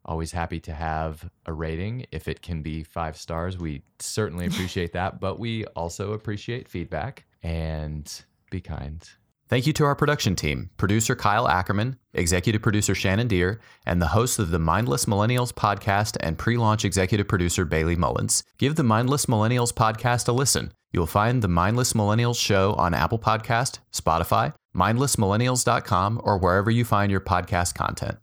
always 0.05 0.33
happy 0.33 0.61
to 0.61 0.73
have 0.73 1.29
a 1.47 1.53
rating. 1.53 2.07
If 2.11 2.29
it 2.29 2.43
can 2.43 2.63
be 2.63 2.83
five 2.83 3.17
stars, 3.17 3.59
we 3.59 3.83
certainly 3.99 4.47
appreciate 4.49 4.93
that. 4.93 5.21
But 5.21 5.39
we 5.39 5.65
also 5.67 6.13
appreciate 6.13 6.69
feedback 6.69 7.25
and 7.43 8.13
be 8.51 8.61
kind. 8.61 9.09
Thank 9.51 9.66
you 9.66 9.72
to 9.72 9.85
our 9.85 9.97
production 9.97 10.36
team, 10.36 10.70
producer 10.77 11.16
Kyle 11.16 11.48
Ackerman, 11.48 11.97
executive 12.14 12.62
producer 12.62 12.94
Shannon 12.94 13.27
Deer, 13.27 13.60
and 13.85 14.01
the 14.01 14.06
host 14.06 14.39
of 14.39 14.52
the 14.52 14.60
Mindless 14.60 15.06
Millennials 15.06 15.52
podcast 15.52 16.16
and 16.20 16.39
pre 16.39 16.56
launch 16.56 16.85
executive 16.85 17.27
producer 17.27 17.64
Bailey 17.64 17.97
Mullins. 17.97 18.44
Give 18.59 18.77
the 18.77 18.85
Mindless 18.85 19.27
Millennials 19.27 19.72
podcast 19.72 20.28
a 20.28 20.32
listen. 20.32 20.72
You'll 20.93 21.06
find 21.09 21.43
the 21.43 21.48
Mindless 21.48 21.94
Millennials 21.94 22.40
show 22.40 22.74
on 22.74 22.94
Apple 22.94 23.18
Podcast, 23.18 23.81
Spotify, 23.93 24.55
mindlessmillennials.com, 24.72 26.20
or 26.22 26.39
wherever 26.39 26.70
you 26.70 26.85
find 26.85 27.10
your 27.10 27.20
podcast 27.20 27.74
content. 27.74 28.18